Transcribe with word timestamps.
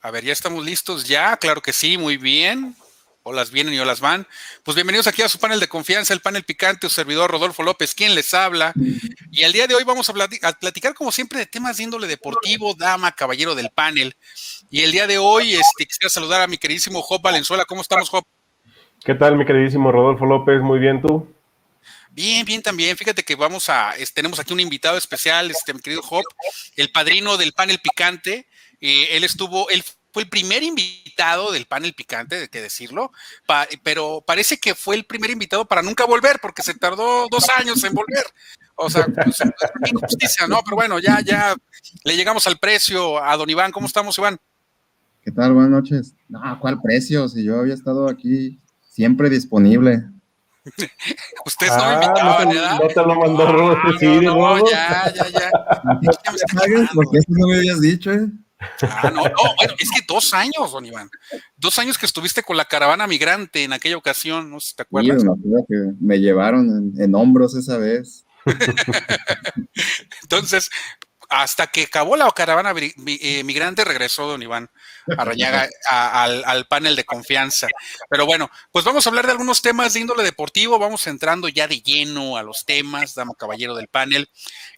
A 0.00 0.12
ver, 0.12 0.24
ya 0.24 0.32
estamos 0.32 0.64
listos 0.64 1.04
ya, 1.08 1.36
claro 1.38 1.60
que 1.60 1.72
sí, 1.72 1.98
muy 1.98 2.16
bien. 2.16 2.76
Olas 3.24 3.50
vienen 3.50 3.74
y 3.74 3.80
olas 3.80 3.98
van. 3.98 4.26
Pues 4.62 4.76
bienvenidos 4.76 5.08
aquí 5.08 5.22
a 5.22 5.28
su 5.28 5.40
panel 5.40 5.58
de 5.58 5.68
confianza, 5.68 6.14
el 6.14 6.20
panel 6.20 6.44
picante, 6.44 6.88
su 6.88 6.94
servidor 6.94 7.30
Rodolfo 7.30 7.64
López, 7.64 7.94
quien 7.94 8.14
les 8.14 8.32
habla. 8.32 8.72
Y 9.32 9.42
el 9.42 9.52
día 9.52 9.66
de 9.66 9.74
hoy 9.74 9.82
vamos 9.82 10.08
a 10.08 10.14
platicar, 10.14 10.94
como 10.94 11.10
siempre, 11.10 11.40
de 11.40 11.46
temas 11.46 11.76
de 11.76 11.82
índole 11.82 12.06
deportivo, 12.06 12.74
dama, 12.74 13.10
caballero 13.10 13.56
del 13.56 13.70
panel. 13.70 14.14
Y 14.70 14.82
el 14.82 14.92
día 14.92 15.08
de 15.08 15.18
hoy 15.18 15.54
este, 15.54 15.84
quisiera 15.84 16.08
saludar 16.08 16.42
a 16.42 16.46
mi 16.46 16.58
queridísimo 16.58 17.02
Job 17.02 17.20
Valenzuela. 17.20 17.64
¿Cómo 17.64 17.82
estamos, 17.82 18.08
Job? 18.08 18.24
¿Qué 19.04 19.14
tal, 19.14 19.36
mi 19.36 19.44
queridísimo 19.44 19.90
Rodolfo 19.90 20.24
López? 20.24 20.62
Muy 20.62 20.78
bien, 20.78 21.02
¿tú? 21.02 21.28
Bien, 22.10 22.46
bien 22.46 22.62
también. 22.62 22.96
Fíjate 22.96 23.24
que 23.24 23.34
vamos 23.34 23.68
a, 23.68 23.94
tenemos 24.14 24.38
aquí 24.38 24.52
un 24.52 24.60
invitado 24.60 24.96
especial, 24.96 25.50
este, 25.50 25.74
mi 25.74 25.80
querido 25.80 26.02
Job, 26.02 26.24
el 26.76 26.90
padrino 26.92 27.36
del 27.36 27.52
panel 27.52 27.78
picante. 27.80 28.47
Eh, 28.80 29.08
él 29.12 29.24
estuvo, 29.24 29.68
él 29.70 29.82
fue 30.12 30.22
el 30.22 30.28
primer 30.28 30.62
invitado 30.62 31.52
del 31.52 31.66
panel 31.66 31.94
picante, 31.94 32.40
de 32.40 32.48
que 32.48 32.62
decirlo, 32.62 33.12
pero 33.82 34.22
parece 34.26 34.58
que 34.58 34.74
fue 34.74 34.96
el 34.96 35.04
primer 35.04 35.30
invitado 35.30 35.64
para 35.66 35.82
nunca 35.82 36.04
volver, 36.06 36.38
porque 36.40 36.62
se 36.62 36.74
tardó 36.74 37.26
dos 37.30 37.48
años 37.50 37.82
en 37.84 37.94
volver. 37.94 38.24
O 38.76 38.88
sea, 38.88 39.06
pues, 39.06 39.38
injusticia, 39.86 40.46
¿no? 40.46 40.60
Pero 40.64 40.76
bueno, 40.76 40.98
ya, 40.98 41.20
ya 41.20 41.54
le 42.04 42.16
llegamos 42.16 42.46
al 42.46 42.58
precio 42.58 43.22
a 43.22 43.36
don 43.36 43.50
Iván. 43.50 43.72
¿Cómo 43.72 43.86
estamos, 43.86 44.16
Iván? 44.18 44.38
¿Qué 45.22 45.32
tal? 45.32 45.52
Buenas 45.52 45.70
noches. 45.70 46.14
No, 46.28 46.58
¿cuál 46.60 46.80
precio? 46.80 47.28
Si 47.28 47.44
yo 47.44 47.60
había 47.60 47.74
estado 47.74 48.08
aquí 48.08 48.60
siempre 48.88 49.28
disponible. 49.28 50.04
Ustedes 51.46 51.72
no 51.76 51.78
me 51.78 51.90
ah, 51.90 52.02
invitaban, 52.02 52.48
¿verdad? 52.48 52.78
No 52.80 52.88
te 52.88 53.02
lo 53.02 53.14
mandó 53.14 53.52
no, 53.52 53.98
sí, 53.98 54.06
no, 54.20 54.70
ya, 54.70 55.12
ya, 55.12 55.28
ya. 55.28 55.50
Porque 56.94 57.18
eso 57.18 57.28
no 57.28 57.48
me 57.48 57.56
habías 57.56 57.80
dicho, 57.80 58.12
¿eh? 58.12 58.28
Ah, 58.82 59.10
no, 59.14 59.22
no, 59.22 59.54
bueno, 59.56 59.74
es 59.78 59.90
que 59.90 60.04
dos 60.06 60.34
años, 60.34 60.72
don 60.72 60.84
Iván. 60.84 61.08
Dos 61.56 61.78
años 61.78 61.96
que 61.96 62.06
estuviste 62.06 62.42
con 62.42 62.56
la 62.56 62.64
caravana 62.64 63.06
migrante 63.06 63.62
en 63.64 63.72
aquella 63.72 63.96
ocasión, 63.96 64.50
no 64.50 64.60
sé 64.60 64.70
si 64.70 64.76
te 64.76 64.82
acuerdas. 64.82 65.22
Sí, 65.22 65.28
me 65.44 65.64
que 65.68 65.92
me 66.00 66.18
llevaron 66.18 66.92
en, 66.98 67.14
hombros 67.14 67.54
esa 67.54 67.76
vez. 67.78 68.24
Entonces, 70.22 70.70
hasta 71.28 71.66
que 71.68 71.84
acabó 71.84 72.16
la 72.16 72.30
caravana 72.32 72.74
eh, 72.76 73.44
migrante, 73.44 73.84
regresó 73.84 74.26
don 74.26 74.42
Iván 74.42 74.70
Arrañaga 75.16 75.68
al, 75.88 76.66
panel 76.66 76.96
de 76.96 77.04
confianza. 77.04 77.68
Pero 78.10 78.26
bueno, 78.26 78.50
pues 78.72 78.84
vamos 78.84 79.06
a 79.06 79.10
hablar 79.10 79.26
de 79.26 79.32
algunos 79.32 79.62
temas 79.62 79.94
de 79.94 80.00
índole 80.00 80.22
deportivo, 80.22 80.78
vamos 80.78 81.06
entrando 81.06 81.48
ya 81.48 81.66
de 81.66 81.80
lleno 81.80 82.36
a 82.36 82.42
los 82.42 82.64
temas, 82.64 83.14
dama 83.14 83.34
caballero 83.38 83.74
del 83.74 83.88
panel. 83.88 84.28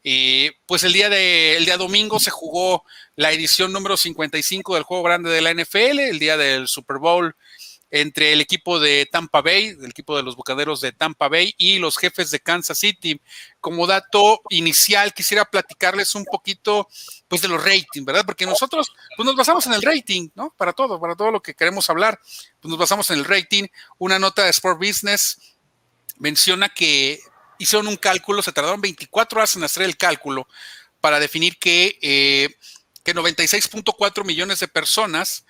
Eh, 0.04 0.52
pues 0.66 0.82
el 0.84 0.92
día, 0.92 1.08
de, 1.08 1.56
el 1.56 1.64
día 1.64 1.76
domingo 1.76 2.20
se 2.20 2.30
jugó 2.30 2.84
la 3.16 3.32
edición 3.32 3.72
número 3.72 3.96
55 3.96 4.74
del 4.74 4.84
juego 4.84 5.02
grande 5.02 5.30
de 5.30 5.40
la 5.40 5.52
NFL, 5.52 6.00
el 6.00 6.18
día 6.18 6.36
del 6.36 6.68
Super 6.68 6.98
Bowl 6.98 7.34
entre 7.90 8.32
el 8.32 8.40
equipo 8.40 8.78
de 8.78 9.08
Tampa 9.10 9.40
Bay, 9.42 9.68
el 9.68 9.90
equipo 9.90 10.16
de 10.16 10.22
los 10.22 10.36
Bucaderos 10.36 10.80
de 10.80 10.92
Tampa 10.92 11.28
Bay 11.28 11.54
y 11.58 11.78
los 11.78 11.98
jefes 11.98 12.30
de 12.30 12.40
Kansas 12.40 12.78
City. 12.78 13.20
Como 13.60 13.86
dato 13.86 14.40
inicial, 14.50 15.12
quisiera 15.12 15.44
platicarles 15.44 16.14
un 16.14 16.24
poquito 16.24 16.88
pues 17.28 17.42
de 17.42 17.48
los 17.48 17.62
ratings, 17.62 18.04
¿verdad? 18.04 18.24
Porque 18.24 18.46
nosotros 18.46 18.92
pues 19.16 19.26
nos 19.26 19.36
basamos 19.36 19.66
en 19.66 19.72
el 19.72 19.82
rating, 19.82 20.28
¿no? 20.34 20.54
Para 20.56 20.72
todo, 20.72 21.00
para 21.00 21.16
todo 21.16 21.30
lo 21.30 21.42
que 21.42 21.54
queremos 21.54 21.90
hablar, 21.90 22.20
pues 22.60 22.70
nos 22.70 22.78
basamos 22.78 23.10
en 23.10 23.18
el 23.18 23.24
rating. 23.24 23.66
Una 23.98 24.18
nota 24.18 24.44
de 24.44 24.50
Sport 24.50 24.78
Business 24.78 25.38
menciona 26.18 26.68
que 26.68 27.20
hicieron 27.58 27.88
un 27.88 27.96
cálculo, 27.96 28.42
se 28.42 28.52
tardaron 28.52 28.80
24 28.80 29.38
horas 29.38 29.56
en 29.56 29.64
hacer 29.64 29.82
el 29.82 29.96
cálculo 29.96 30.46
para 31.00 31.18
definir 31.18 31.58
que, 31.58 31.98
eh, 32.02 32.56
que 33.02 33.14
96.4 33.14 34.24
millones 34.24 34.60
de 34.60 34.68
personas 34.68 35.44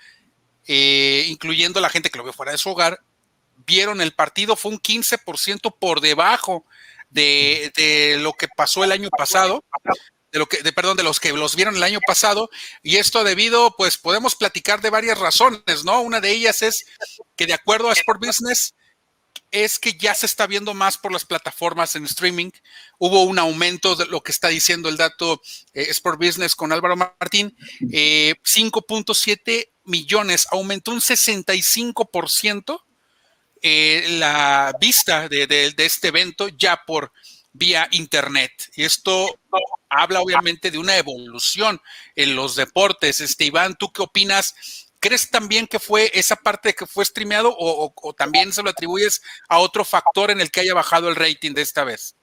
eh, 0.66 1.27
incluyendo 1.28 1.80
la 1.80 1.91
gente 1.91 2.11
que 2.11 2.19
lo 2.19 2.25
vio 2.25 2.33
fuera 2.33 2.53
de 2.53 2.58
su 2.58 2.70
hogar, 2.70 3.00
vieron 3.66 4.00
el 4.00 4.12
partido, 4.12 4.56
fue 4.56 4.72
un 4.72 4.80
15% 4.80 5.75
por 5.78 6.00
debajo 6.00 6.65
de, 7.10 8.19
lo 8.21 8.32
que 8.34 8.48
pasó 8.48 8.84
el 8.84 8.93
año 8.93 9.09
pasado, 9.10 9.65
de 10.32 10.38
lo 10.38 10.47
que, 10.47 10.59
perdón, 10.72 10.97
de 10.97 11.03
los 11.03 11.20
que 11.20 11.32
los 11.32 11.56
vieron 11.56 11.76
el 11.76 11.82
año 11.82 12.00
pasado, 12.06 12.50
y 12.82 12.97
esto 12.97 13.25
debido, 13.25 13.75
pues 13.76 13.99
podemos 13.99 14.37
platicar 14.37 14.81
de 14.81 14.91
varias 14.91 15.19
razones, 15.19 15.84
¿no? 15.84 16.00
Una 16.00 16.20
de 16.20 16.31
ellas 16.31 16.62
es 16.62 16.87
que 17.37 17.47
de 17.47 17.54
acuerdo 17.54 17.91
a 17.91 17.93
Sport 17.93 18.25
Business, 18.25 18.75
es 19.50 19.78
que 19.78 19.94
ya 19.94 20.15
se 20.15 20.26
está 20.26 20.47
viendo 20.47 20.75
más 20.75 20.97
por 20.97 21.12
las 21.12 21.25
plataformas 21.25 21.97
en 21.97 22.04
streaming. 22.04 22.50
Hubo 22.99 23.25
un 23.25 23.38
aumento 23.38 23.97
de 23.97 24.06
lo 24.06 24.22
que 24.22 24.32
está 24.32 24.49
diciendo 24.49 24.88
el 24.88 24.97
dato 24.97 25.41
eh, 25.75 25.87
Sport 25.91 26.20
Business 26.20 26.54
con 26.54 26.72
Álvaro 26.72 26.97
Martín, 26.97 27.56
5.7 27.81 29.41
eh, 29.47 29.72
millones, 29.90 30.46
aumentó 30.50 30.92
un 30.92 31.00
65% 31.00 32.80
eh, 33.62 34.16
la 34.18 34.74
vista 34.80 35.28
de, 35.28 35.74
este 35.76 36.08
evento 36.08 36.48
ya 36.48 36.80
por 36.86 37.12
vía 37.52 37.88
internet. 37.90 38.52
Y 38.74 38.84
esto 38.84 39.38
habla 39.90 40.20
obviamente 40.20 40.70
de 40.70 40.78
una 40.78 40.96
evolución 40.96 41.80
en 42.16 42.34
los 42.34 42.56
deportes. 42.56 43.20
Este, 43.20 43.44
Iván, 43.44 43.76
¿tú 43.78 43.92
qué 43.92 44.02
opinas? 44.02 44.54
¿Crees 44.98 45.30
también 45.30 45.66
que 45.66 45.78
fue 45.78 46.10
esa 46.14 46.36
parte 46.36 46.74
que 46.74 46.86
fue 46.86 47.04
streameado 47.04 47.54
o, 47.58 47.92
o, 47.94 48.12
también 48.14 48.52
se 48.52 48.62
lo 48.62 48.70
atribuyes 48.70 49.20
a 49.48 49.58
otro 49.58 49.84
factor 49.84 50.30
en 50.30 50.40
el 50.40 50.50
que 50.50 50.60
haya 50.60 50.74
bajado 50.74 51.08
el 51.08 51.16
rating 51.16 51.52
de 51.52 51.62
esta 51.62 51.84
vez? 51.84 52.14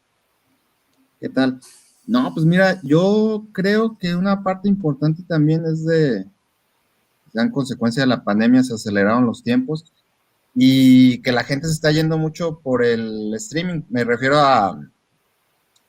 ¿Qué 1.20 1.30
tal? 1.30 1.60
No, 2.06 2.34
pues 2.34 2.46
mira, 2.46 2.80
yo 2.84 3.48
creo 3.52 3.98
que 3.98 4.16
una 4.16 4.42
parte 4.42 4.70
importante 4.70 5.24
también 5.24 5.66
es 5.66 5.86
de, 5.86 6.26
en 7.34 7.52
consecuencia 7.52 8.04
de 8.04 8.08
la 8.08 8.24
pandemia 8.24 8.64
se 8.64 8.74
aceleraron 8.74 9.26
los 9.26 9.44
tiempos 9.44 9.86
y 10.56 11.22
que 11.22 11.32
la 11.32 11.44
gente 11.44 11.68
se 11.68 11.74
está 11.74 11.92
yendo 11.92 12.18
mucho 12.18 12.60
por 12.60 12.84
el 12.84 13.34
streaming. 13.36 13.82
Me 13.90 14.04
refiero 14.04 14.40
a, 14.40 14.80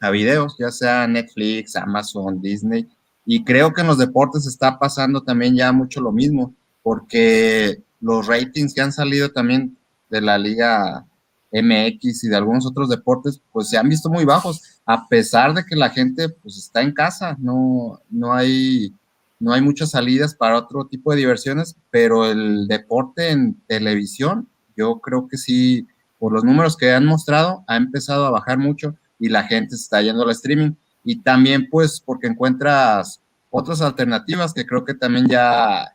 a 0.00 0.10
videos, 0.10 0.56
ya 0.59 0.71
sea 0.71 1.06
Netflix, 1.06 1.75
Amazon, 1.76 2.41
Disney. 2.41 2.88
Y 3.25 3.44
creo 3.44 3.72
que 3.72 3.81
en 3.81 3.87
los 3.87 3.99
deportes 3.99 4.47
está 4.47 4.78
pasando 4.78 5.22
también 5.22 5.56
ya 5.56 5.72
mucho 5.72 6.00
lo 6.00 6.12
mismo, 6.12 6.54
porque 6.82 7.82
los 8.00 8.26
ratings 8.26 8.75
que 8.75 8.81
han 8.81 8.93
salido 8.93 9.31
también 9.31 9.76
de 10.10 10.20
la 10.20 10.38
liga 10.38 11.06
MX 11.53 12.25
y 12.25 12.28
de 12.28 12.37
algunos 12.37 12.66
otros 12.66 12.88
deportes, 12.88 13.41
pues 13.53 13.69
se 13.69 13.78
han 13.78 13.88
visto 13.88 14.10
muy 14.10 14.25
bajos, 14.25 14.81
a 14.84 15.09
pesar 15.09 15.55
de 15.55 15.65
que 15.65 15.76
la 15.76 15.91
gente 15.91 16.28
pues 16.28 16.59
está 16.59 16.82
en 16.82 16.93
casa, 16.93 17.37
no, 17.38 18.00
no 18.10 18.34
hay 18.34 18.93
no 19.41 19.53
hay 19.53 19.62
muchas 19.62 19.91
salidas 19.91 20.34
para 20.34 20.59
otro 20.59 20.87
tipo 20.87 21.12
de 21.12 21.19
diversiones, 21.19 21.76
pero 21.91 22.26
el 22.26 22.66
deporte 22.66 23.31
en 23.31 23.54
televisión, 23.66 24.49
yo 24.76 25.00
creo 25.00 25.28
que 25.28 25.37
sí, 25.37 25.87
por 26.19 26.32
los 26.32 26.44
números 26.44 26.76
que 26.76 26.93
han 26.93 27.06
mostrado, 27.06 27.65
ha 27.69 27.76
empezado 27.76 28.26
a 28.26 28.31
bajar 28.31 28.59
mucho 28.59 28.97
y 29.19 29.28
la 29.28 29.44
gente 29.44 29.76
está 29.76 30.03
yendo 30.03 30.22
al 30.22 30.31
streaming. 30.31 30.72
Y 31.04 31.22
también 31.22 31.69
pues 31.71 32.00
porque 32.00 32.26
encuentras 32.26 33.21
otras 33.50 33.81
alternativas 33.81 34.53
que 34.53 34.66
creo 34.66 34.84
que 34.84 34.94
también 34.94 35.26
ya, 35.28 35.94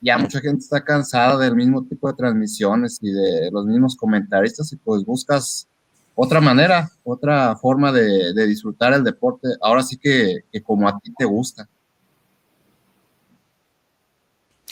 ya 0.00 0.18
mucha 0.18 0.40
gente 0.40 0.58
está 0.58 0.82
cansada 0.84 1.38
del 1.38 1.54
mismo 1.54 1.84
tipo 1.84 2.08
de 2.08 2.14
transmisiones 2.14 2.98
y 3.00 3.12
de 3.12 3.50
los 3.52 3.64
mismos 3.64 3.96
comentaristas 3.96 4.72
y 4.72 4.76
pues 4.76 5.04
buscas 5.04 5.68
otra 6.14 6.40
manera, 6.40 6.90
otra 7.04 7.56
forma 7.56 7.90
de, 7.90 8.46
disfrutar 8.46 8.92
el 8.92 9.04
deporte, 9.04 9.48
ahora 9.62 9.82
sí 9.82 9.96
que, 9.96 10.40
que 10.52 10.62
como 10.62 10.88
a 10.88 10.98
ti 10.98 11.12
te 11.16 11.24
gusta. 11.24 11.68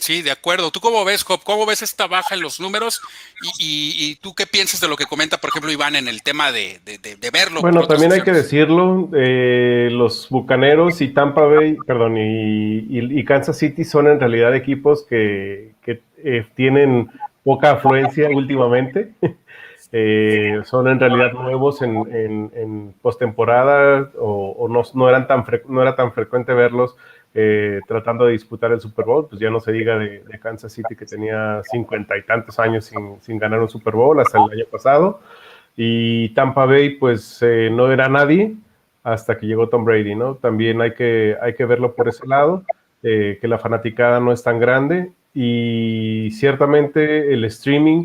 Sí, 0.01 0.23
de 0.23 0.31
acuerdo. 0.31 0.71
¿Tú 0.71 0.81
cómo 0.81 1.05
ves, 1.05 1.23
Job? 1.23 1.41
¿Cómo 1.45 1.67
ves 1.67 1.83
esta 1.83 2.07
baja 2.07 2.35
en 2.35 2.41
los 2.41 2.59
números? 2.59 3.03
Y, 3.59 4.17
tú 4.23 4.35
qué 4.35 4.47
piensas 4.47 4.81
de 4.81 4.89
lo 4.89 4.97
que 4.97 5.05
comenta, 5.05 5.37
por 5.37 5.51
ejemplo, 5.51 5.71
Iván 5.71 5.95
en 5.95 6.09
el 6.09 6.23
tema 6.23 6.51
de, 6.51 6.81
verlo? 7.33 7.61
Bueno, 7.61 7.87
también 7.87 8.13
hay 8.13 8.23
que 8.23 8.33
decirlo, 8.33 9.11
eh, 9.15 9.89
los 9.93 10.29
Bucaneros 10.31 11.01
y 11.03 11.09
Tampa 11.09 11.43
Bay, 11.43 11.77
perdón, 11.87 12.17
y, 12.17 13.25
Kansas 13.25 13.59
City 13.59 13.85
son 13.85 14.09
en 14.09 14.19
realidad 14.19 14.57
equipos 14.57 15.05
que, 15.05 15.73
eh, 16.23 16.47
tienen 16.55 17.11
poca 17.45 17.73
afluencia 17.73 18.29
últimamente. 18.31 19.13
Eh, 19.93 20.61
son 20.67 20.87
en 20.87 21.01
realidad 21.01 21.33
nuevos 21.33 21.83
en, 21.83 22.07
en, 22.55 22.95
postemporada 23.03 24.13
o, 24.21 24.69
no, 24.71 24.83
no, 24.95 25.09
eran 25.09 25.27
tan 25.27 25.45
no 25.67 25.83
era 25.83 25.97
tan 25.97 26.13
frecuente 26.13 26.55
verlos 26.55 26.95
eh, 27.33 27.81
tratando 27.87 28.25
de 28.25 28.33
disputar 28.33 28.73
el 28.73 28.81
Super 28.81 29.05
Bowl, 29.05 29.29
pues 29.29 29.41
ya 29.41 29.51
no 29.51 29.61
se 29.61 29.71
diga 29.71 29.97
de, 29.97 30.23
Kansas 30.43 30.73
City 30.73 30.97
que 30.97 31.07
tenía 31.07 31.63
cincuenta 31.71 32.19
y 32.19 32.23
tantos 32.23 32.59
años 32.59 32.91
sin, 33.21 33.39
ganar 33.39 33.61
un 33.61 33.69
Super 33.69 33.95
Bowl 33.95 34.19
hasta 34.19 34.39
el 34.39 34.59
año 34.59 34.65
pasado. 34.71 35.21
Y 35.77 36.31
Tampa 36.31 36.67
Bay, 36.67 36.97
pues 36.97 37.39
eh, 37.43 37.71
no 37.71 37.93
era 37.93 38.09
nadie 38.09 38.57
hasta 39.05 39.39
que 39.39 39.47
llegó 39.47 39.69
Tom 39.69 39.85
Brady, 39.85 40.15
¿no? 40.15 40.35
También 40.35 40.81
hay 40.81 40.95
que, 40.95 41.37
hay 41.41 41.55
que 41.55 41.65
verlo 41.65 41.95
por 41.95 42.09
ese 42.09 42.27
lado, 42.27 42.65
eh, 43.03 43.39
que 43.41 43.49
la 43.49 43.59
fanaticada 43.59 44.19
no 44.21 44.33
es 44.33 44.43
tan 44.43 44.59
grande 44.59 45.13
y 45.33 46.31
ciertamente 46.33 47.33
el 47.33 47.45
streaming 47.45 48.03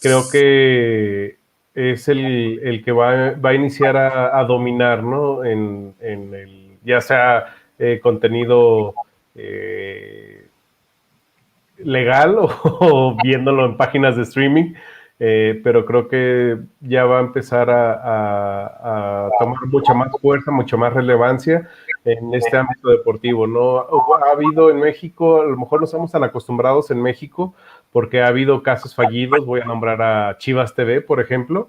creo 0.00 0.22
que 0.30 1.36
es 1.74 2.08
el, 2.08 2.82
que 2.84 2.92
va, 2.92 3.34
a 3.42 3.54
iniciar 3.54 3.96
a, 3.96 4.42
dominar, 4.44 5.02
¿no? 5.02 5.44
En, 5.44 5.94
en 6.00 6.34
el, 6.34 6.78
ya 6.84 7.00
sea 7.00 7.54
eh, 7.84 7.98
contenido 8.00 8.94
eh, 9.34 10.46
legal 11.78 12.36
o, 12.64 13.16
viéndolo 13.20 13.66
en 13.66 13.76
páginas 13.76 14.14
de 14.14 14.22
streaming, 14.22 14.74
eh, 15.18 15.60
pero 15.64 15.84
creo 15.84 16.06
que 16.06 16.58
ya 16.80 17.06
va 17.06 17.18
a 17.18 17.22
empezar 17.22 17.68
a, 17.70 19.28
tomar 19.36 19.66
mucha 19.66 19.94
más 19.94 20.12
fuerza, 20.20 20.52
mucha 20.52 20.76
más 20.76 20.92
relevancia 20.94 21.68
en 22.04 22.32
este 22.34 22.56
ámbito 22.56 22.88
deportivo. 22.88 23.48
¿no? 23.48 23.78
Ha 23.78 24.30
habido 24.30 24.70
en 24.70 24.78
México, 24.78 25.40
a 25.40 25.46
lo 25.46 25.56
mejor 25.56 25.80
no 25.80 25.86
estamos 25.86 26.12
tan 26.12 26.22
acostumbrados 26.22 26.92
en 26.92 27.02
México, 27.02 27.52
porque 27.90 28.22
ha 28.22 28.28
habido 28.28 28.62
casos 28.62 28.94
fallidos, 28.94 29.44
voy 29.44 29.60
a 29.60 29.64
nombrar 29.64 30.00
a 30.02 30.38
Chivas 30.38 30.76
TV, 30.76 31.00
por 31.00 31.18
ejemplo, 31.18 31.68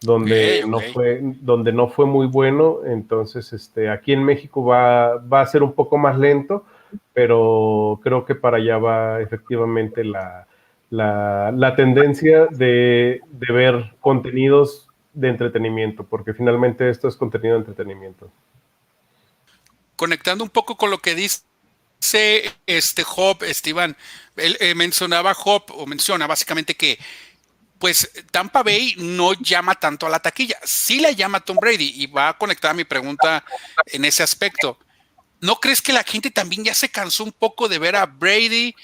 donde, 0.00 0.64
No, 0.66 0.80
fue, 0.80 1.20
donde 1.22 1.72
no 1.72 1.88
fue 1.88 2.06
muy 2.06 2.26
bueno, 2.26 2.80
entonces 2.86 3.52
este, 3.52 3.90
aquí 3.90 4.12
en 4.12 4.24
México 4.24 4.64
va, 4.64 5.18
va 5.18 5.42
a 5.42 5.46
ser 5.46 5.62
un 5.62 5.74
poco 5.74 5.98
más 5.98 6.18
lento, 6.18 6.64
pero 7.12 8.00
creo 8.02 8.24
que 8.24 8.34
para 8.34 8.56
allá 8.56 8.78
va 8.78 9.20
efectivamente 9.20 10.02
la, 10.04 10.46
la, 10.90 11.74
tendencia 11.76 12.46
de, 12.46 13.20
de, 13.30 13.52
ver 13.52 13.94
contenidos 14.00 14.88
de 15.12 15.28
entretenimiento, 15.28 16.04
porque 16.04 16.32
finalmente 16.32 16.88
esto 16.88 17.06
es 17.06 17.16
contenido 17.16 17.54
de 17.54 17.60
entretenimiento. 17.60 18.30
Conectando 19.96 20.42
un 20.42 20.50
poco 20.50 20.76
con 20.76 20.90
lo 20.90 20.98
que 20.98 21.14
dice 21.14 21.42
este 22.66 23.02
Job, 23.02 23.42
Esteban, 23.42 23.96
él 24.36 24.56
eh, 24.60 24.74
mencionaba 24.74 25.34
Job, 25.34 25.64
o 25.74 25.86
menciona 25.86 26.26
básicamente 26.26 26.74
que 26.74 26.98
pues 27.80 28.08
Tampa 28.30 28.62
Bay 28.62 28.94
no 28.98 29.32
llama 29.32 29.74
tanto 29.74 30.06
a 30.06 30.10
la 30.10 30.20
taquilla, 30.20 30.56
sí 30.62 31.00
la 31.00 31.12
llama 31.12 31.40
Tom 31.40 31.56
Brady 31.56 31.94
y 31.96 32.06
va 32.06 32.28
a 32.28 32.38
conectar 32.38 32.76
mi 32.76 32.84
pregunta 32.84 33.42
en 33.86 34.04
ese 34.04 34.22
aspecto. 34.22 34.78
¿No 35.40 35.56
crees 35.56 35.80
que 35.80 35.94
la 35.94 36.04
gente 36.04 36.30
también 36.30 36.62
ya 36.62 36.74
se 36.74 36.90
cansó 36.90 37.24
un 37.24 37.32
poco 37.32 37.68
de 37.68 37.78
ver 37.78 37.96
a 37.96 38.04
Brady 38.04 38.74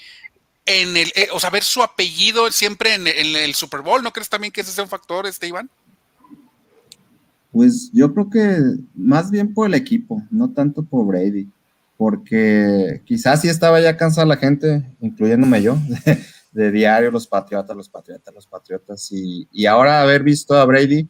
en 0.65 0.97
el, 0.97 1.11
eh, 1.15 1.27
o 1.31 1.39
sea, 1.39 1.51
ver 1.51 1.63
su 1.63 1.83
apellido 1.83 2.51
siempre 2.51 2.95
en, 2.95 3.05
el 3.07 3.53
Super 3.53 3.81
Bowl? 3.81 4.01
¿No 4.01 4.11
crees 4.11 4.29
también 4.29 4.51
que 4.51 4.61
ese 4.61 4.71
sea 4.71 4.83
un 4.83 4.89
factor, 4.89 5.27
este? 5.27 5.53
Pues 7.51 7.91
yo 7.93 8.11
creo 8.11 8.29
que 8.31 8.57
más 8.95 9.29
bien 9.29 9.53
por 9.53 9.67
el 9.67 9.75
equipo, 9.75 10.23
no 10.31 10.49
tanto 10.49 10.81
por 10.81 11.05
Brady, 11.05 11.47
porque 11.97 13.01
quizás 13.05 13.41
sí 13.41 13.47
estaba 13.47 13.79
ya 13.79 13.95
cansada 13.95 14.25
la 14.25 14.37
gente, 14.37 14.83
incluyéndome 15.01 15.61
yo, 15.61 15.77
de, 16.51 16.71
diario 16.71 17.11
los 17.11 17.27
Patriotas, 17.27 17.75
los 17.75 17.89
Patriotas, 17.89 18.33
los 18.33 18.47
Patriotas, 18.47 19.11
y, 19.11 19.65
ahora 19.65 20.01
haber 20.01 20.23
visto 20.23 20.55
a 20.55 20.65
Brady 20.65 21.07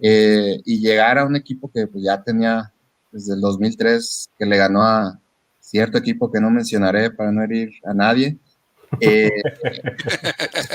eh, 0.00 0.60
y 0.64 0.80
llegar 0.80 1.18
a 1.18 1.24
un 1.24 1.36
equipo 1.36 1.70
que 1.70 1.86
pues, 1.86 2.04
ya 2.04 2.22
tenía 2.22 2.72
desde 3.10 3.34
el 3.34 3.40
2003 3.40 4.30
que 4.38 4.46
le 4.46 4.56
ganó 4.56 4.82
a 4.82 5.18
cierto 5.60 5.98
equipo 5.98 6.30
que 6.30 6.40
no 6.40 6.50
mencionaré 6.50 7.10
para 7.10 7.32
no 7.32 7.42
herir 7.42 7.72
a 7.84 7.92
nadie. 7.92 8.38
Eh, 9.00 9.30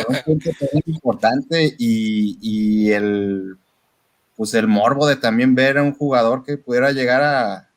un 0.08 0.18
punto 0.26 0.50
importante 0.86 1.76
y, 1.78 2.92
el 2.92 3.58
pues 4.36 4.54
el 4.54 4.68
morbo 4.68 5.08
de 5.08 5.16
también 5.16 5.56
ver 5.56 5.78
a 5.78 5.84
un 5.84 5.94
jugador 5.94 6.44
que 6.44 6.58
pudiera 6.58 6.92
llegar 6.92 7.22
a 7.22 7.70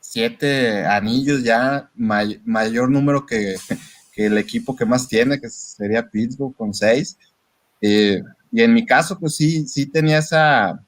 siete 0.00 0.84
anillos 0.84 1.44
ya 1.44 1.90
mayor 1.94 2.90
número 2.90 3.26
que, 3.26 3.54
el 4.26 4.38
equipo 4.38 4.76
que 4.76 4.86
más 4.86 5.08
tiene 5.08 5.40
que 5.40 5.48
sería 5.48 6.08
Pittsburgh 6.08 6.54
con 6.56 6.74
seis 6.74 7.16
eh, 7.80 8.22
y 8.52 8.62
en 8.62 8.74
mi 8.74 8.84
caso 8.84 9.18
pues 9.18 9.36
sí 9.36 9.66
sí 9.66 9.86
tenía 9.86 10.18
esa 10.18 10.80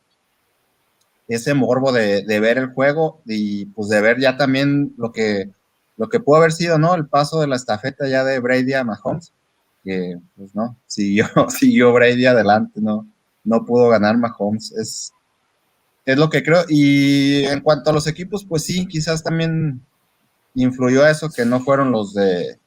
ese 1.34 1.54
morbo 1.54 1.92
de, 1.92 2.24
ver 2.40 2.58
el 2.58 2.72
juego 2.72 3.22
y 3.26 3.66
pues 3.66 3.88
de 3.88 4.00
ver 4.00 4.20
ya 4.20 4.36
también 4.36 4.94
lo 4.96 5.12
que, 5.12 5.50
lo 5.96 6.08
que 6.08 6.20
pudo 6.20 6.36
haber 6.36 6.52
sido, 6.52 6.78
¿no? 6.78 6.94
El 6.94 7.06
paso 7.06 7.40
de 7.40 7.46
la 7.46 7.56
estafeta 7.56 8.08
ya 8.08 8.24
de 8.24 8.38
Brady 8.38 8.74
a 8.74 8.84
Mahomes, 8.84 9.32
que 9.84 10.18
pues 10.36 10.54
no, 10.54 10.76
siguió, 10.86 11.26
siguió 11.48 11.92
Brady 11.92 12.26
adelante, 12.26 12.80
¿no? 12.80 13.06
No 13.44 13.64
pudo 13.64 13.88
ganar 13.88 14.16
Mahomes, 14.18 14.72
es, 14.72 15.12
es 16.04 16.18
lo 16.18 16.28
que 16.30 16.42
creo. 16.42 16.64
Y 16.68 17.44
en 17.44 17.60
cuanto 17.60 17.90
a 17.90 17.92
los 17.92 18.06
equipos, 18.06 18.44
pues 18.44 18.64
sí, 18.64 18.86
quizás 18.86 19.22
también 19.22 19.80
influyó 20.54 21.06
eso, 21.06 21.30
que 21.30 21.44
no 21.44 21.60
fueron 21.60 21.92
los 21.92 22.14
de 22.14 22.58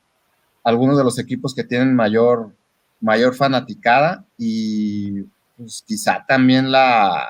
algunos 0.66 0.98
de 0.98 1.04
los 1.04 1.18
equipos 1.20 1.54
que 1.54 1.64
tienen 1.64 1.96
mayor, 1.96 2.54
mayor 3.00 3.36
fanaticada 3.36 4.26
y 4.38 5.22
pues 5.56 5.84
quizá 5.86 6.26
también 6.28 6.72
la, 6.72 7.26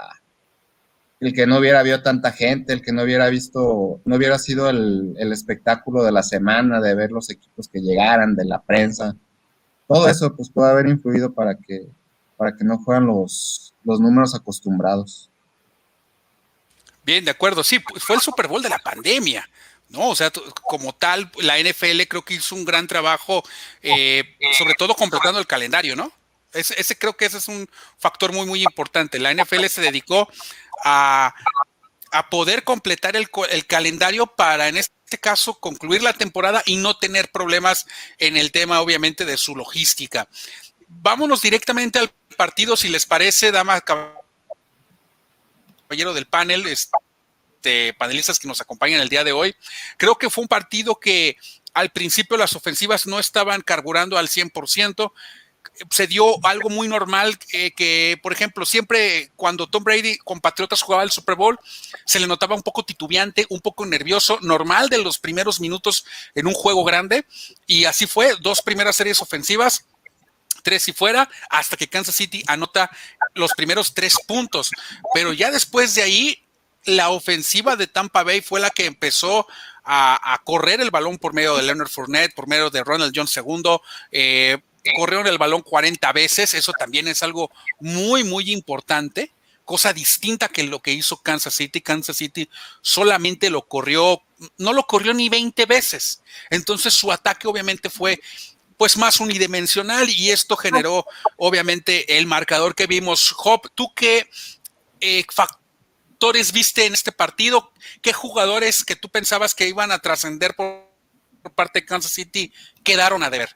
el 1.20 1.34
que 1.34 1.46
no 1.46 1.60
hubiera 1.60 1.82
habido 1.82 2.02
tanta 2.02 2.32
gente, 2.32 2.72
el 2.72 2.82
que 2.82 2.94
no 2.94 3.04
hubiera 3.04 3.28
visto, 3.28 4.00
no 4.06 4.16
hubiera 4.16 4.40
sido 4.40 4.70
el, 4.70 5.16
espectáculo 5.32 6.04
de 6.04 6.14
la 6.14 6.24
semana, 6.24 6.80
de 6.80 6.96
ver 6.96 7.12
los 7.12 7.30
equipos 7.30 7.68
que 7.68 7.82
llegaran, 7.82 8.36
de 8.36 8.46
la 8.46 8.62
prensa. 8.62 9.16
Todo 9.88 10.08
eso 10.08 10.34
pues 10.34 10.50
puede 10.50 10.72
haber 10.72 10.88
influido 10.88 11.34
para 11.34 11.56
que, 11.56 11.88
para 12.38 12.56
que 12.56 12.64
no 12.64 12.80
fueran 12.80 13.06
los, 13.06 13.74
los 13.84 14.00
números 14.00 14.34
acostumbrados. 14.34 15.30
Bien, 17.06 17.24
de 17.24 17.32
acuerdo. 17.32 17.64
Sí, 17.64 17.80
fue 18.00 18.16
el 18.16 18.22
Super 18.22 18.48
Bowl 18.48 18.64
de 18.64 18.70
la 18.70 18.80
pandemia. 18.80 19.48
¿No? 19.90 20.10
O 20.10 20.16
sea, 20.16 20.32
como 20.64 20.94
tal, 20.94 21.32
la 21.38 21.60
NFL 21.60 22.02
creo 22.08 22.24
que 22.24 22.36
hizo 22.36 22.56
un 22.56 22.66
gran 22.66 22.88
trabajo, 22.88 23.44
eh, 23.82 24.38
sobre 24.58 24.76
todo 24.76 24.96
completando 24.96 25.40
el 25.40 25.48
calendario, 25.48 25.96
¿no? 25.96 26.12
Ese, 26.54 26.98
creo 26.98 27.18
que 27.18 27.26
ese 27.26 27.38
es 27.38 27.48
un 27.50 27.70
factor 27.98 28.32
muy, 28.32 28.46
muy 28.46 28.64
importante. 28.64 29.20
La 29.20 29.34
NFL 29.34 29.66
se 29.66 29.82
dedicó 29.82 30.30
a, 30.84 31.34
poder 32.32 32.64
completar 32.64 33.18
el, 33.18 33.30
calendario 33.68 34.26
para, 34.26 34.70
en 34.70 34.78
este 34.78 35.18
caso, 35.20 35.60
concluir 35.60 36.02
la 36.02 36.14
temporada 36.14 36.64
y 36.66 36.78
no 36.78 36.98
tener 36.98 37.30
problemas 37.30 37.86
en 38.20 38.38
el 38.38 38.54
tema, 38.54 38.80
obviamente, 38.80 39.26
de 39.26 39.36
su 39.36 39.54
logística. 39.54 40.30
Vámonos 40.88 41.42
directamente 41.42 42.00
al 42.00 42.10
partido, 42.38 42.78
si 42.78 42.88
les 42.88 43.06
parece, 43.06 43.52
dama 43.52 43.82
caballero 43.82 44.24
del 46.14 46.28
panel, 46.28 46.66
este, 46.68 46.98
panelistas 47.98 48.40
que 48.40 48.48
nos 48.48 48.62
acompañan 48.62 49.02
el 49.02 49.10
día 49.10 49.24
de 49.24 49.32
hoy. 49.32 49.56
Creo 49.98 50.16
que 50.18 50.30
fue 50.30 50.44
un 50.44 50.48
partido 50.48 51.00
que 51.00 51.38
al 51.74 51.92
principio 51.92 52.38
las 52.38 52.56
ofensivas 52.56 53.06
no 53.06 53.20
estaban 53.20 53.62
carburando 53.62 54.18
al 54.18 54.28
100% 54.28 55.12
se 55.90 56.08
dio 56.08 56.44
algo 56.46 56.70
muy 56.70 56.88
normal 56.88 57.38
que, 57.38 58.20
por 58.22 58.34
ejemplo, 58.34 58.66
siempre 58.66 59.32
cuando 59.36 59.68
Tom 59.68 59.84
Brady 59.84 60.18
con 60.18 60.40
Patriotas 60.40 60.82
jugaba 60.82 61.04
el 61.04 61.12
Super 61.12 61.36
Bowl, 61.36 61.60
se 62.06 62.20
le 62.20 62.28
notaba 62.28 62.56
un 62.56 62.64
poco 62.64 62.84
titubeante, 62.84 63.46
un 63.50 63.62
poco 63.62 63.86
nervioso, 63.86 64.40
normal 64.42 64.90
de 64.90 65.00
los 65.00 65.20
primeros 65.20 65.60
minutos 65.60 66.06
en 66.34 66.48
un 66.48 66.54
juego 66.54 66.84
grande. 66.84 67.26
Y 67.66 67.86
así 67.86 68.08
fue, 68.08 68.36
dos 68.42 68.62
primeras 68.62 68.96
series 68.96 69.22
ofensivas, 69.22 69.86
tres 70.64 70.88
y 70.88 70.94
fuera, 70.94 71.30
hasta 71.50 71.78
que 71.78 71.88
Kansas 71.88 72.16
City 72.16 72.44
anota 72.48 72.90
los 73.34 73.52
primeros 73.54 73.94
tres 73.94 74.16
puntos. 74.26 74.72
Pero 75.14 75.34
ya 75.34 75.52
después 75.52 75.94
de 75.96 76.04
ahí, 76.04 76.45
la 76.86 77.10
ofensiva 77.10 77.76
de 77.76 77.88
Tampa 77.88 78.24
Bay 78.24 78.42
fue 78.42 78.60
la 78.60 78.70
que 78.70 78.86
empezó 78.86 79.48
a, 79.84 80.42
correr 80.44 80.82
el 80.82 80.92
balón 80.92 81.18
por 81.18 81.34
medio 81.34 81.56
de 81.56 81.64
Leonard 81.64 81.90
Fournette, 81.90 82.34
por 82.34 82.48
medio 82.48 82.70
de 82.70 82.84
Ronald 82.84 83.14
Jones 83.16 83.36
II. 83.38 83.78
Eh, 84.12 84.58
corrieron 84.96 85.28
el 85.28 85.38
balón 85.38 85.62
40 85.62 86.12
veces, 86.12 86.54
eso 86.54 86.72
también 86.74 87.08
es 87.08 87.24
algo 87.24 87.52
muy, 87.80 88.24
muy 88.24 88.52
importante, 88.52 89.32
cosa 89.64 89.94
distinta 89.94 90.48
que 90.48 90.64
lo 90.64 90.82
que 90.82 90.92
hizo 90.92 91.18
Kansas 91.18 91.56
City. 91.56 91.82
Kansas 91.82 92.18
City 92.18 92.50
solamente 92.82 93.50
lo 93.50 93.68
corrió, 93.68 94.24
no 94.58 94.74
lo 94.74 94.86
corrió 94.86 95.14
ni 95.14 95.30
20 95.30 95.66
veces. 95.66 96.22
Entonces 96.50 96.94
su 96.94 97.12
ataque 97.12 97.48
obviamente 97.48 97.90
fue 97.90 98.20
pues 98.78 98.98
más 98.98 99.20
unidimensional 99.20 100.10
y 100.10 100.32
esto 100.32 100.58
generó 100.58 101.06
obviamente 101.38 102.18
el 102.18 102.26
marcador 102.26 102.76
que 102.76 102.88
vimos. 102.88 103.32
Job, 103.32 103.72
¿tú 103.74 103.94
qué 103.96 104.30
eh, 105.00 105.26
factores 106.16 106.54
viste 106.54 106.86
en 106.86 106.94
este 106.94 107.12
partido? 107.12 107.72
¿Qué 108.02 108.14
jugadores 108.14 108.86
que 108.86 108.96
tú 108.96 109.10
pensabas 109.10 109.54
que 109.54 109.68
iban 109.68 109.92
a 109.92 110.00
trascender 110.00 110.56
por 110.56 110.86
parte 111.54 111.82
de 111.82 111.86
Kansas 111.86 112.12
City 112.12 112.54
quedaron 112.84 113.22
a 113.22 113.30
deber? 113.30 113.50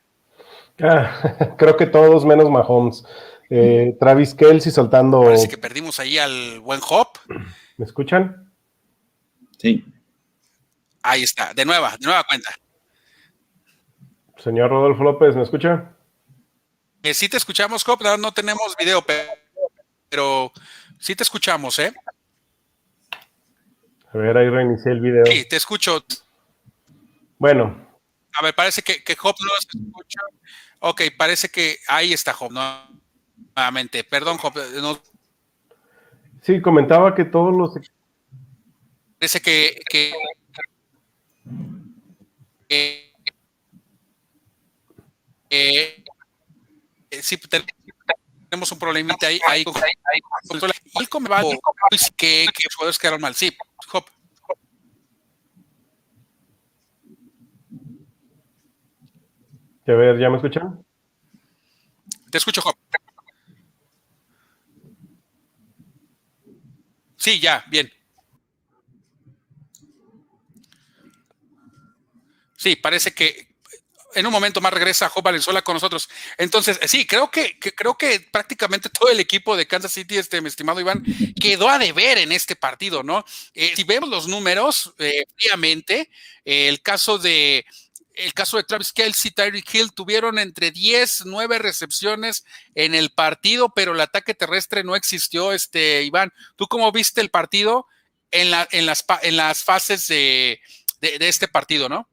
Ah, 0.81 1.55
creo 1.57 1.77
que 1.77 1.85
todos 1.85 2.25
menos 2.25 2.49
Mahomes. 2.49 3.03
Eh, 3.49 3.95
Travis 3.99 4.35
Kelsey 4.35 4.71
soltando. 4.71 5.23
Parece 5.23 5.47
que 5.47 5.57
perdimos 5.57 5.99
ahí 5.99 6.17
al 6.17 6.59
buen 6.59 6.81
Hop. 6.89 7.17
¿Me 7.77 7.85
escuchan? 7.85 8.53
Sí. 9.57 9.83
Ahí 11.01 11.23
está, 11.23 11.53
de 11.53 11.65
nueva, 11.65 11.95
de 11.97 12.05
nueva 12.05 12.23
cuenta. 12.25 12.51
Señor 14.37 14.69
Rodolfo 14.69 15.03
López, 15.03 15.35
¿me 15.35 15.43
escucha? 15.43 15.95
Eh, 17.03 17.13
sí 17.13 17.29
te 17.29 17.37
escuchamos, 17.37 17.87
Hop, 17.87 18.03
no, 18.03 18.17
no 18.17 18.33
tenemos 18.33 18.75
video, 18.77 19.01
pero, 19.01 19.31
pero 20.09 20.51
sí 20.99 21.15
te 21.15 21.23
escuchamos, 21.23 21.79
¿eh? 21.79 21.93
A 24.13 24.17
ver, 24.17 24.37
ahí 24.37 24.49
reinicié 24.49 24.91
el 24.91 25.01
video. 25.01 25.25
Sí, 25.25 25.45
te 25.47 25.55
escucho. 25.55 26.03
Bueno. 27.37 27.87
A 28.33 28.43
ver, 28.43 28.55
parece 28.55 28.81
que, 28.81 29.03
que 29.03 29.17
Hop 29.21 29.35
no 29.39 29.49
se 29.59 29.77
escucha. 29.77 30.19
Ok, 30.79 31.01
parece 31.17 31.49
que 31.49 31.77
ahí 31.87 32.13
está 32.13 32.33
Job, 32.33 32.51
nuevamente. 33.55 34.03
Perdón, 34.03 34.37
Job. 34.37 34.53
Sí, 36.41 36.61
comentaba 36.61 37.13
que 37.13 37.25
todos 37.25 37.55
los. 37.55 37.73
Parece 39.19 39.41
que, 39.41 40.13
eh, 45.49 46.03
sí, 47.21 47.37
tenemos 47.37 47.71
un 48.71 48.79
problemita 48.79 49.27
ahí. 49.27 49.39
ahí 49.47 49.61
y 51.01 51.05
como 51.07 51.29
va 51.29 51.41
que, 52.17 52.45
que 52.47 52.67
puedes 52.77 52.97
quedar 52.97 53.19
mal. 53.19 53.35
Sí, 53.35 53.55
Hop. 53.93 54.05
A 59.87 59.91
ver, 59.93 60.19
¿ya 60.19 60.29
me 60.29 60.35
escuchan? 60.35 60.85
Te 62.29 62.37
escucho, 62.37 62.61
Hop. 62.63 62.75
Sí, 67.17 67.39
ya, 67.39 67.65
bien. 67.67 67.91
Sí, 72.55 72.75
parece 72.75 73.13
que 73.13 73.48
en 74.15 74.25
un 74.25 74.31
momento 74.31 74.61
más 74.61 74.73
regresa 74.73 75.09
Joe 75.09 75.21
Valenzuela 75.21 75.61
con 75.61 75.75
nosotros. 75.75 76.09
Entonces, 76.37 76.79
sí, 76.87 77.05
creo 77.05 77.29
que, 77.29 77.59
creo 77.59 77.97
que 77.97 78.19
prácticamente 78.19 78.89
todo 78.99 79.09
el 79.09 79.19
equipo 79.19 79.55
de 79.55 79.67
Kansas 79.67 79.91
City, 79.91 80.17
este, 80.17 80.41
mi 80.41 80.47
estimado 80.47 80.79
Iván, 80.79 81.03
quedó 81.39 81.69
a 81.69 81.77
deber 81.77 82.17
en 82.17 82.31
este 82.31 82.55
partido, 82.55 83.03
¿no? 83.03 83.25
Eh, 83.53 83.73
si 83.75 83.83
vemos 83.83 84.09
los 84.09 84.27
números, 84.27 84.93
eh, 84.99 85.25
fríamente, 85.35 86.09
eh, 86.45 86.67
el 86.67 86.81
caso 86.81 87.17
de 87.17 87.65
el 88.15 88.33
caso 88.33 88.57
de 88.57 88.63
Travis 88.63 88.91
Kelsey, 88.91 89.31
Tyreek 89.31 89.73
Hill 89.73 89.93
tuvieron 89.93 90.39
entre 90.39 90.71
10, 90.71 91.23
9 91.25 91.57
recepciones 91.57 92.43
en 92.75 92.93
el 92.93 93.11
partido, 93.11 93.69
pero 93.73 93.93
el 93.93 94.01
ataque 94.01 94.33
terrestre 94.33 94.83
no 94.83 94.97
existió, 94.97 95.53
este 95.53 96.03
Iván. 96.03 96.33
¿Tú 96.57 96.67
cómo 96.67 96.91
viste 96.91 97.21
el 97.21 97.29
partido 97.29 97.87
en, 98.31 98.51
la, 98.51 98.67
en, 98.71 98.85
las, 98.85 99.05
en 99.21 99.37
las 99.37 99.63
fases 99.63 100.07
de, 100.07 100.59
de 100.99 101.29
este 101.29 101.47
partido, 101.47 101.87
no? 101.87 102.09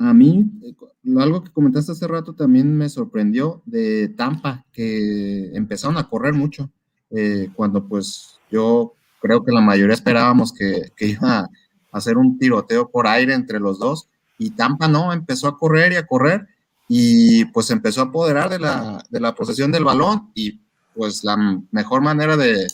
A 0.00 0.14
mí, 0.14 0.50
eh, 0.62 0.74
algo 1.18 1.44
que 1.44 1.52
comentaste 1.52 1.92
hace 1.92 2.08
rato 2.08 2.32
también 2.32 2.74
me 2.74 2.88
sorprendió 2.88 3.60
de 3.66 4.08
Tampa, 4.08 4.64
que 4.72 5.50
empezaron 5.54 5.98
a 5.98 6.08
correr 6.08 6.32
mucho, 6.32 6.70
eh, 7.10 7.50
cuando 7.54 7.86
pues 7.86 8.40
yo 8.50 8.94
creo 9.20 9.44
que 9.44 9.52
la 9.52 9.60
mayoría 9.60 9.92
esperábamos 9.92 10.54
que, 10.54 10.90
iba 11.06 11.40
a 11.40 11.50
hacer 11.92 12.16
un 12.16 12.38
tiroteo 12.38 12.90
por 12.90 13.06
aire 13.06 13.34
entre 13.34 13.60
los 13.60 13.78
dos, 13.78 14.08
y 14.38 14.52
Tampa 14.52 14.88
no, 14.88 15.12
empezó 15.12 15.48
a 15.48 15.58
correr 15.58 15.92
y 15.92 15.96
a 15.96 16.06
correr, 16.06 16.48
y 16.88 17.44
pues 17.46 17.70
empezó 17.70 18.00
a 18.00 18.04
apoderar 18.04 18.48
de 18.48 18.58
la, 18.58 19.04
de 19.10 19.20
la 19.20 19.34
posesión 19.34 19.70
del 19.70 19.84
balón, 19.84 20.30
y 20.34 20.60
pues 20.94 21.24
la 21.24 21.36
mejor 21.70 22.00
manera 22.00 22.38
de, 22.38 22.66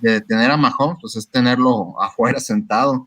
de 0.00 0.20
tener 0.20 0.50
a 0.50 0.58
Mahomes, 0.58 0.98
pues 1.00 1.16
es 1.16 1.28
tenerlo 1.28 1.98
afuera 1.98 2.40
sentado. 2.40 3.06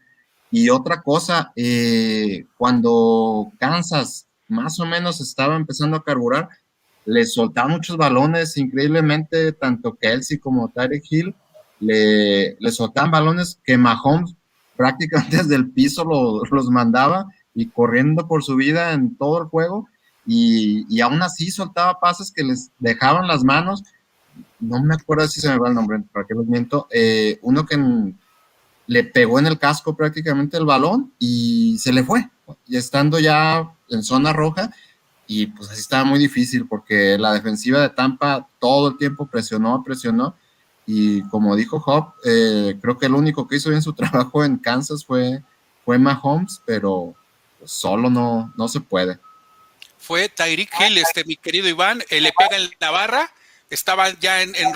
Y 0.58 0.70
otra 0.70 1.02
cosa, 1.02 1.52
eh, 1.58 2.46
cuando 2.58 3.52
Kansas 3.60 4.26
más 4.48 4.80
o 4.80 4.86
menos 4.86 5.20
estaba 5.20 5.58
empezando 5.58 5.98
a 5.98 6.04
carburar, 6.06 6.48
le 7.04 7.26
soltaban 7.26 7.74
muchos 7.74 7.98
balones, 7.98 8.56
increíblemente, 8.56 9.52
tanto 9.52 9.98
Kelsey 10.00 10.38
como 10.38 10.70
Tarek 10.70 11.04
Hill, 11.10 11.36
le, 11.82 12.56
soltaban 12.72 13.12
balones 13.12 13.60
que 13.66 13.78
Mahomes 13.78 14.34
prácticamente 14.78 15.36
desde 15.36 15.56
el 15.56 15.72
piso 15.72 16.06
los 16.50 16.70
mandaba 16.70 17.26
y 17.54 17.68
corriendo 17.68 18.26
por 18.26 18.42
su 18.42 18.56
vida 18.56 18.94
en 18.94 19.18
todo 19.18 19.42
el 19.42 19.50
juego. 19.50 19.90
Y, 20.26 20.86
y, 20.88 21.02
aún 21.02 21.22
así 21.22 21.52
soltaba 21.52 22.00
pases 22.00 22.32
que 22.32 22.46
les 22.46 22.72
dejaban 22.80 23.28
las 23.28 23.44
manos. 23.44 23.84
No 24.62 24.82
me 24.82 24.96
acuerdo 24.96 25.28
si 25.28 25.42
se 25.42 25.50
me 25.50 25.58
va 25.58 25.68
el 25.68 25.76
nombre, 25.76 26.02
para 26.14 26.26
qué 26.26 26.34
los 26.34 26.48
miento. 26.48 26.88
Eh, 26.92 27.40
uno 27.42 27.66
que 27.66 27.76
en, 27.76 28.18
le 28.88 29.04
pegó 29.04 29.40
en 29.40 29.48
el 29.48 29.60
casco 29.60 29.96
prácticamente 29.96 30.58
el 30.58 30.66
balón 30.66 31.14
y 31.20 31.78
se 31.80 31.94
le 31.94 32.04
fue, 32.04 32.30
y 32.68 32.78
estando 32.78 33.20
ya 33.20 33.72
en 33.90 34.04
zona 34.04 34.34
roja, 34.34 34.72
y 35.28 35.48
pues 35.48 35.70
así 35.70 35.82
estaba 35.82 36.04
muy 36.04 36.20
difícil 36.20 36.68
porque 36.68 37.18
la 37.18 37.34
defensiva 37.34 37.82
de 37.82 37.90
Tampa 37.90 38.48
todo 38.60 38.90
el 38.90 38.98
tiempo 38.98 39.28
presionó, 39.28 39.84
presionó, 39.84 40.36
y 40.86 41.24
como 41.30 41.56
dijo 41.56 41.82
Hop, 41.86 42.14
eh, 42.26 42.78
creo 42.80 42.98
que 42.98 43.08
el 43.08 43.16
único 43.16 43.48
que 43.48 43.56
hizo 43.56 43.70
bien 43.70 43.82
su 43.82 43.94
trabajo 43.96 44.44
en 44.44 44.58
Kansas 44.58 45.04
fue, 45.06 45.44
fue 45.84 45.98
Mahomes, 45.98 46.62
pero 46.66 47.16
solo 47.64 48.10
no, 48.10 48.54
no 48.56 48.68
se 48.68 48.82
puede. 48.82 49.20
Fue 49.98 50.30
Tyreek 50.30 50.70
Hill, 50.80 51.00
este, 51.00 51.24
mi 51.26 51.36
querido 51.36 51.68
Iván, 51.68 52.04
eh, 52.10 52.22
le 52.22 52.32
pega 52.38 52.58
en 52.58 52.70
la 52.80 52.92
barra, 52.92 53.32
estaba 53.72 54.12
ya 54.20 54.44
en, 54.44 54.56
en 54.56 54.72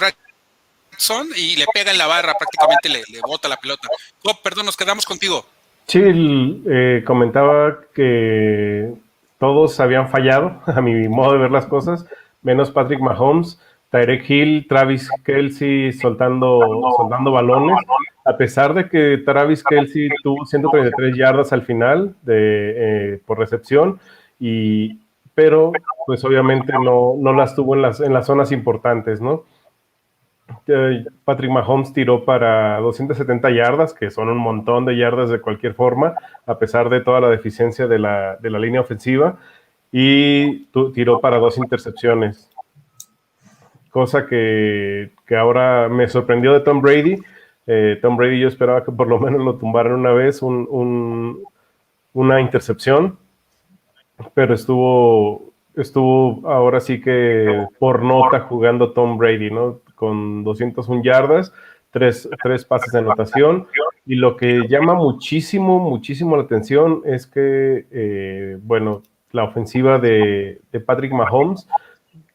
y 1.36 1.56
le 1.56 1.66
pega 1.74 1.92
en 1.92 1.98
la 1.98 2.08
barra, 2.08 2.34
prácticamente 2.34 2.90
le, 2.90 3.22
bota 3.22 3.48
la 3.48 3.58
pelota. 3.58 3.88
Perdón, 4.44 4.66
nos 4.66 4.78
quedamos 4.78 5.06
contigo. 5.06 5.46
Sí, 5.86 6.02
eh, 6.04 7.04
comentaba 7.06 7.80
que 7.94 8.94
todos 9.40 9.80
habían 9.80 10.10
fallado, 10.10 10.62
a 10.68 10.82
mi 10.82 11.08
modo 11.08 11.34
de 11.34 11.40
ver 11.40 11.52
las 11.52 11.66
cosas, 11.66 12.06
menos 12.42 12.70
Patrick 12.72 13.00
Mahomes, 13.00 13.60
Tyrek 13.90 14.30
Hill, 14.30 14.68
Travis 14.70 15.10
Kelsey 15.24 15.92
soltando, 15.94 16.60
soltando 16.96 17.32
balones, 17.32 17.78
a 18.24 18.38
pesar 18.38 18.76
de 18.76 18.88
que 18.88 19.18
Travis 19.26 19.64
Kelsey 19.64 20.10
tuvo 20.22 20.46
133 20.46 21.18
yardas 21.18 21.52
al 21.54 21.64
final 21.64 22.16
de, 22.22 23.14
eh, 23.16 23.22
por 23.26 23.40
recepción, 23.40 24.00
y, 24.40 25.00
pero 25.34 25.72
pues 26.06 26.24
obviamente 26.24 26.72
no, 26.74 27.16
no 27.18 27.34
las 27.34 27.56
tuvo 27.56 27.74
en 27.74 27.82
las, 27.82 28.00
en 28.00 28.14
las 28.14 28.28
zonas 28.28 28.52
importantes, 28.52 29.22
¿no? 29.22 29.46
Patrick 31.26 31.52
Mahomes 31.52 31.94
tiró 31.94 32.26
para 32.26 32.80
270 32.80 33.50
yardas, 33.52 33.94
que 33.94 34.12
son 34.12 34.30
un 34.30 34.38
montón 34.38 34.86
de 34.86 34.98
yardas 34.98 35.30
de 35.30 35.42
cualquier 35.42 35.74
forma, 35.74 36.16
a 36.46 36.58
pesar 36.58 36.90
de 36.90 37.02
toda 37.02 37.22
la 37.22 37.30
deficiencia 37.30 37.88
de 37.88 38.00
la, 38.00 38.38
línea 38.42 38.82
ofensiva, 38.82 39.38
y 39.92 40.66
tiró 40.94 41.20
para 41.20 41.38
dos 41.38 41.58
intercepciones. 41.58 42.50
Cosa 43.90 44.28
que, 44.28 45.12
ahora 45.38 45.90
me 45.90 46.08
sorprendió 46.08 46.54
de 46.54 46.60
Tom 46.60 46.82
Brady. 46.82 47.18
Eh, 47.66 47.98
Tom 48.02 48.18
Brady 48.18 48.40
yo 48.40 48.48
esperaba 48.48 48.84
que 48.84 48.92
por 48.92 49.08
lo 49.08 49.20
menos 49.20 49.44
lo 49.44 49.56
tumbaran 49.56 49.94
una 49.94 50.12
vez, 50.12 50.42
una 50.42 52.42
intercepción, 52.42 53.18
pero 54.34 54.54
estuvo, 54.54 55.54
estuvo 55.76 56.48
ahora 56.48 56.80
sí 56.80 57.02
que 57.02 57.66
por 57.80 58.04
nota 58.04 58.42
jugando 58.42 58.92
Tom 58.92 59.18
Brady, 59.18 59.52
¿no? 59.52 59.80
Con 60.00 60.46
201 60.46 61.04
yardas, 61.04 61.52
tres, 61.92 62.30
tres 62.42 62.64
pases 62.64 62.94
de 62.94 63.00
anotación. 63.00 63.68
Y 64.06 64.16
lo 64.16 64.38
que 64.38 64.66
llama 64.70 64.94
muchísimo, 64.94 65.78
muchísimo 65.78 66.38
la 66.38 66.44
atención 66.44 67.02
es 67.04 67.28
que, 67.28 67.86
eh, 67.92 68.58
bueno, 68.62 69.04
la 69.32 69.44
ofensiva 69.44 70.00
de, 70.00 70.62
Patrick 70.86 71.12
Mahomes, 71.12 71.68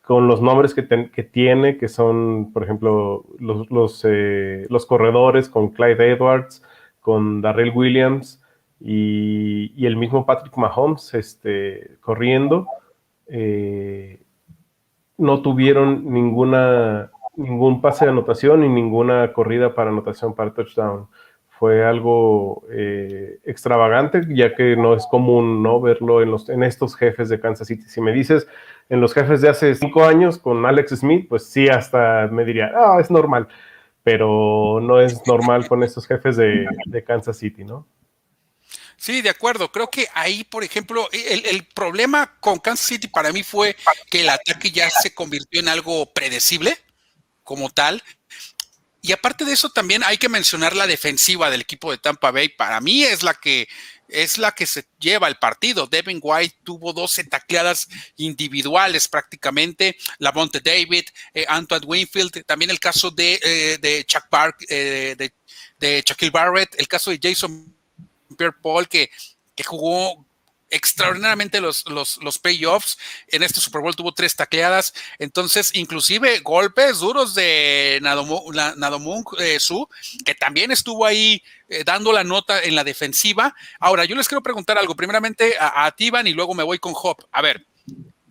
con 0.02 0.28
los 0.28 0.42
nombres 0.42 0.74
que, 0.74 0.86
que, 1.10 1.22
tiene, 1.22 1.78
que 1.78 1.88
son, 1.88 2.52
por 2.52 2.64
ejemplo, 2.64 3.24
los, 3.38 3.70
los, 3.70 4.04
eh, 4.06 4.66
los, 4.68 4.84
corredores 4.84 5.48
con 5.48 5.70
Clyde 5.70 6.12
Edwards, 6.12 6.62
con 7.00 7.40
Darrell 7.40 7.72
Williams 7.74 8.42
y, 8.78 9.72
y 9.74 9.86
el 9.86 9.96
mismo 9.96 10.26
Patrick 10.26 10.54
Mahomes 10.58 11.14
este, 11.14 11.96
corriendo, 12.02 12.66
eh, 13.28 14.20
no 15.16 15.42
tuvieron 15.42 16.12
ninguna 16.12 17.10
ningún 17.36 17.80
pase 17.80 18.04
de 18.04 18.10
anotación 18.10 18.64
y 18.64 18.68
ninguna 18.68 19.32
corrida 19.32 19.74
para 19.74 19.90
anotación 19.90 20.34
para 20.34 20.54
touchdown. 20.54 21.08
Fue 21.48 21.84
algo 21.84 22.64
eh, 22.70 23.38
extravagante, 23.44 24.22
ya 24.28 24.54
que 24.54 24.76
no 24.76 24.94
es 24.94 25.06
común 25.06 25.62
no 25.62 25.80
verlo 25.80 26.20
en, 26.20 26.30
los, 26.30 26.48
en 26.48 26.62
estos 26.64 26.96
jefes 26.96 27.28
de 27.28 27.40
Kansas 27.40 27.68
City. 27.68 27.84
Si 27.84 28.00
me 28.00 28.12
dices 28.12 28.46
en 28.88 29.00
los 29.00 29.14
jefes 29.14 29.40
de 29.40 29.48
hace 29.48 29.74
cinco 29.74 30.04
años 30.04 30.38
con 30.38 30.66
Alex 30.66 30.96
Smith, 30.98 31.26
pues 31.28 31.46
sí, 31.46 31.68
hasta 31.68 32.28
me 32.30 32.44
diría, 32.44 32.72
ah, 32.74 32.98
es 33.00 33.10
normal, 33.10 33.48
pero 34.02 34.80
no 34.82 35.00
es 35.00 35.26
normal 35.26 35.68
con 35.68 35.82
estos 35.82 36.06
jefes 36.06 36.36
de, 36.36 36.66
de 36.86 37.04
Kansas 37.04 37.38
City, 37.38 37.64
¿no? 37.64 37.86
Sí, 38.96 39.22
de 39.22 39.30
acuerdo. 39.30 39.70
Creo 39.70 39.88
que 39.88 40.06
ahí, 40.14 40.44
por 40.44 40.64
ejemplo, 40.64 41.08
el, 41.12 41.44
el, 41.46 41.66
problema 41.66 42.36
con 42.40 42.58
Kansas 42.58 42.86
City 42.86 43.08
para 43.08 43.32
mí 43.32 43.42
fue 43.42 43.76
que 44.10 44.22
el 44.22 44.28
ataque 44.28 44.70
ya 44.70 44.88
se 44.88 45.14
convirtió 45.14 45.60
en 45.60 45.68
algo 45.68 46.12
predecible 46.12 46.78
como 47.44 47.70
tal. 47.70 48.02
Y 49.00 49.12
aparte 49.12 49.44
de 49.44 49.52
eso, 49.52 49.68
también 49.68 50.02
hay 50.02 50.16
que 50.16 50.30
mencionar 50.30 50.74
la 50.74 50.86
defensiva 50.86 51.50
del 51.50 51.60
equipo 51.60 51.90
de 51.90 51.98
Tampa 51.98 52.30
Bay. 52.30 52.48
Para 52.48 52.80
mí 52.80 53.04
es 53.04 53.22
la 53.22 53.34
que 53.34 53.68
es 54.08 54.38
la 54.38 54.52
que 54.52 54.66
se 54.66 54.86
lleva 54.98 55.28
el 55.28 55.36
partido. 55.36 55.86
Devin 55.86 56.20
White 56.22 56.56
tuvo 56.64 56.92
12 56.92 57.24
tacleadas 57.24 57.86
individuales 58.16 59.06
prácticamente. 59.08 59.96
La 60.18 60.32
Monte 60.32 60.60
David, 60.60 61.04
eh, 61.34 61.44
Antoine 61.48 61.84
Winfield, 61.84 62.44
también 62.46 62.70
el 62.70 62.80
caso 62.80 63.10
de, 63.10 63.38
eh, 63.42 64.04
Chuck 64.06 64.28
Park, 64.30 64.64
eh, 64.68 65.14
de, 65.18 65.34
de 65.78 66.02
Shaquille 66.06 66.30
Barrett, 66.30 66.74
el 66.78 66.88
caso 66.88 67.10
de 67.10 67.18
Jason 67.22 67.74
Pierre 68.38 68.56
Paul, 68.62 68.88
que, 68.88 69.10
que 69.54 69.64
jugó 69.64 70.24
extraordinariamente 70.74 71.60
los, 71.60 71.88
los, 71.88 72.18
los 72.22 72.38
payoffs. 72.38 72.98
En 73.28 73.42
este 73.42 73.60
Super 73.60 73.80
Bowl 73.80 73.94
tuvo 73.94 74.12
tres 74.12 74.34
tacleadas. 74.34 74.92
Entonces, 75.18 75.70
inclusive 75.74 76.40
golpes 76.40 76.98
duros 76.98 77.34
de 77.34 78.00
Nadomung 78.02 79.24
eh, 79.38 79.60
Su, 79.60 79.88
que 80.24 80.34
también 80.34 80.72
estuvo 80.72 81.06
ahí 81.06 81.42
eh, 81.68 81.84
dando 81.84 82.12
la 82.12 82.24
nota 82.24 82.62
en 82.62 82.74
la 82.74 82.84
defensiva. 82.84 83.54
Ahora, 83.78 84.04
yo 84.04 84.16
les 84.16 84.28
quiero 84.28 84.42
preguntar 84.42 84.76
algo. 84.76 84.96
Primeramente 84.96 85.54
a, 85.58 85.90
Tivan 85.92 86.26
y 86.26 86.32
luego 86.32 86.54
me 86.54 86.64
voy 86.64 86.78
con 86.78 86.92
Hop. 86.96 87.26
A 87.30 87.40
ver, 87.40 87.66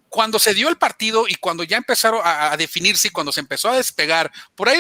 cuando 0.09 0.37
se 0.37 0.53
dio 0.53 0.69
el 0.69 0.77
partido 0.77 1.25
y 1.27 1.35
cuando 1.35 1.63
ya 1.63 1.77
empezaron 1.77 2.21
a, 2.23 2.51
a 2.51 2.57
definirse 2.57 3.07
y 3.07 3.11
cuando 3.11 3.31
se 3.31 3.39
empezó 3.39 3.69
a 3.69 3.77
despegar, 3.77 4.31
por 4.55 4.69
ahí 4.69 4.79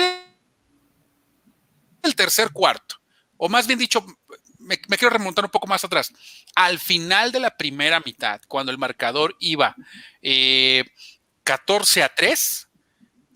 el 2.03 2.15
tercer 2.15 2.51
cuarto, 2.51 2.95
o 3.37 3.47
más 3.47 3.65
bien 3.65 3.79
dicho, 3.79 4.05
me, 4.63 4.77
quiero 4.77 5.09
remontar 5.09 5.45
un 5.45 5.51
poco 5.51 5.67
más 5.67 5.83
atrás. 5.83 6.11
Al 6.55 6.79
final 6.79 7.31
de 7.31 7.39
la 7.39 7.57
primera 7.57 7.99
mitad, 7.99 8.41
cuando 8.47 8.71
el 8.71 8.77
marcador 8.77 9.35
iba 9.39 9.75
14 11.43 11.99
eh, 11.99 12.03
a 12.03 12.09
3, 12.09 12.67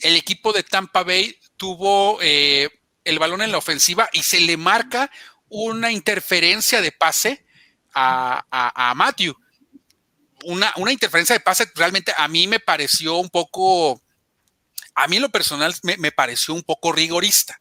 el 0.01 0.15
equipo 0.15 0.53
de 0.53 0.63
Tampa 0.63 1.03
Bay 1.03 1.35
tuvo 1.57 2.19
eh, 2.21 2.69
el 3.03 3.19
balón 3.19 3.41
en 3.41 3.51
la 3.51 3.57
ofensiva 3.57 4.09
y 4.13 4.21
se 4.21 4.39
le 4.39 4.57
marca 4.57 5.09
una 5.49 5.91
interferencia 5.91 6.81
de 6.81 6.91
pase 6.91 7.45
a, 7.93 8.93
Matthew. 8.95 9.35
Una, 10.43 10.71
una, 10.75 10.91
interferencia 10.91 11.33
de 11.33 11.39
pase 11.39 11.71
realmente 11.73 12.13
a 12.15 12.27
mí 12.27 12.45
me 12.45 12.59
pareció 12.59 13.15
un 13.15 13.29
poco, 13.29 13.99
a 14.93 15.07
mí 15.07 15.15
en 15.15 15.23
lo 15.23 15.29
personal 15.29 15.73
me 15.81 16.11
pareció 16.11 16.53
un 16.53 16.61
poco 16.61 16.91
rigorista 16.91 17.59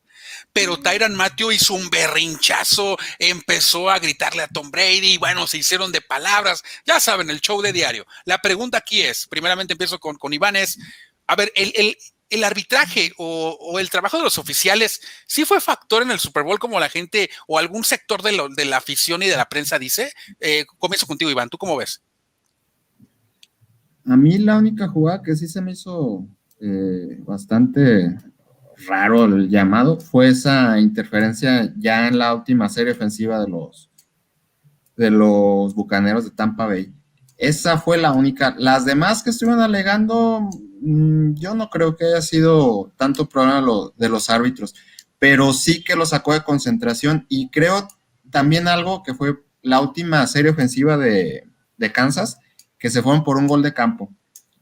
pero 0.53 0.79
Tyran 0.79 1.15
Matthew 1.15 1.53
hizo 1.53 1.75
un 1.75 1.91
berrinchazo, 1.91 2.97
empezó 3.19 3.91
a 3.91 3.99
gritarle 3.99 4.43
a 4.43 4.49
Tom 4.49 4.71
Brady, 4.71 5.19
bueno, 5.19 5.47
se 5.47 5.59
hicieron 5.59 5.93
de 5.93 6.01
palabras, 6.01 6.63
ya 6.85 7.01
saben, 7.01 7.31
el 7.31 7.41
show 7.41 7.61
de 7.63 7.73
diario. 7.73 8.07
La 8.25 8.39
pregunta 8.39 8.79
aquí 8.79 9.03
es, 9.03 9.27
primeramente 9.27 9.75
empiezo 9.75 9.99
con, 9.99 10.17
con 10.17 10.33
Iván, 10.33 10.57
es, 10.57 10.79
a 11.27 11.37
ver, 11.37 11.53
el, 11.55 12.45
arbitraje 12.45 13.13
o, 13.19 13.79
el 13.79 13.91
trabajo 13.91 14.17
de 14.19 14.25
los 14.25 14.39
oficiales, 14.39 15.01
¿sí 15.27 15.45
fue 15.45 15.61
factor 15.61 16.03
en 16.03 16.11
el 16.11 16.21
Super 16.21 16.43
Bowl 16.43 16.59
como 16.59 16.81
la 16.81 16.89
gente 16.89 17.31
o 17.47 17.59
algún 17.59 17.85
sector 17.85 18.23
de, 18.23 18.49
de 18.57 18.65
la 18.65 18.79
afición 18.79 19.23
y 19.23 19.27
de 19.27 19.37
la 19.37 19.49
prensa 19.49 19.79
dice? 19.79 20.13
Eh, 20.41 20.65
comienzo 20.79 21.07
contigo, 21.07 21.31
Iván, 21.31 21.49
¿tú 21.49 21.59
cómo 21.59 21.77
ves? 21.77 22.03
A 24.07 24.17
mí 24.17 24.39
la 24.39 24.57
única 24.57 24.89
jugada 24.89 25.23
que 25.23 25.35
sí 25.35 25.49
se 25.49 25.61
me 25.61 25.73
hizo 25.73 26.27
eh, 26.61 27.19
bastante 27.21 28.17
raro 28.87 29.25
el 29.25 29.49
llamado, 29.49 30.01
fue 30.01 30.29
esa 30.29 30.79
interferencia 30.79 31.73
ya 31.77 32.09
en 32.09 32.19
la 32.19 32.35
última 32.35 32.69
serie 32.69 32.93
ofensiva 32.93 33.41
de 33.41 33.49
los, 33.49 33.91
de 34.97 35.11
los 35.11 35.75
Bucaneros 35.75 36.25
de 36.25 36.31
Tampa 36.31 36.67
Bay. 36.67 36.93
Esa 37.37 37.79
fue 37.79 37.99
la 37.99 38.13
única. 38.13 38.55
Las 38.59 38.85
demás 38.85 39.23
que 39.23 39.31
estuvieron 39.31 39.63
alegando, 39.63 40.49
mm, 40.81 41.35
yo 41.35 41.55
no 41.55 41.69
creo 41.71 41.97
que 41.97 42.07
haya 42.07 42.23
sido 42.23 42.93
tanto 42.97 43.29
problema 43.29 43.65
de 43.97 44.09
los 44.09 44.31
árbitros, 44.31 44.75
pero 45.19 45.53
sí 45.53 45.85
que 45.85 45.97
lo 45.97 46.07
sacó 46.07 46.33
de 46.33 46.45
concentración 46.45 47.27
y 47.29 47.51
creo 47.51 47.89
también 48.31 48.69
algo 48.69 49.03
que 49.03 49.15
fue 49.15 49.43
la 49.63 49.81
última 49.81 50.27
serie 50.27 50.51
ofensiva 50.51 50.97
de, 50.97 51.49
de 51.77 51.93
Kansas, 51.93 52.39
que 52.79 52.91
se 52.91 53.03
fueron 53.03 53.25
por 53.25 53.37
un 53.37 53.47
gol 53.47 53.63
de 53.63 53.75
campo 53.75 54.11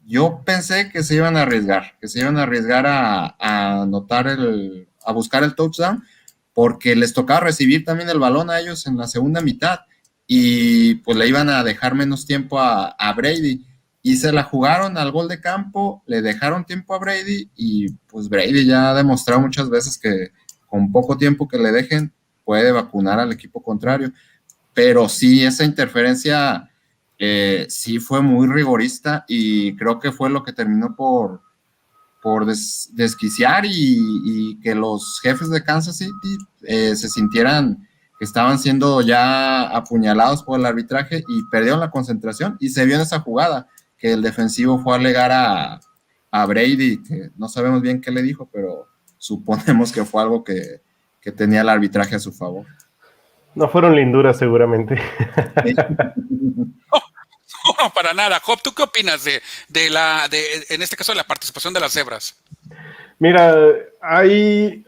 yo 0.07 0.43
pensé 0.45 0.91
que 0.91 1.03
se 1.03 1.17
iban 1.17 1.37
a 1.37 1.43
arriesgar, 1.43 1.97
que 2.01 2.09
se 2.09 2.21
iban 2.21 2.37
a 2.37 2.43
arriesgar 2.43 2.87
a, 2.87 3.37
anotar 3.83 4.29
el, 4.29 4.89
a 5.05 5.13
buscar 5.13 5.43
el 5.43 5.55
touchdown, 5.55 6.05
porque 6.53 6.95
les 6.95 7.13
tocaba 7.13 7.41
recibir 7.41 7.85
también 7.85 8.09
el 8.09 8.19
balón 8.19 8.51
a 8.51 8.61
ellos 8.61 8.87
en 8.87 8.97
la 8.97 9.09
segunda 9.09 9.41
mitad 9.41 9.81
y 10.27 10.97
pues 10.97 11.17
le 11.17 11.29
iban 11.29 11.49
a 11.51 11.63
dejar 11.63 11.95
menos 11.95 12.27
tiempo 12.27 12.59
a, 12.61 13.13
Brady. 13.17 13.65
Y 14.03 14.17
se 14.17 14.33
la 14.33 14.43
jugaron 14.43 14.99
al 14.99 15.11
gol 15.11 15.29
de 15.29 15.41
campo, 15.41 16.03
le 16.07 16.21
dejaron 16.21 16.65
tiempo 16.65 16.95
a 16.95 16.99
Brady 16.99 17.51
y 17.57 17.91
pues 18.07 18.29
Brady 18.29 18.67
ya 18.67 18.91
ha 18.91 18.95
demostrado 18.95 19.41
muchas 19.41 19.71
veces 19.71 19.97
que 19.99 20.31
con 20.67 20.93
poco 20.93 21.17
tiempo 21.17 21.49
que 21.49 21.57
le 21.57 21.73
dejen 21.73 22.13
puede 22.45 22.71
vacunar 22.71 23.19
al 23.19 23.33
equipo 23.33 23.63
contrario. 23.63 24.13
Pero 24.75 25.09
sí, 25.09 25.43
esa 25.43 25.65
interferencia 25.65 26.71
eh, 27.19 27.67
sí 27.69 27.99
fue 27.99 28.21
muy 28.23 28.49
rigorista 28.49 29.25
y 29.29 29.77
creo 29.77 29.99
que 29.99 30.13
fue 30.13 30.31
lo 30.31 30.43
que 30.43 30.53
terminó 30.53 30.97
por, 30.97 31.41
por 32.23 32.47
desquiciar 32.47 33.65
y, 33.67 34.59
que 34.63 34.75
los 34.75 35.21
jefes 35.21 35.51
de 35.51 35.63
Kansas 35.63 35.99
City 35.99 36.39
eh, 36.63 36.97
se 36.97 37.09
sintieran 37.09 37.87
que 38.19 38.25
estaban 38.25 38.59
siendo 38.59 39.01
ya 39.03 39.63
apuñalados 39.63 40.43
por 40.43 40.59
el 40.59 40.67
arbitraje 40.67 41.23
y 41.29 41.45
perdieron 41.51 41.81
la 41.81 41.91
concentración 41.91 42.57
y 42.61 42.71
se 42.71 42.87
vio 42.87 42.95
en 42.95 43.03
esa 43.03 43.21
jugada 43.21 43.69
que 43.99 44.13
el 44.13 44.23
defensivo 44.23 44.79
fue 44.79 44.95
a 44.95 44.97
alegar 44.97 45.33
a, 45.33 45.81
a 46.31 46.47
Brady, 46.47 47.03
que 47.03 47.31
no 47.37 47.49
sabemos 47.49 47.83
bien 47.83 48.01
qué 48.01 48.11
le 48.11 48.23
dijo, 48.23 48.49
pero 48.53 48.89
suponemos 49.19 49.93
que 49.93 50.05
fue 50.05 50.23
algo 50.23 50.43
que, 50.43 50.81
que 51.21 51.33
tenía 51.33 51.61
el 51.61 51.69
arbitraje 51.69 52.17
a 52.17 52.21
su 52.21 52.33
favor. 52.33 52.67
No 53.55 53.69
fueron 53.69 53.95
linduras 53.95 54.39
seguramente. 54.39 55.01
No, 57.65 57.91
para 57.95 58.13
nada. 58.15 58.41
Job, 58.41 58.61
¿tú 58.63 58.73
qué 58.75 58.83
opinas 58.83 59.25
de, 59.25 59.43
de 59.69 59.91
la, 59.91 60.29
de, 60.29 60.65
en 60.69 60.83
este 60.83 60.97
caso, 60.97 61.13
de 61.13 61.17
la 61.17 61.25
participación 61.25 61.73
de 61.75 61.81
las 61.81 61.93
cebras? 61.93 62.37
Mira, 63.19 63.55
hay, 64.01 64.85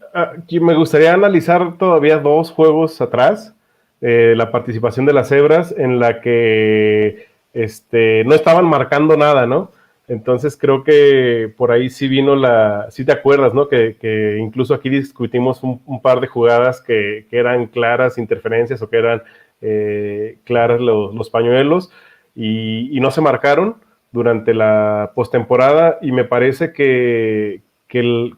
me 0.50 0.74
gustaría 0.74 1.14
analizar 1.14 1.78
todavía 1.78 2.18
dos 2.18 2.50
juegos 2.50 3.00
atrás, 3.00 3.54
eh, 4.00 4.34
la 4.36 4.50
participación 4.50 5.06
de 5.06 5.12
las 5.12 5.28
cebras 5.28 5.74
en 5.76 6.00
la 6.00 6.20
que 6.20 7.28
este, 7.54 8.24
no 8.24 8.34
estaban 8.34 8.66
marcando 8.66 9.16
nada, 9.16 9.46
¿no? 9.46 9.72
Entonces 10.08 10.56
creo 10.56 10.84
que 10.84 11.52
por 11.56 11.72
ahí 11.72 11.90
sí 11.90 12.06
vino 12.06 12.36
la, 12.36 12.86
sí 12.90 13.04
te 13.04 13.12
acuerdas, 13.12 13.54
¿no? 13.54 13.68
Que, 13.68 14.38
incluso 14.38 14.74
aquí 14.74 14.88
discutimos 14.88 15.62
un, 15.62 16.00
par 16.02 16.20
de 16.20 16.28
jugadas 16.28 16.80
que, 16.80 17.26
que, 17.30 17.38
eran 17.38 17.66
claras 17.66 18.18
interferencias 18.18 18.82
o 18.82 18.90
que 18.90 18.98
eran 18.98 19.22
eh, 19.60 20.38
claras 20.44 20.80
los, 20.80 21.14
los 21.14 21.30
pañuelos 21.30 21.90
y, 22.36 23.00
no 23.00 23.10
se 23.10 23.20
marcaron 23.20 23.76
durante 24.12 24.54
la 24.54 25.12
postemporada. 25.14 25.98
Y 26.02 26.12
me 26.12 26.24
parece 26.24 26.72
que, 26.72 27.62
que, 27.88 28.32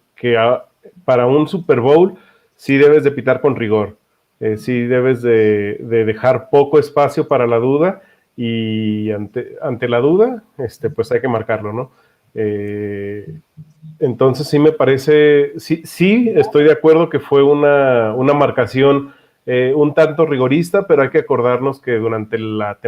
para 1.04 1.26
un 1.26 1.48
Super 1.48 1.80
Bowl 1.80 2.14
sí 2.56 2.76
debes 2.76 3.04
de 3.04 3.10
pitar 3.10 3.40
con 3.40 3.56
rigor, 3.56 3.96
eh, 4.40 4.56
sí 4.56 4.82
debes 4.84 5.20
de, 5.22 5.78
dejar 5.80 6.48
poco 6.50 6.78
espacio 6.78 7.28
para 7.28 7.46
la 7.46 7.58
duda. 7.58 8.02
Y 8.36 9.10
ante, 9.10 9.56
ante 9.60 9.88
la 9.88 9.98
duda, 9.98 10.44
este, 10.58 10.90
pues 10.90 11.10
hay 11.10 11.20
que 11.20 11.26
marcarlo, 11.26 11.72
¿no? 11.72 11.90
Eh, 12.34 13.40
entonces 13.98 14.46
sí 14.46 14.60
me 14.60 14.70
parece, 14.70 15.58
sí, 15.58 15.82
sí 15.84 16.32
estoy 16.36 16.62
de 16.62 16.72
acuerdo 16.72 17.08
que 17.08 17.18
fue 17.18 17.42
una, 17.42 18.14
una 18.14 18.34
marcación 18.34 19.12
eh, 19.50 19.72
un 19.74 19.94
tanto 19.94 20.26
rigorista, 20.26 20.86
pero 20.86 21.00
hay 21.00 21.08
que 21.08 21.20
acordarnos 21.20 21.80
que 21.80 21.92
durante 21.92 22.36
la, 22.36 22.78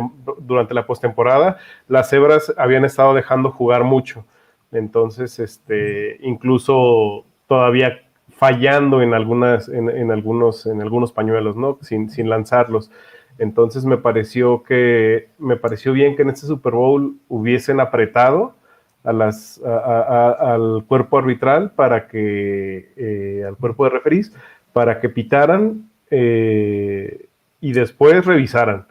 durante 0.40 0.74
la 0.74 0.84
postemporada 0.84 1.56
las 1.88 2.10
cebras 2.10 2.52
habían 2.58 2.84
estado 2.84 3.14
dejando 3.14 3.50
jugar 3.50 3.82
mucho. 3.82 4.26
Entonces, 4.70 5.38
este, 5.38 6.18
incluso 6.20 7.24
todavía 7.46 8.02
fallando 8.36 9.00
en, 9.00 9.14
algunas, 9.14 9.70
en, 9.70 10.10
algunos, 10.10 10.66
en 10.66 10.82
algunos 10.82 11.12
pañuelos, 11.12 11.56
¿no? 11.56 11.78
Sin, 11.80 12.10
sin 12.10 12.28
lanzarlos. 12.28 12.90
Entonces 13.38 13.86
me 13.86 13.96
pareció 13.96 14.62
que 14.62 15.30
me 15.38 15.56
pareció 15.56 15.94
bien 15.94 16.14
que 16.14 16.22
en 16.22 16.28
este 16.28 16.46
Super 16.46 16.74
Bowl 16.74 17.16
hubiesen 17.28 17.80
apretado 17.80 18.54
a 19.02 19.14
las, 19.14 19.58
al 19.64 20.84
cuerpo 20.86 21.16
arbitral 21.16 21.70
para 21.70 22.06
que, 22.06 22.92
eh, 22.98 23.44
al 23.48 23.56
cuerpo 23.56 23.84
de 23.84 23.90
referís, 23.90 24.36
para 24.74 25.00
que 25.00 25.08
pitaran 25.08 25.89
eh, 26.10 27.26
y 27.60 27.72
después 27.72 28.24
revisaran. 28.24 28.86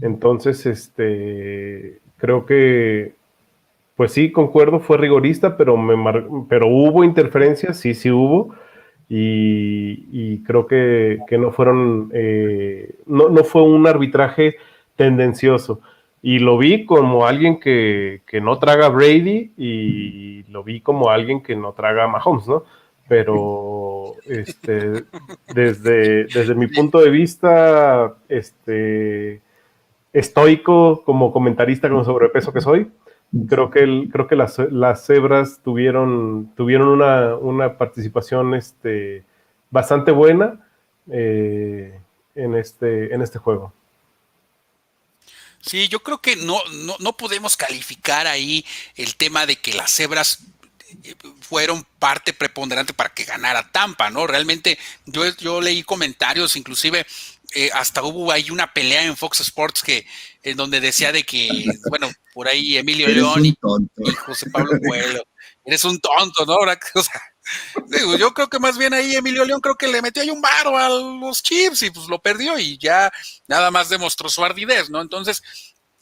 Entonces, 0.00 0.66
este, 0.66 1.98
creo 2.16 2.46
que, 2.46 3.14
pues 3.96 4.12
sí, 4.12 4.32
concuerdo, 4.32 4.80
fue 4.80 4.98
rigorista, 4.98 5.56
pero, 5.56 5.76
me 5.76 5.94
pero 6.48 6.68
hubo 6.68 7.04
interferencias, 7.04 7.78
sí, 7.78 7.94
sí 7.94 8.10
hubo, 8.10 8.54
y, 9.08 10.38
creo 10.44 10.66
que, 10.66 11.18
no 11.32 11.50
fueron, 11.50 12.10
eh, 12.14 12.94
no, 13.06 13.28
no, 13.28 13.42
fue 13.44 13.62
un 13.62 13.86
arbitraje 13.86 14.56
tendencioso. 14.96 15.80
Y 16.22 16.38
lo 16.38 16.58
vi 16.58 16.84
como 16.86 17.26
alguien 17.26 17.58
que, 17.58 18.22
que 18.26 18.40
no 18.40 18.58
traga 18.58 18.88
Brady 18.88 19.52
y 19.56 20.44
lo 20.44 20.62
vi 20.62 20.80
como 20.80 21.10
alguien 21.10 21.42
que 21.42 21.56
no 21.56 21.72
traga 21.72 22.06
Mahomes, 22.06 22.46
¿no? 22.46 22.64
pero 23.10 23.34
este, 24.24 25.04
desde, 25.54 26.54
mi 26.54 26.66
punto 26.66 27.00
de 27.00 27.10
vista 27.10 28.16
este, 28.28 29.40
estoico 30.12 31.02
como 31.04 31.32
comentarista 31.32 31.88
con 31.88 32.04
sobrepeso 32.04 32.52
que 32.52 32.60
soy, 32.60 32.90
creo 33.48 33.70
que, 33.70 34.08
creo 34.12 34.26
que 34.26 34.36
las, 34.36 34.58
las 34.70 35.06
cebras 35.06 35.60
tuvieron, 35.62 36.52
tuvieron 36.56 36.88
una, 36.88 37.36
una 37.36 37.78
participación 37.78 38.54
este, 38.54 39.24
bastante 39.70 40.10
buena 40.10 40.66
eh, 41.10 42.00
en, 42.34 42.54
este, 42.56 43.14
en 43.14 43.22
este 43.22 43.38
juego. 43.38 43.72
Sí, 45.60 45.88
yo 45.88 46.00
creo 46.00 46.18
que 46.18 46.36
no, 46.36 46.58
no, 46.84 46.96
no 47.00 47.12
podemos 47.16 47.56
calificar 47.56 48.26
ahí 48.26 48.64
el 48.96 49.16
tema 49.16 49.44
de 49.44 49.56
que 49.56 49.74
las 49.74 49.92
cebras 49.92 50.42
fueron 51.40 51.86
parte 51.98 52.32
preponderante 52.32 52.94
para 52.94 53.10
que 53.10 53.24
ganara 53.24 53.70
Tampa, 53.70 54.10
¿no? 54.10 54.26
Realmente 54.26 54.78
yo, 55.06 55.26
yo 55.36 55.60
leí 55.60 55.82
comentarios, 55.82 56.56
inclusive 56.56 57.06
eh, 57.52 57.70
hasta 57.74 58.02
hubo 58.04 58.30
ahí 58.30 58.50
una 58.50 58.72
pelea 58.72 59.02
en 59.02 59.16
Fox 59.16 59.40
Sports 59.40 59.82
que 59.82 60.06
en 60.42 60.56
donde 60.56 60.80
decía 60.80 61.10
de 61.10 61.24
que, 61.24 61.64
bueno, 61.88 62.08
por 62.32 62.46
ahí 62.46 62.76
Emilio 62.76 63.08
León 63.08 63.44
y, 63.44 63.56
José 64.24 64.48
Pablo 64.50 64.78
Coelho, 64.86 65.22
eres 65.64 65.84
un 65.84 65.98
tonto, 66.00 66.46
¿no? 66.46 66.56
O 66.94 67.02
sea, 67.02 67.20
yo 68.18 68.32
creo 68.32 68.48
que 68.48 68.60
más 68.60 68.78
bien 68.78 68.94
ahí 68.94 69.16
Emilio 69.16 69.44
León 69.44 69.60
creo 69.60 69.74
que 69.74 69.88
le 69.88 70.00
metió 70.00 70.22
ahí 70.22 70.30
un 70.30 70.40
varo 70.40 70.78
a 70.78 70.88
los 70.88 71.42
chips 71.42 71.82
y 71.82 71.90
pues 71.90 72.06
lo 72.06 72.20
perdió 72.20 72.56
y 72.56 72.78
ya 72.78 73.12
nada 73.48 73.72
más 73.72 73.88
demostró 73.88 74.28
su 74.28 74.44
ardidez, 74.44 74.88
¿no? 74.88 75.00
Entonces, 75.00 75.42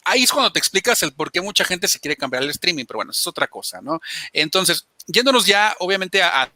ahí 0.05 0.23
es 0.23 0.31
cuando 0.31 0.51
te 0.51 0.59
explicas 0.59 1.01
el 1.03 1.13
por 1.13 1.31
qué 1.31 1.41
mucha 1.41 1.63
gente 1.63 1.87
se 1.87 1.99
quiere 1.99 2.15
cambiar 2.15 2.43
el 2.43 2.49
streaming, 2.49 2.85
pero 2.85 2.97
bueno, 2.97 3.11
eso 3.11 3.21
es 3.21 3.27
otra 3.27 3.47
cosa, 3.47 3.81
¿no? 3.81 3.99
Entonces, 4.33 4.87
yéndonos 5.07 5.45
ya, 5.45 5.75
obviamente, 5.79 6.21
a, 6.23 6.51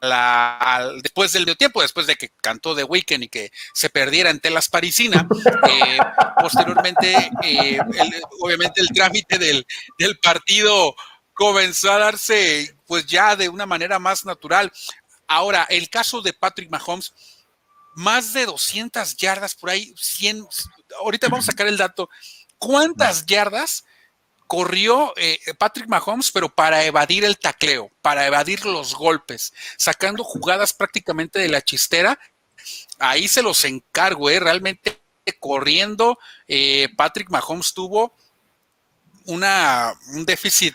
la, 0.00 0.92
después 1.02 1.32
del 1.32 1.56
tiempo, 1.56 1.82
después 1.82 2.06
de 2.06 2.16
que 2.16 2.30
cantó 2.40 2.74
The 2.74 2.84
Weeknd 2.84 3.24
y 3.24 3.28
que 3.28 3.50
se 3.72 3.90
perdiera 3.90 4.30
en 4.30 4.40
telas 4.40 4.68
parisina, 4.68 5.26
eh, 5.68 5.98
posteriormente, 6.40 7.30
eh, 7.42 7.78
obviamente, 8.40 8.80
el 8.80 8.88
trámite 8.88 9.38
del, 9.38 9.66
del 9.98 10.18
partido 10.18 10.94
comenzó 11.34 11.92
a 11.92 11.98
darse 11.98 12.74
pues 12.86 13.06
ya 13.06 13.36
de 13.36 13.48
una 13.48 13.66
manera 13.66 13.98
más 13.98 14.24
natural. 14.24 14.72
Ahora, 15.28 15.66
el 15.68 15.90
caso 15.90 16.22
de 16.22 16.32
Patrick 16.32 16.70
Mahomes, 16.70 17.12
más 17.94 18.32
de 18.32 18.46
200 18.46 19.16
yardas 19.16 19.54
por 19.54 19.70
ahí, 19.70 19.92
100, 19.96 20.46
ahorita 21.00 21.28
vamos 21.28 21.48
a 21.48 21.52
sacar 21.52 21.66
el 21.66 21.76
dato, 21.76 22.08
¿cuántas 22.58 23.26
yardas 23.26 23.84
corrió 24.46 25.12
eh, 25.16 25.38
Patrick 25.58 25.88
Mahomes, 25.88 26.30
pero 26.30 26.48
para 26.48 26.84
evadir 26.84 27.24
el 27.24 27.38
tacleo, 27.38 27.90
para 28.02 28.26
evadir 28.26 28.64
los 28.64 28.94
golpes, 28.94 29.52
sacando 29.76 30.22
jugadas 30.24 30.72
prácticamente 30.72 31.38
de 31.38 31.48
la 31.48 31.62
chistera? 31.62 32.18
Ahí 32.98 33.28
se 33.28 33.42
los 33.42 33.64
encargo, 33.64 34.30
¿eh? 34.30 34.40
realmente 34.40 35.00
corriendo, 35.40 36.18
eh, 36.46 36.88
Patrick 36.96 37.30
Mahomes 37.30 37.74
tuvo 37.74 38.14
una, 39.24 39.92
un 40.14 40.24
déficit 40.24 40.74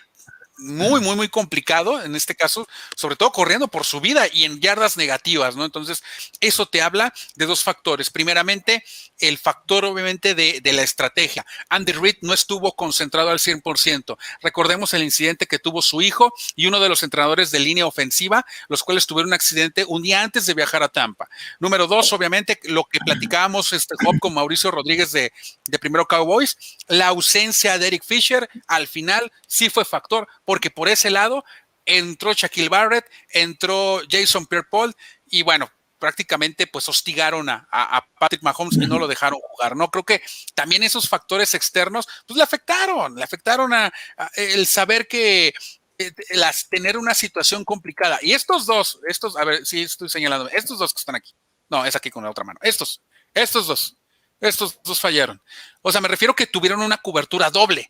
muy, 0.61 1.01
muy, 1.01 1.15
muy 1.15 1.27
complicado 1.27 2.01
en 2.01 2.15
este 2.15 2.35
caso, 2.35 2.67
sobre 2.95 3.15
todo 3.15 3.31
corriendo 3.31 3.67
por 3.67 3.85
su 3.85 3.99
vida 3.99 4.27
y 4.31 4.45
en 4.45 4.59
yardas 4.59 4.97
negativas, 4.97 5.55
¿no? 5.55 5.65
Entonces, 5.65 6.03
eso 6.39 6.65
te 6.65 6.81
habla 6.81 7.13
de 7.35 7.45
dos 7.45 7.63
factores. 7.63 8.09
Primeramente, 8.09 8.83
el 9.19 9.37
factor 9.37 9.85
obviamente 9.85 10.35
de, 10.35 10.61
la 10.71 10.83
estrategia. 10.83 11.45
Andy 11.69 11.91
Reid 11.91 12.15
no 12.21 12.33
estuvo 12.33 12.75
concentrado 12.75 13.29
al 13.29 13.39
100%. 13.39 14.17
Recordemos 14.41 14.93
el 14.93 15.03
incidente 15.03 15.47
que 15.47 15.59
tuvo 15.59 15.81
su 15.81 16.01
hijo 16.01 16.33
y 16.55 16.67
uno 16.67 16.79
de 16.79 16.87
los 16.87 17.03
entrenadores 17.03 17.51
de 17.51 17.59
línea 17.59 17.85
ofensiva, 17.85 18.45
los 18.69 18.83
cuales 18.83 19.05
tuvieron 19.05 19.29
un 19.29 19.33
accidente 19.33 19.83
un 19.85 20.01
día 20.01 20.21
antes 20.21 20.45
de 20.45 20.53
viajar 20.53 20.81
a 20.81 20.87
Tampa. 20.87 21.27
Número 21.59 21.87
dos, 21.87 22.13
obviamente, 22.13 22.59
lo 22.63 22.85
que 22.85 22.99
platicábamos 22.99 23.73
este 23.73 23.95
Hop 24.05 24.19
con 24.19 24.33
Mauricio 24.33 24.71
Rodríguez 24.71 25.11
de, 25.11 25.33
de 25.65 25.79
Primero 25.79 26.07
Cowboys, 26.07 26.57
la 26.87 27.07
ausencia 27.07 27.77
de 27.77 27.87
Eric 27.87 28.03
Fisher 28.05 28.49
al 28.67 28.87
final 28.87 29.31
sí 29.47 29.69
fue 29.69 29.83
factor 29.83 30.27
porque 30.51 30.69
por 30.69 30.89
ese 30.89 31.09
lado 31.09 31.45
entró 31.85 32.33
Shaquille 32.33 32.67
Barrett, 32.67 33.09
entró 33.29 34.01
Jason 34.11 34.45
Pierre-Paul 34.45 34.93
y 35.27 35.43
bueno, 35.43 35.71
prácticamente 35.97 36.67
pues 36.67 36.89
hostigaron 36.89 37.47
a, 37.47 38.05
Patrick 38.19 38.43
Mahomes 38.43 38.75
y 38.75 38.85
no 38.85 38.99
lo 38.99 39.07
dejaron 39.07 39.39
jugar, 39.39 39.77
¿no? 39.77 39.89
Creo 39.89 40.03
que 40.03 40.21
también 40.53 40.83
esos 40.83 41.07
factores 41.07 41.53
externos 41.53 42.05
pues 42.27 42.35
le 42.35 42.43
afectaron, 42.43 43.15
le 43.15 43.23
afectaron 43.23 43.71
a, 43.73 43.93
el 44.33 44.67
saber 44.67 45.07
que 45.07 45.53
eh, 45.97 46.11
las, 46.31 46.67
tener 46.67 46.97
una 46.97 47.13
situación 47.13 47.63
complicada. 47.63 48.19
Y 48.21 48.33
estos 48.33 48.65
dos, 48.65 48.99
estos, 49.07 49.37
a 49.37 49.45
ver, 49.45 49.65
si 49.65 49.83
estoy 49.83 50.09
señalando, 50.09 50.49
estos 50.49 50.79
dos 50.79 50.93
que 50.93 50.99
están 50.99 51.15
aquí, 51.15 51.31
no, 51.69 51.85
es 51.85 51.95
aquí 51.95 52.09
con 52.09 52.25
la 52.25 52.29
otra 52.29 52.43
mano, 52.43 52.59
estos, 52.61 53.01
estos 53.33 53.67
dos, 53.67 53.95
estos 54.41 54.83
dos 54.83 54.99
fallaron. 54.99 55.41
O 55.81 55.93
sea, 55.93 56.01
me 56.01 56.09
refiero 56.09 56.35
que 56.35 56.45
tuvieron 56.45 56.81
una 56.81 56.97
cobertura 56.97 57.49
doble 57.49 57.89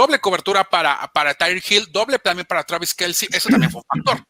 doble 0.00 0.18
cobertura 0.18 0.64
para, 0.64 1.10
para 1.12 1.34
Tyreek 1.34 1.70
Hill, 1.70 1.88
doble 1.92 2.18
también 2.18 2.46
para 2.46 2.64
Travis 2.64 2.94
Kelsey, 2.94 3.28
eso 3.32 3.50
también 3.50 3.70
fue 3.70 3.82
un 3.82 4.02
factor. 4.02 4.26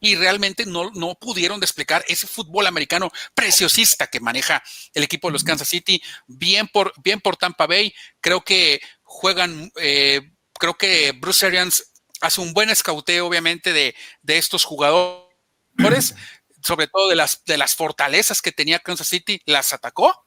Y 0.00 0.16
realmente 0.16 0.66
no, 0.66 0.90
no 0.90 1.14
pudieron 1.14 1.60
desplegar 1.60 2.04
ese 2.08 2.26
fútbol 2.26 2.66
americano 2.66 3.12
preciosista 3.32 4.08
que 4.08 4.18
maneja 4.18 4.62
el 4.94 5.04
equipo 5.04 5.28
de 5.28 5.32
los 5.32 5.44
Kansas 5.44 5.68
City, 5.68 6.02
bien 6.26 6.66
por, 6.66 6.92
bien 7.02 7.20
por 7.20 7.36
Tampa 7.36 7.66
Bay. 7.66 7.94
Creo 8.20 8.42
que 8.42 8.80
juegan, 9.02 9.70
eh, 9.76 10.22
creo 10.58 10.74
que 10.74 11.12
Bruce 11.12 11.46
Arians 11.46 11.92
hace 12.20 12.40
un 12.40 12.52
buen 12.52 12.68
escauteo, 12.68 13.28
obviamente, 13.28 13.72
de, 13.72 13.94
de 14.22 14.38
estos 14.38 14.64
jugadores, 14.64 16.16
sobre 16.62 16.88
todo 16.88 17.08
de 17.08 17.16
las, 17.16 17.44
de 17.44 17.58
las 17.58 17.76
fortalezas 17.76 18.42
que 18.42 18.50
tenía 18.50 18.80
Kansas 18.80 19.06
City, 19.06 19.40
las 19.46 19.72
atacó 19.72 20.25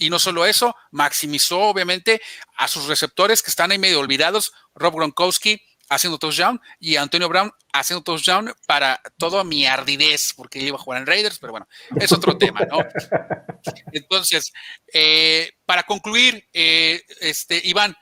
y 0.00 0.08
no 0.08 0.18
solo 0.18 0.46
eso, 0.46 0.74
maximizó 0.90 1.60
obviamente 1.60 2.22
a 2.56 2.66
sus 2.68 2.86
receptores 2.86 3.42
que 3.42 3.50
están 3.50 3.70
ahí 3.70 3.78
medio 3.78 4.00
olvidados, 4.00 4.52
Rob 4.74 4.94
Gronkowski 4.94 5.60
haciendo 5.90 6.18
touchdown 6.18 6.58
y 6.78 6.96
Antonio 6.96 7.28
Brown 7.28 7.52
haciendo 7.72 8.02
touchdown 8.02 8.54
para 8.66 8.98
toda 9.18 9.44
mi 9.44 9.66
ardidez, 9.66 10.32
porque 10.34 10.58
él 10.58 10.68
iba 10.68 10.76
a 10.76 10.80
jugar 10.80 11.02
en 11.02 11.06
Raiders, 11.06 11.38
pero 11.38 11.52
bueno, 11.52 11.68
es 11.96 12.10
otro 12.12 12.38
tema, 12.38 12.60
¿no? 12.60 12.78
Entonces, 13.92 14.52
eh, 14.92 15.52
para 15.66 15.82
concluir, 15.82 16.48
eh, 16.54 17.02
este, 17.20 17.60
Iván, 17.64 17.94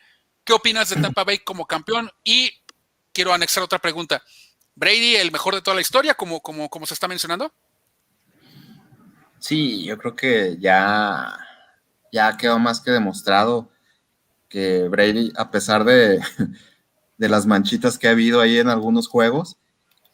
¿qué 0.44 0.52
opinas 0.52 0.90
de 0.90 1.02
Tampa 1.02 1.24
Bay 1.24 1.38
como 1.38 1.66
campeón? 1.66 2.12
Y 2.22 2.52
quiero 3.12 3.32
anexar 3.32 3.64
otra 3.64 3.80
pregunta. 3.80 4.22
¿Brady 4.76 5.16
el 5.16 5.32
mejor 5.32 5.56
de 5.56 5.62
toda 5.62 5.74
la 5.74 5.80
historia, 5.80 6.14
como, 6.14 6.40
como, 6.40 6.70
como 6.70 6.86
se 6.86 6.94
está 6.94 7.08
mencionando? 7.08 7.52
Sí, 9.40 9.84
yo 9.84 9.98
creo 9.98 10.14
que 10.14 10.56
ya 10.60 11.47
ya 12.12 12.36
quedó 12.36 12.58
más 12.58 12.80
que 12.80 12.90
demostrado 12.90 13.70
que 14.48 14.88
Brady, 14.88 15.32
a 15.36 15.50
pesar 15.50 15.84
de, 15.84 16.20
las 17.18 17.46
manchitas 17.46 17.98
que 17.98 18.08
ha 18.08 18.12
habido 18.12 18.40
ahí 18.40 18.58
en 18.58 18.68
algunos 18.68 19.08
juegos, 19.08 19.58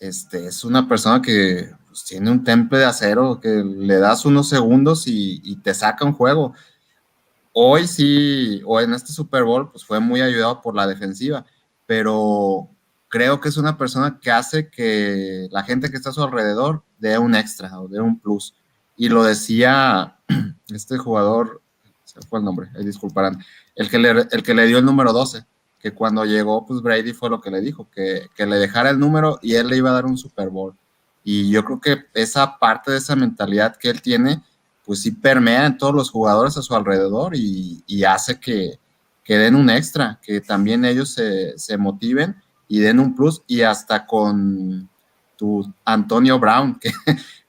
este, 0.00 0.46
es 0.46 0.64
una 0.64 0.88
persona 0.88 1.22
que 1.22 1.70
pues, 1.88 2.04
tiene 2.04 2.30
un 2.30 2.44
temple 2.44 2.78
de 2.78 2.84
acero, 2.86 3.40
que 3.40 3.48
le 3.48 3.98
das 3.98 4.24
unos 4.24 4.48
segundos 4.48 5.04
y, 5.06 5.56
te 5.62 5.74
saca 5.74 6.04
un 6.04 6.12
juego. 6.12 6.54
Hoy 7.52 7.86
sí, 7.86 8.60
o 8.64 8.80
en 8.80 8.94
este 8.94 9.12
Super 9.12 9.44
Bowl, 9.44 9.70
pues 9.70 9.84
fue 9.84 10.00
muy 10.00 10.20
ayudado 10.20 10.60
por 10.60 10.74
la 10.74 10.86
defensiva, 10.88 11.46
pero 11.86 12.68
creo 13.08 13.40
que 13.40 13.48
es 13.48 13.56
una 13.56 13.78
persona 13.78 14.18
que 14.20 14.32
hace 14.32 14.68
que 14.70 15.46
la 15.52 15.62
gente 15.62 15.88
que 15.90 15.96
está 15.96 16.10
a 16.10 16.12
su 16.12 16.22
alrededor 16.22 16.82
dé 16.98 17.16
un 17.16 17.36
extra 17.36 17.80
o 17.80 17.86
dé 17.86 18.00
un 18.00 18.18
plus. 18.18 18.54
Y 18.96 19.08
lo 19.08 19.22
decía 19.22 20.18
este 20.68 20.98
jugador 20.98 21.62
fue 22.28 22.38
el 22.38 22.44
nombre, 22.44 22.68
ahí 22.76 22.84
disculparán, 22.84 23.42
el 23.74 23.90
que, 23.90 23.98
le, 23.98 24.10
el 24.30 24.42
que 24.42 24.54
le 24.54 24.66
dio 24.66 24.78
el 24.78 24.84
número 24.84 25.12
12, 25.12 25.44
que 25.84 25.92
cuando 25.92 26.24
llegó, 26.24 26.64
pues 26.66 26.80
Brady 26.80 27.12
fue 27.12 27.28
lo 27.28 27.42
que 27.42 27.50
le 27.50 27.60
dijo, 27.60 27.88
que, 27.90 28.30
le 28.38 28.56
dejara 28.56 28.88
el 28.88 28.98
número 28.98 29.38
y 29.42 29.56
él 29.56 29.68
le 29.68 29.76
iba 29.76 29.90
a 29.90 29.92
dar 29.92 30.06
un 30.06 30.16
Super 30.16 30.48
Bowl. 30.48 30.74
Y 31.22 31.50
yo 31.50 31.62
creo 31.62 31.78
que 31.78 32.06
esa 32.14 32.58
parte 32.58 32.90
de 32.90 32.96
esa 32.96 33.14
mentalidad 33.16 33.76
que 33.76 33.90
él 33.90 34.00
tiene, 34.00 34.42
pues 34.86 35.02
sí 35.02 35.10
permea 35.10 35.66
en 35.66 35.76
todos 35.76 35.94
los 35.94 36.10
jugadores 36.10 36.56
a 36.56 36.62
su 36.62 36.74
alrededor 36.74 37.32
y, 37.34 38.04
hace 38.04 38.40
que, 38.40 38.78
que, 39.22 39.36
den 39.36 39.54
un 39.54 39.68
extra, 39.68 40.18
que 40.22 40.40
también 40.40 40.86
ellos 40.86 41.10
se, 41.10 41.52
se, 41.58 41.76
motiven 41.76 42.34
y 42.66 42.78
den 42.78 42.98
un 42.98 43.14
plus 43.14 43.42
y 43.46 43.60
hasta 43.60 44.06
con 44.06 44.88
tu 45.36 45.70
Antonio 45.84 46.38
Brown, 46.38 46.78
que, 46.80 46.92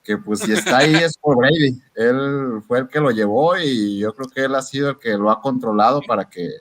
que 0.05 0.17
pues 0.17 0.39
si 0.39 0.53
está 0.53 0.77
ahí 0.77 0.95
es 0.95 1.17
por 1.17 1.35
Brady. 1.35 1.81
Él 1.95 2.61
fue 2.67 2.79
el 2.79 2.87
que 2.87 2.99
lo 2.99 3.11
llevó 3.11 3.57
y 3.57 3.99
yo 3.99 4.13
creo 4.13 4.29
que 4.29 4.41
él 4.45 4.55
ha 4.55 4.61
sido 4.61 4.91
el 4.91 4.99
que 4.99 5.17
lo 5.17 5.31
ha 5.31 5.41
controlado 5.41 6.01
para 6.01 6.29
que, 6.29 6.59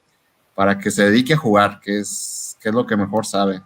para 0.55 0.79
que 0.79 0.91
se 0.91 1.05
dedique 1.05 1.35
a 1.35 1.37
jugar, 1.37 1.79
que 1.81 2.01
es, 2.01 2.57
que 2.61 2.71
es 2.71 2.75
lo 2.75 2.87
que 2.87 2.97
mejor 2.97 3.27
sabe. 3.27 3.63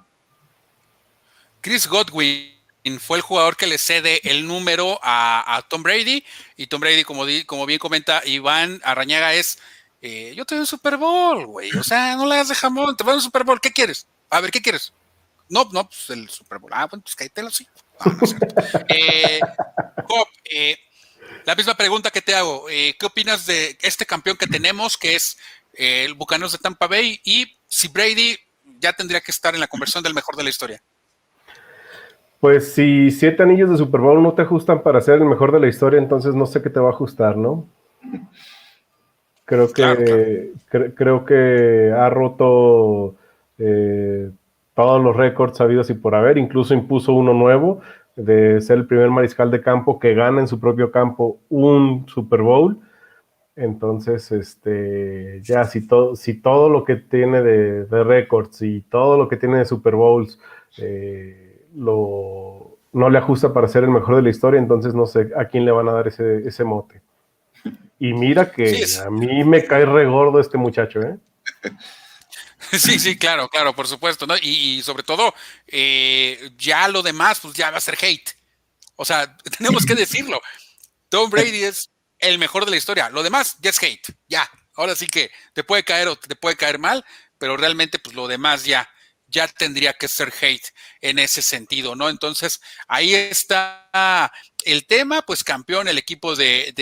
Chris 1.61 1.87
Godwin 1.87 2.53
fue 2.99 3.19
el 3.19 3.23
jugador 3.23 3.57
que 3.57 3.67
le 3.67 3.79
cede 3.79 4.21
el 4.29 4.47
número 4.47 4.99
a, 5.03 5.65
Tom 5.69 5.83
Brady 5.83 6.25
y 6.57 6.67
Tom 6.67 6.81
Brady, 6.81 7.05
como, 7.05 7.25
como 7.47 7.67
bien 7.67 7.79
comenta 7.79 8.23
Iván 8.27 8.81
Arañaga, 8.85 9.35
es, 9.35 9.59
eh, 10.01 10.35
yo 10.37 10.45
te 10.45 10.55
doy 10.55 10.61
un 10.61 10.67
Super 10.67 10.97
Bowl, 10.97 11.47
güey, 11.47 11.71
o 11.77 11.83
sea, 11.83 12.17
no 12.17 12.27
le 12.27 12.37
das 12.37 12.49
de 12.49 12.55
jamón, 12.55 12.97
te 12.97 13.05
voy 13.05 13.13
a 13.13 13.17
un 13.17 13.23
Super 13.23 13.45
Bowl, 13.45 13.61
¿qué 13.61 13.73
quieres? 13.73 14.07
A 14.31 14.41
ver, 14.41 14.51
¿qué 14.51 14.63
quieres? 14.63 14.93
No, 15.49 15.69
no, 15.73 15.89
pues 15.89 16.11
el 16.11 16.29
Super 16.31 16.59
Bowl, 16.59 16.73
ah, 16.75 16.87
bueno, 16.87 17.03
pues 17.03 17.15
cállate 17.17 17.43
sí. 18.25 18.37
Eh, 18.89 19.41
eh, 20.51 20.77
la 21.45 21.55
misma 21.55 21.75
pregunta 21.75 22.11
que 22.11 22.23
te 22.23 22.35
hago. 22.35 22.69
Eh, 22.71 22.95
¿Qué 22.99 23.07
opinas 23.07 23.47
de 23.47 23.77
este 23.83 24.07
campeón 24.07 24.37
que 24.37 24.47
tenemos, 24.47 24.97
que 24.97 25.15
es 25.15 25.39
el 25.75 26.15
Bucaneros 26.15 26.53
de 26.53 26.59
Tampa 26.59 26.87
Bay? 26.87 27.21
Y 27.25 27.57
si 27.67 27.89
Brady 27.89 28.37
ya 28.81 28.93
tendría 28.93 29.21
que 29.21 29.31
estar 29.31 29.55
en 29.55 29.61
la 29.61 29.67
conversión 29.67 30.03
del 30.03 30.15
mejor 30.15 30.37
de 30.37 30.43
la 30.43 30.51
historia. 30.51 30.83
Pues 32.41 32.73
si 32.73 33.11
siete 33.11 33.43
anillos 33.43 33.71
de 33.71 33.77
Super 33.77 34.01
Bowl 34.01 34.23
no 34.23 34.35
te 34.35 34.43
ajustan 34.43 34.83
para 34.83 35.01
ser 35.01 35.17
el 35.17 35.25
mejor 35.25 35.53
de 35.53 35.61
la 35.61 35.69
historia, 35.69 35.99
entonces 35.99 36.35
no 36.35 36.47
sé 36.47 36.63
qué 36.63 36.71
te 36.71 36.79
va 36.79 36.89
a 36.89 36.93
ajustar, 36.93 37.37
¿no? 37.37 37.69
Creo 39.45 39.73
que, 39.73 40.53
creo 40.95 41.25
que 41.25 41.93
ha 41.97 42.11
roto 42.11 43.17
eh, 43.59 44.31
todos 44.79 45.03
los 45.03 45.17
récords 45.17 45.59
sabidos 45.59 45.91
y 45.91 45.95
por 45.95 46.15
haber, 46.15 46.39
incluso 46.39 46.73
impuso 46.73 47.13
uno 47.13 47.35
nuevo 47.35 47.81
de 48.15 48.61
ser 48.61 48.79
el 48.79 48.87
primer 48.87 49.11
mariscal 49.11 49.51
de 49.51 49.61
campo 49.61 49.99
que 49.99 50.15
gana 50.15 50.41
en 50.41 50.47
su 50.47 50.61
propio 50.61 50.93
campo 50.93 51.41
un 51.49 52.07
Super 52.07 52.43
Bowl. 52.43 52.79
Entonces, 53.57 54.31
este, 54.31 55.41
ya 55.43 55.65
si 55.65 55.85
todo, 55.89 56.15
si 56.15 56.35
todo 56.35 56.69
lo 56.69 56.85
que 56.85 56.95
tiene 56.95 57.43
de, 57.43 58.05
récords 58.05 58.63
y 58.63 58.83
todo 58.83 59.19
lo 59.19 59.27
que 59.27 59.37
tiene 59.37 59.59
de 59.59 59.65
Super 59.65 59.97
Bowls 59.97 60.39
eh, 60.81 61.67
lo, 61.75 62.79
no 62.93 63.11
le 63.11 63.19
ajusta 63.19 63.53
para 63.53 63.67
ser 63.67 63.83
el 63.83 63.91
mejor 63.91 64.15
de 64.15 64.23
la 64.23 64.31
historia, 64.31 64.61
entonces 64.61 64.95
no 64.95 65.07
sé 65.07 65.33
a 65.37 65.47
quién 65.47 65.65
le 65.65 65.73
van 65.73 65.89
a 65.89 65.93
dar 65.93 66.07
ese, 66.07 66.47
ese 66.47 66.63
mote. 66.63 67.03
Y 67.99 68.13
mira 68.13 68.53
que 68.53 68.85
a 69.05 69.11
mí 69.11 69.43
me 69.43 69.65
cae 69.65 69.85
regordo 69.85 70.39
este 70.39 70.57
muchacho, 70.57 71.01
¿eh? 71.01 71.19
Sí, 72.79 72.99
sí, 72.99 73.17
claro, 73.19 73.49
claro, 73.49 73.75
por 73.75 73.87
supuesto, 73.87 74.27
¿no? 74.27 74.37
Y, 74.37 74.83
sobre 74.83 75.03
todo, 75.03 75.35
eh, 75.67 76.51
ya 76.57 76.89
lo 76.89 77.03
demás, 77.03 77.41
pues 77.41 77.55
ya 77.55 77.71
va 77.71 77.79
a 77.79 77.83
ser 77.83 77.97
hate. 78.01 78.31
O 78.97 79.05
sea, 79.05 79.37
tenemos 79.59 79.87
que 79.87 79.95
decirlo. 79.95 80.41
Tom 81.09 81.31
Brady 81.31 81.65
es 81.65 81.91
el 82.19 82.39
mejor 82.39 82.65
de 82.65 82.73
la 82.73 82.77
historia. 82.77 83.09
Lo 83.11 83.23
demás 83.23 83.57
ya 83.61 83.71
es 83.71 83.83
hate. 83.83 84.15
Ya. 84.29 84.49
Ahora 84.75 84.95
sí 84.95 85.07
que 85.07 85.31
te 85.55 85.65
puede 85.65 85.83
caer 85.83 86.09
o 86.09 86.17
te 86.17 86.37
puede 86.37 86.57
caer 86.57 86.79
mal, 86.79 87.05
pero 87.39 87.57
realmente, 87.57 87.99
pues 87.99 88.15
lo 88.15 88.29
demás 88.29 88.65
ya, 88.65 88.89
ya 89.29 89.47
tendría 89.47 89.93
que 89.93 90.09
ser 90.09 90.33
hate 90.41 90.67
en 91.01 91.19
ese 91.19 91.43
sentido, 91.43 91.95
¿no? 91.95 92.09
Entonces, 92.09 92.61
ahí 92.89 93.15
está 93.15 94.33
el 94.65 94.87
tema, 94.87 95.23
pues 95.23 95.45
campeón 95.45 95.87
el 95.87 95.99
equipo 95.99 96.35
de, 96.35 96.73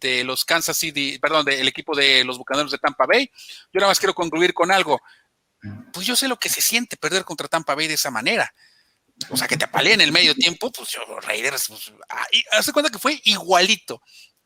de, 0.00 0.24
los 0.24 0.44
Kansas 0.44 0.76
City, 0.76 1.18
perdón, 1.18 1.44
del 1.44 1.68
equipo 1.68 1.96
de 1.96 2.24
los 2.24 2.36
Bucaneros 2.36 2.72
de 2.72 2.78
Tampa 2.78 3.06
Bay. 3.06 3.30
Yo 3.72 3.80
nada 3.80 3.88
más 3.88 3.98
quiero 3.98 4.14
concluir 4.14 4.52
con 4.52 4.70
algo. 4.70 5.00
Pues 5.92 6.06
yo 6.06 6.16
sé 6.16 6.28
lo 6.28 6.38
que 6.38 6.48
se 6.48 6.60
siente 6.60 6.96
perder 6.96 7.24
contra 7.24 7.48
Tampa 7.48 7.74
Bay 7.74 7.86
de 7.86 7.94
esa 7.94 8.10
manera. 8.10 8.52
O 9.30 9.36
sea, 9.36 9.48
que 9.48 9.56
te 9.56 9.64
apaleen 9.64 10.00
en 10.00 10.02
el 10.02 10.12
medio 10.12 10.34
tiempo, 10.34 10.70
pues 10.70 10.90
yo, 10.90 11.00
Raiders, 11.20 11.68
pues, 11.68 11.92
hace 12.52 12.72
cuenta 12.72 12.90
que 12.90 12.98
fue 12.98 13.20
igualito 13.24 14.00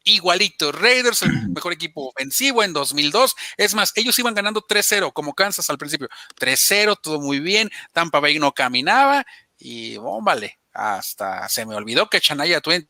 igualito. 0.05 0.73
Raiders, 0.73 1.23
el 1.23 1.31
mejor 1.55 1.73
equipo 1.73 2.09
ofensivo 2.09 2.63
en 2.63 2.73
2002. 2.73 3.35
Es 3.57 3.75
más, 3.75 3.93
ellos 3.95 4.19
iban 4.19 4.35
ganando 4.35 4.67
3-0, 4.67 5.13
como 5.13 5.35
Kansas 5.35 5.69
al 5.71 5.79
principio. 5.79 6.09
3-0, 6.39 6.99
todo 7.03 7.21
muy 7.21 7.41
bien. 7.41 7.71
Tampa 7.93 8.21
Bay 8.21 8.39
no 8.39 8.53
caminaba 8.53 9.25
y 9.59 9.97
vale 9.99 10.59
hasta 10.73 11.49
se 11.49 11.67
me 11.67 11.75
olvidó 11.75 12.09
que 12.09 12.21
Chanaya 12.21 12.61
Twain 12.61 12.89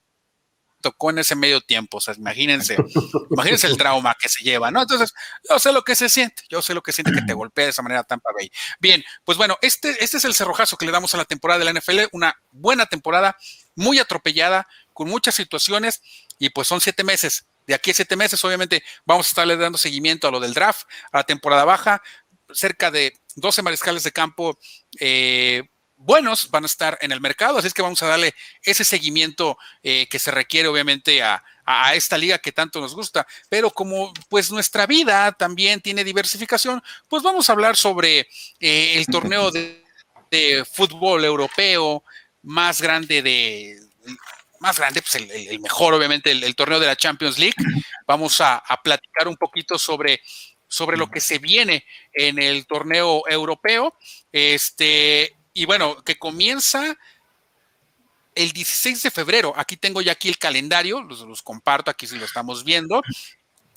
tocó 0.83 1.11
en 1.11 1.19
ese 1.19 1.35
medio 1.37 1.61
tiempo. 1.61 1.99
O 1.99 2.01
sea, 2.01 2.15
imagínense, 2.15 2.77
imagínense 3.31 3.69
el 3.69 3.79
trauma 3.79 4.15
que 4.21 4.29
se 4.29 4.45
lleva, 4.45 4.71
¿no? 4.71 4.83
Entonces, 4.83 5.15
yo 5.49 5.59
sé 5.59 5.73
lo 5.73 5.83
que 5.83 5.95
se 5.95 6.09
siente, 6.09 6.43
yo 6.51 6.61
sé 6.61 6.75
lo 6.75 6.83
que 6.83 6.93
siente 6.93 7.13
que 7.13 7.23
te 7.23 7.33
golpea 7.35 7.65
de 7.67 7.71
esa 7.71 7.83
manera 7.83 8.03
Tampa 8.03 8.31
Bay. 8.37 8.51
Bien, 8.81 9.03
pues 9.25 9.39
bueno, 9.39 9.57
este, 9.63 10.03
este 10.05 10.19
es 10.19 10.25
el 10.25 10.35
cerrojazo 10.35 10.77
que 10.77 10.85
le 10.85 10.93
damos 10.93 11.15
a 11.15 11.19
la 11.19 11.25
temporada 11.25 11.61
de 11.61 11.73
la 11.73 11.81
NFL, 11.81 12.01
una 12.13 12.37
buena 12.51 12.85
temporada, 12.87 13.37
muy 13.75 13.99
atropellada, 13.99 14.67
con 14.93 15.09
muchas 15.09 15.35
situaciones, 15.35 16.03
y 16.43 16.51
pues 16.51 16.67
son 16.67 16.81
siete 16.81 17.05
meses. 17.05 17.47
De 17.69 17.75
aquí 17.75 17.93
a 17.93 17.95
siete 17.95 18.17
meses, 18.17 18.45
obviamente, 18.45 18.83
vamos 19.05 19.27
a 19.27 19.29
estarle 19.29 19.57
dando 19.57 19.79
seguimiento 19.79 20.27
a 20.27 20.33
lo 20.33 20.41
del 20.41 20.55
draft, 20.55 20.89
a 21.13 21.19
la 21.19 21.23
temporada 21.23 21.65
baja, 21.65 22.03
cerca 22.53 22.91
de 22.91 23.17
12 23.37 23.63
mariscales 23.63 24.03
de 24.03 24.11
campo 24.11 24.59
eh, 24.99 25.63
buenos 25.97 26.51
van 26.51 26.65
a 26.65 26.67
estar 26.67 26.99
en 27.01 27.13
el 27.13 27.21
mercado, 27.21 27.59
así 27.59 27.69
es 27.69 27.75
que 27.75 27.81
vamos 27.81 28.03
a 28.03 28.09
darle 28.09 28.35
ese 28.63 28.83
seguimiento 28.83 29.57
eh, 29.85 30.09
que 30.11 30.19
se 30.19 30.33
requiere 30.33 30.67
obviamente 30.67 31.23
a, 31.23 31.45
esta 31.95 32.19
liga 32.19 32.39
que 32.39 32.51
tanto 32.51 32.81
nos 32.81 32.93
gusta, 32.93 33.25
pero 33.49 33.71
como 33.71 34.13
pues 34.29 34.51
nuestra 34.51 34.85
vida 34.85 35.31
también 35.31 35.81
tiene 35.81 36.03
diversificación, 36.03 36.83
pues 37.09 37.23
vamos 37.23 37.49
a 37.49 37.53
hablar 37.53 37.77
sobre 37.77 38.27
eh, 38.59 38.95
el 38.97 39.07
torneo 39.07 39.53
de, 39.53 39.81
fútbol 40.73 41.25
europeo 41.25 42.03
más 42.43 42.83
grande 42.83 43.23
de 43.23 43.79
más 44.63 44.79
grande, 44.79 45.03
pues 45.03 45.17
el, 45.17 45.61
mejor, 45.61 45.93
obviamente, 45.93 46.31
el, 46.31 46.55
torneo 46.55 46.79
de 46.81 46.87
la 46.87 46.97
Champions 46.97 47.39
League. 47.39 47.57
Vamos 48.07 48.41
a, 48.41 48.57
a, 48.57 48.81
platicar 48.81 49.27
un 49.27 49.37
poquito 49.37 49.79
sobre, 49.79 50.23
sobre 50.69 50.97
lo 50.97 51.09
que 51.09 51.21
se 51.21 51.39
viene 51.39 51.85
en 52.13 52.41
el 52.41 52.65
torneo 52.67 53.25
europeo. 53.29 53.95
Este, 54.31 55.35
y 55.53 55.67
bueno, 55.67 56.03
que 56.05 56.17
comienza 56.17 56.97
el 58.37 58.53
16 58.53 59.03
de 59.03 59.11
febrero. 59.11 59.53
Aquí 59.57 59.77
tengo 59.77 60.01
ya 60.01 60.13
aquí 60.13 60.29
el 60.29 60.39
calendario, 60.39 61.03
los, 61.03 61.43
comparto 61.43 61.91
aquí 61.91 62.07
si 62.07 62.17
lo 62.17 62.25
estamos 62.25 62.65
viendo, 62.65 63.03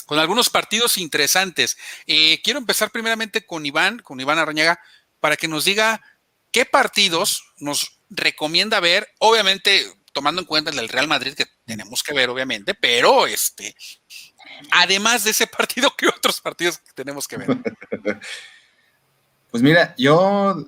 con 0.05 0.19
algunos 0.19 0.49
partidos 0.49 0.99
interesantes. 0.99 1.77
Eh, 2.05 2.41
quiero 2.43 2.59
empezar 2.59 2.91
primeramente 2.91 3.45
con 3.45 3.65
Iván, 3.65 3.99
con 3.99 4.19
Iván 4.19 4.37
Arrañaga, 4.37 4.79
para 5.19 5.35
que 5.35 5.47
nos 5.47 5.65
diga 5.65 6.01
qué 6.51 6.65
partidos 6.65 7.43
nos 7.57 7.99
recomienda 8.09 8.79
ver, 8.79 9.09
obviamente 9.17 9.91
tomando 10.15 10.41
en 10.41 10.47
cuenta 10.47 10.71
el 10.71 10.77
del 10.77 10.87
Real 10.89 11.09
Madrid 11.09 11.33
que 11.33 11.45
tenemos 11.65 12.01
que 12.01 12.13
ver, 12.13 12.29
obviamente, 12.29 12.73
pero 12.73 13.27
este, 13.27 13.75
además 14.71 15.25
de 15.25 15.31
ese 15.31 15.45
partido, 15.45 15.93
¿qué 15.95 16.07
otros 16.07 16.39
partidos 16.39 16.79
tenemos 16.95 17.27
que 17.27 17.37
ver? 17.37 17.47
Pues 19.51 19.63
mira, 19.63 19.95
yo 19.97 20.67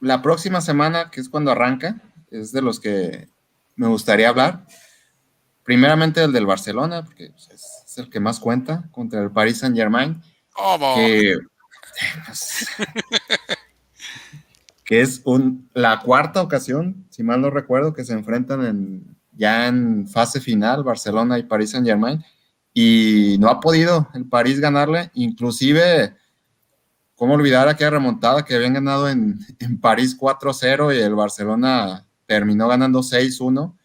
la 0.00 0.20
próxima 0.20 0.60
semana, 0.60 1.10
que 1.10 1.22
es 1.22 1.30
cuando 1.30 1.52
arranca, 1.52 1.96
es 2.30 2.52
de 2.52 2.60
los 2.60 2.78
que 2.78 3.30
me 3.76 3.86
gustaría 3.86 4.28
hablar. 4.28 4.66
Primeramente 5.64 6.22
el 6.22 6.30
del 6.30 6.44
Barcelona, 6.44 7.02
porque 7.02 7.30
pues, 7.30 7.48
es, 7.48 7.96
el 7.96 8.10
que 8.10 8.20
más 8.20 8.38
cuenta 8.38 8.84
contra 8.90 9.22
el 9.22 9.30
Paris 9.30 9.60
Saint 9.60 9.74
Germain. 9.74 10.22
Que, 10.96 11.38
pues, 12.26 12.66
que, 14.90 15.00
es 15.00 15.22
la 15.72 16.00
cuarta 16.00 16.42
ocasión, 16.42 17.06
si 17.10 17.22
mal 17.22 17.40
no 17.40 17.50
recuerdo, 17.50 17.94
que 17.94 18.04
se 18.04 18.12
enfrentan 18.12 18.66
en, 18.66 19.16
ya 19.32 19.68
en 19.68 20.08
fase 20.08 20.40
final 20.40 20.82
Barcelona 20.82 21.38
y 21.38 21.44
Paris 21.44 21.70
Saint 21.70 21.86
Germain. 21.86 22.24
Y 22.74 23.36
no 23.38 23.48
ha 23.48 23.60
podido 23.60 24.08
el 24.14 24.26
París 24.26 24.58
ganarle, 24.58 25.10
inclusive 25.14 26.14
¿Cómo 27.20 27.34
olvidar 27.34 27.68
aquella 27.68 27.90
remontada 27.90 28.46
que 28.46 28.54
habían 28.54 28.72
ganado 28.72 29.06
en, 29.06 29.38
París 29.82 30.18
4-0 30.18 30.96
y 30.96 31.02
el 31.02 31.14
Barcelona 31.14 32.06
terminó 32.24 32.66
ganando 32.66 33.00
6-1 33.00 33.76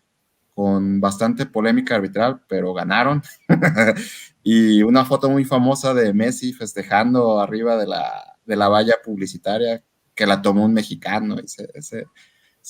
con 0.53 1.01
bastante 1.01 1.45
polémica 1.45 1.95
arbitral, 1.95 2.43
pero 2.47 2.73
ganaron. 2.73 3.21
y 4.41 4.83
una 4.83 5.03
foto 5.03 5.29
muy 5.29 5.43
famosa 5.43 5.93
de 5.93 6.13
Messi 6.13 6.53
festejando 6.53 7.41
arriba 7.41 7.75
de 7.75 7.87
la, 7.87 8.37
de 8.45 8.55
la 8.55 8.69
valla 8.69 8.95
publicitaria 9.03 9.83
que 10.15 10.25
la 10.25 10.41
tomó 10.41 10.65
un 10.65 10.73
mexicano 10.73 11.35
y 11.43 11.47
se, 11.47 11.69
se, 11.81 12.05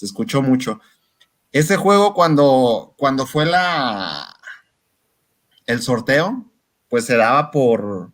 escuchó 0.01 0.41
mucho. 0.41 0.79
Ese 1.51 1.77
juego 1.77 2.13
cuando, 2.13 2.95
cuando 2.97 3.25
fue 3.25 3.45
la, 3.45 4.36
el 5.65 5.81
sorteo, 5.81 6.51
pues 6.89 7.05
se 7.05 7.15
daba 7.15 7.51
por 7.51 8.12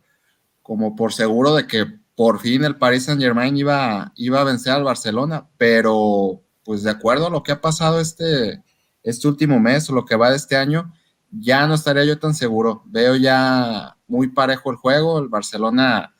como 0.61 0.95
por 0.95 1.11
seguro 1.11 1.55
de 1.55 1.67
que 1.67 1.85
por 2.15 2.39
fin 2.39 2.63
el 2.63 2.77
Paris 2.77 3.05
Saint 3.05 3.21
Germain 3.21 3.57
iba, 3.57 4.13
iba 4.15 4.41
a 4.41 4.43
vencer 4.43 4.73
al 4.73 4.83
Barcelona, 4.83 5.49
pero 5.57 6.43
pues 6.63 6.83
de 6.83 6.91
acuerdo 6.91 7.27
a 7.27 7.29
lo 7.31 7.41
que 7.41 7.51
ha 7.51 7.61
pasado 7.61 7.99
este, 7.99 8.63
este 9.03 9.27
último 9.27 9.59
mes 9.59 9.89
o 9.89 9.93
lo 9.93 10.05
que 10.05 10.15
va 10.15 10.29
de 10.29 10.35
este 10.35 10.55
año, 10.55 10.93
ya 11.31 11.65
no 11.65 11.73
estaría 11.73 12.05
yo 12.05 12.19
tan 12.19 12.35
seguro. 12.35 12.83
Veo 12.85 13.15
ya 13.15 13.97
muy 14.07 14.27
parejo 14.27 14.69
el 14.69 14.77
juego, 14.77 15.19
el 15.19 15.29
Barcelona 15.29 16.13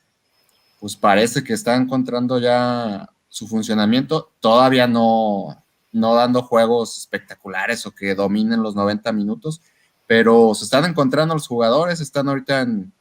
pues 0.82 0.96
parece 0.96 1.44
que 1.44 1.52
está 1.52 1.76
encontrando 1.76 2.40
ya 2.40 3.08
su 3.28 3.46
funcionamiento, 3.46 4.32
todavía 4.40 4.88
no, 4.88 5.64
no 5.92 6.14
dando 6.16 6.42
juegos 6.42 6.98
espectaculares 6.98 7.86
o 7.86 7.92
que 7.92 8.16
dominen 8.16 8.64
los 8.64 8.74
90 8.74 9.12
minutos, 9.12 9.60
pero 10.08 10.56
se 10.56 10.64
están 10.64 10.84
encontrando 10.84 11.34
los 11.34 11.46
jugadores, 11.46 12.00
están 12.00 12.28
ahorita 12.28 12.62
en, 12.62 12.92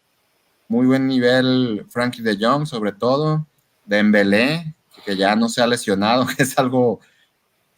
muy 0.68 0.86
buen 0.86 1.08
nivel 1.08 1.88
Frankie 1.90 2.22
de 2.22 2.38
Jong, 2.40 2.68
sobre 2.68 2.92
todo, 2.92 3.48
Dembélé, 3.88 4.76
que 5.04 5.18
ya 5.18 5.36
no 5.36 5.50
se 5.50 5.64
ha 5.64 5.66
lesionado, 5.66 6.28
que 6.38 6.44
es 6.44 6.60
algo 6.60 7.00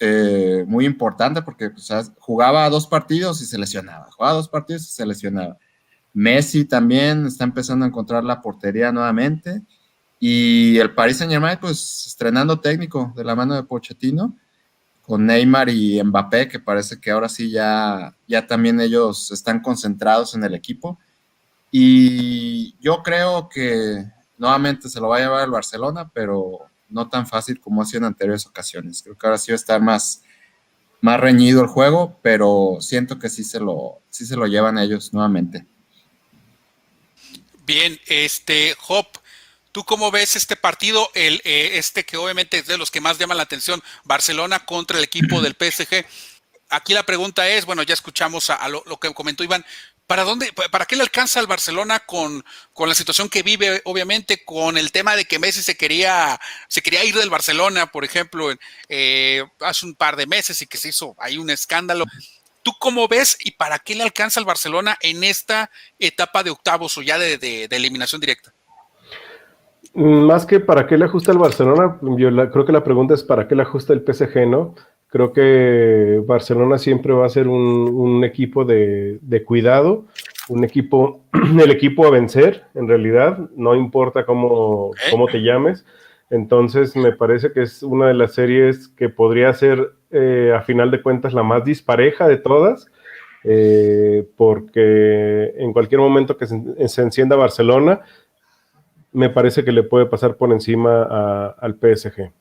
eh, 0.02 0.66
muy 0.68 0.86
importante 0.86 1.44
porque 1.44 1.70
pues, 1.70 1.90
jugaba 2.20 2.70
dos 2.70 2.88
partidos 2.88 3.42
y 3.42 3.46
se 3.46 3.58
lesionaba, 3.58 4.12
jugaba 4.12 4.36
dos 4.36 4.50
partidos 4.50 4.82
y 4.82 4.92
se 4.92 5.06
lesionaba. 5.06 5.58
Messi 6.12 6.66
también 6.66 7.26
está 7.26 7.46
empezando 7.46 7.86
a 7.86 7.88
encontrar 7.88 8.26
la 8.26 8.42
portería 8.42 8.92
nuevamente 8.92 9.62
y 10.26 10.80
el 10.80 10.94
Paris 10.94 11.18
Saint 11.18 11.34
Germain 11.34 11.58
pues 11.60 12.08
estrenando 12.08 12.58
técnico 12.58 13.12
de 13.14 13.26
la 13.26 13.36
mano 13.36 13.56
de 13.56 13.64
Pochettino 13.64 14.34
con 15.02 15.26
Neymar 15.26 15.68
y 15.68 16.02
Mbappé 16.02 16.48
que 16.48 16.62
parece 16.62 16.98
que 17.02 17.12
ahora 17.12 17.28
sí 17.28 17.52
ya, 17.52 18.16
ya 18.26 18.48
también 18.48 18.80
ellos 18.80 19.32
están 19.32 19.60
concentrados 19.60 20.34
en 20.34 20.46
el 20.46 20.54
equipo 20.56 20.98
y 21.72 22.74
yo 22.80 23.04
creo 23.04 23.50
que 23.50 24.06
nuevamente 24.38 24.88
se 24.88 25.02
lo 25.02 25.10
va 25.10 25.18
a 25.18 25.20
llevar 25.20 25.44
el 25.44 25.52
Barcelona, 25.52 26.10
pero 26.14 26.60
no 26.88 27.10
tan 27.10 27.28
fácil 27.28 27.60
como 27.60 27.82
ha 27.82 27.86
sido 27.86 27.98
en 27.98 28.06
anteriores 28.06 28.46
ocasiones. 28.46 29.04
Creo 29.04 29.18
que 29.18 29.28
ahora 29.28 29.38
sí 29.38 29.52
va 29.52 29.56
a 29.56 29.58
estar 29.58 29.82
más, 29.82 30.24
más 31.02 31.20
reñido 31.20 31.62
el 31.62 31.68
juego, 31.68 32.18
pero 32.22 32.78
siento 32.80 33.20
que 33.20 33.28
sí 33.28 33.44
se 33.44 33.60
lo, 33.60 34.00
sí 34.10 34.26
se 34.26 34.38
lo 34.38 34.48
llevan 34.48 34.78
ellos 34.78 35.14
nuevamente. 35.14 35.68
Bien, 37.66 37.98
este, 38.08 38.76
Hop, 38.88 39.08
¿tú 39.74 39.84
cómo 39.84 40.12
ves 40.12 40.38
este 40.38 40.56
partido? 40.56 41.12
El, 41.14 41.42
eh, 41.44 41.72
este 41.74 42.06
que 42.06 42.16
obviamente 42.16 42.60
es 42.60 42.68
de 42.68 42.78
los 42.78 42.92
que 42.92 43.02
más 43.02 43.18
llaman 43.18 43.36
la 43.36 43.44
atención, 43.44 43.84
Barcelona 44.06 44.64
contra 44.66 44.98
el 44.98 45.04
equipo 45.04 45.42
del 45.42 45.58
PSG. 45.60 46.06
Aquí 46.70 46.94
la 46.94 47.04
pregunta 47.04 47.50
es, 47.50 47.66
bueno, 47.66 47.84
ya 47.84 47.94
escuchamos 47.94 48.50
a, 48.50 48.68
lo, 48.70 48.84
que 49.00 49.14
comentó 49.14 49.44
Iván, 49.44 49.66
¿para 50.08 50.24
dónde, 50.24 50.54
para 50.54 50.86
qué 50.86 50.96
le 50.96 51.04
alcanza 51.04 51.40
al 51.40 51.48
Barcelona 51.48 52.00
con, 52.00 52.46
con, 52.72 52.88
la 52.88 52.96
situación 52.96 53.30
que 53.30 53.44
vive, 53.44 53.82
obviamente, 53.84 54.46
con 54.46 54.78
el 54.78 54.92
tema 54.92 55.16
de 55.16 55.26
que 55.26 55.40
Messi 55.40 55.62
se 55.62 55.76
quería, 55.76 56.40
se 56.68 56.82
quería 56.82 57.04
ir 57.04 57.16
del 57.16 57.30
Barcelona, 57.30 57.92
por 57.92 58.06
ejemplo, 58.06 58.50
eh, 58.90 59.44
hace 59.60 59.86
un 59.86 59.96
par 59.96 60.16
de 60.16 60.26
meses 60.26 60.62
y 60.62 60.68
que 60.68 60.78
se 60.78 60.90
hizo 60.90 61.16
ahí 61.20 61.38
un 61.38 61.50
escándalo? 61.50 62.06
¿Tú 62.64 62.72
cómo 62.80 63.10
ves 63.10 63.38
y 63.42 63.52
para 63.52 63.78
qué 63.78 63.94
le 63.94 64.04
alcanza 64.04 64.40
al 64.40 64.46
Barcelona 64.46 64.98
en 65.02 65.24
esta 65.24 65.70
etapa 66.00 66.44
de 66.44 66.50
octavos 66.50 66.98
o 66.98 67.02
ya 67.02 67.18
de, 67.20 67.68
eliminación 67.70 68.22
directa? 68.22 68.54
Más 69.96 70.46
que 70.46 70.60
para 70.60 70.88
qué 70.88 70.98
le 70.98 71.06
ajusta 71.06 71.32
el 71.32 71.38
Barcelona, 71.38 72.00
yo 72.02 72.52
creo 72.52 72.66
que 72.66 72.72
la 72.72 72.84
pregunta 72.84 73.14
es 73.14 73.24
para 73.24 73.48
qué 73.48 73.56
le 73.56 73.62
ajusta 73.62 73.94
el 73.94 74.02
PSG, 74.02 74.48
¿no? 74.48 74.74
Creo 75.08 75.32
que 75.32 76.24
Barcelona 76.26 76.80
siempre 76.80 77.14
va 77.14 77.28
a 77.28 77.30
ser 77.30 77.48
un, 77.48 78.24
equipo 78.24 78.66
de, 78.66 79.44
cuidado, 79.46 80.06
un 80.50 80.64
equipo, 80.64 81.22
el 81.64 81.70
equipo 81.70 82.08
a 82.08 82.10
vencer, 82.10 82.64
en 82.74 82.88
realidad, 82.88 83.38
no 83.56 83.76
importa 83.76 84.26
cómo, 84.26 84.92
cómo 85.12 85.28
te 85.28 85.44
llames. 85.44 85.86
Entonces 86.32 86.96
me 86.96 87.12
parece 87.12 87.52
que 87.52 87.62
es 87.62 87.84
una 87.84 88.08
de 88.08 88.16
las 88.16 88.34
series 88.34 88.88
que 88.88 89.08
podría 89.08 89.54
ser 89.54 89.94
eh, 90.10 90.52
a 90.58 90.62
final 90.62 90.90
de 90.90 91.04
cuentas 91.04 91.34
la 91.34 91.44
más 91.44 91.64
dispareja 91.64 92.28
de 92.28 92.38
todas, 92.38 92.88
eh, 93.44 94.28
porque 94.36 95.54
en 95.58 95.74
cualquier 95.74 96.02
momento 96.02 96.38
que 96.38 96.48
se, 96.48 97.02
encienda 97.04 97.36
Barcelona, 97.36 98.02
me 99.14 99.30
parece 99.30 99.64
que 99.64 99.72
le 99.72 99.84
puede 99.84 100.06
pasar 100.06 100.36
por 100.36 100.52
encima 100.52 101.54
al 101.60 101.76
PSG. 101.80 102.32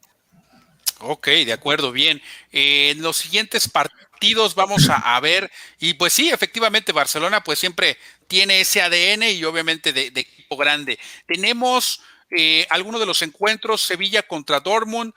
Ok, 1.01 1.27
de 1.29 1.53
acuerdo, 1.53 1.93
bien. 1.93 2.23
en 2.53 3.03
los 3.03 3.17
siguientes 3.17 3.69
partidos 3.69 4.55
vamos 4.55 4.89
a, 4.89 5.19
ver, 5.21 5.51
y 5.81 5.95
pues 5.95 6.13
sí, 6.13 6.31
efectivamente, 6.31 6.93
Barcelona 6.93 7.43
pues 7.43 7.59
siempre 7.59 7.99
tiene 8.29 8.61
ese 8.61 8.81
ADN 8.81 9.25
y 9.25 9.45
obviamente 9.45 9.93
de, 9.93 10.07
equipo 10.15 10.57
grande. 10.57 10.99
Tenemos 11.27 12.01
eh, 12.31 12.67
algunos 12.71 13.01
de 13.01 13.07
los 13.07 13.21
encuentros, 13.23 13.83
Sevilla 13.83 14.23
contra 14.23 14.61
Dortmund, 14.61 15.13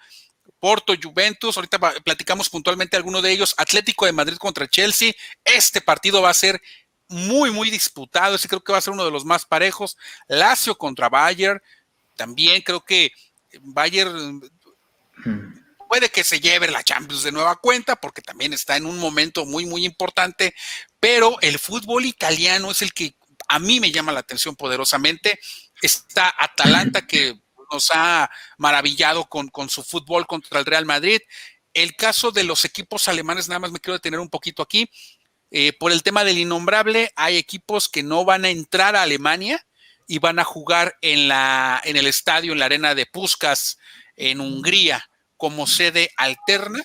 Porto, 0.59 0.93
Juventus, 1.01 1.55
ahorita 1.55 1.77
platicamos 2.03 2.49
puntualmente 2.49 2.97
alguno 2.97 3.21
de 3.21 3.31
ellos, 3.31 3.53
Atlético 3.57 4.07
de 4.07 4.13
Madrid 4.13 4.37
contra 4.37 4.67
Chelsea, 4.67 5.13
este 5.43 5.81
partido 5.81 6.23
va 6.23 6.31
a 6.31 6.33
ser 6.33 6.59
muy, 7.07 7.51
muy 7.51 7.69
disputado, 7.69 8.35
ese 8.35 8.47
creo 8.47 8.63
que 8.63 8.71
va 8.71 8.79
a 8.79 8.81
ser 8.81 8.93
uno 8.93 9.05
de 9.05 9.11
los 9.11 9.25
más 9.25 9.45
parejos, 9.45 9.97
Lazio 10.27 10.77
contra 10.77 11.09
Bayern, 11.09 11.61
también 12.15 12.61
creo 12.61 12.83
que 12.83 13.11
Bayern 13.61 14.41
puede 15.87 16.09
que 16.09 16.23
se 16.23 16.39
lleve 16.39 16.69
la 16.69 16.83
Champions 16.83 17.23
de 17.23 17.31
nueva 17.31 17.55
cuenta, 17.57 17.95
porque 17.95 18.21
también 18.21 18.53
está 18.53 18.75
en 18.77 18.85
un 18.85 18.97
momento 18.97 19.45
muy, 19.45 19.65
muy 19.65 19.85
importante, 19.85 20.53
pero 20.99 21.37
el 21.41 21.59
fútbol 21.59 22.05
italiano 22.05 22.71
es 22.71 22.81
el 22.81 22.93
que 22.93 23.15
a 23.47 23.59
mí 23.59 23.79
me 23.79 23.91
llama 23.91 24.11
la 24.11 24.21
atención 24.21 24.55
poderosamente, 24.55 25.39
está 25.81 26.33
Atalanta 26.37 27.05
que 27.05 27.39
nos 27.71 27.91
ha 27.93 28.29
maravillado 28.57 29.25
con, 29.25 29.69
su 29.69 29.83
fútbol 29.83 30.25
contra 30.27 30.59
el 30.59 30.65
Real 30.65 30.85
Madrid. 30.85 31.19
El 31.73 31.95
caso 31.95 32.31
de 32.31 32.43
los 32.43 32.63
equipos 32.63 33.07
alemanes, 33.07 33.47
nada 33.47 33.59
más 33.59 33.71
me 33.71 33.79
quiero 33.79 33.97
detener 33.97 34.19
un 34.19 34.29
poquito 34.29 34.61
aquí. 34.61 34.89
Eh, 35.51 35.73
por 35.73 35.91
el 35.91 36.03
tema 36.03 36.23
del 36.23 36.38
innombrable, 36.38 37.12
hay 37.15 37.38
equipos 37.38 37.88
que 37.89 38.03
no 38.03 38.25
van 38.25 38.45
a 38.45 38.49
entrar 38.49 38.95
a 38.95 39.03
Alemania 39.03 39.65
y 40.08 40.19
van 40.19 40.39
a 40.39 40.43
jugar 40.43 40.95
en, 41.01 41.27
la, 41.27 41.81
en 41.84 41.97
el 41.97 42.08
estadio, 42.08 42.53
en 42.53 42.60
la 42.60 42.65
arena 42.65 42.95
de 42.95 43.05
Puskas, 43.05 43.77
en 44.15 44.41
Hungría, 44.41 45.10
como 45.38 45.67
sede 45.67 46.12
alterna 46.17 46.84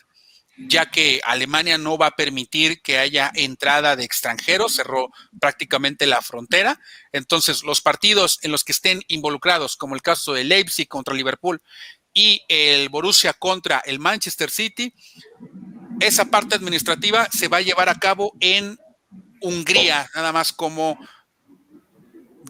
ya 0.69 0.91
que 0.91 1.21
Alemania 1.25 1.79
no 1.79 1.97
va 1.97 2.07
a 2.07 2.17
permitir 2.17 2.83
que 2.83 2.99
haya 2.99 3.31
entrada 3.35 3.97
de 3.97 4.05
extranjeros, 4.05 4.75
cerró 4.75 5.11
prácticamente 5.41 6.07
la 6.07 6.23
frontera. 6.23 6.81
Entonces, 7.13 7.63
los 7.63 7.81
partidos 7.81 8.39
en 8.43 8.53
los 8.53 8.65
que 8.65 8.73
estén 8.73 9.03
involucrados, 9.09 9.77
como 9.77 9.95
el 9.95 10.03
caso 10.03 10.33
de 10.33 10.45
Leipzig 10.45 10.89
contra 10.89 11.15
Liverpool 11.15 11.63
y 12.13 12.43
el 12.49 12.89
Borussia 12.89 13.33
contra 13.33 13.81
el 13.87 13.99
Manchester 13.99 14.51
City, 14.51 14.93
esa 16.01 16.27
parte 16.27 16.55
administrativa 16.55 17.29
se 17.33 17.49
va 17.49 17.59
a 17.59 17.63
llevar 17.63 17.89
a 17.89 17.95
cabo 17.95 18.33
en 18.41 18.79
Hungría, 19.41 20.09
nada 20.15 20.33
más 20.33 20.53
como 20.53 20.99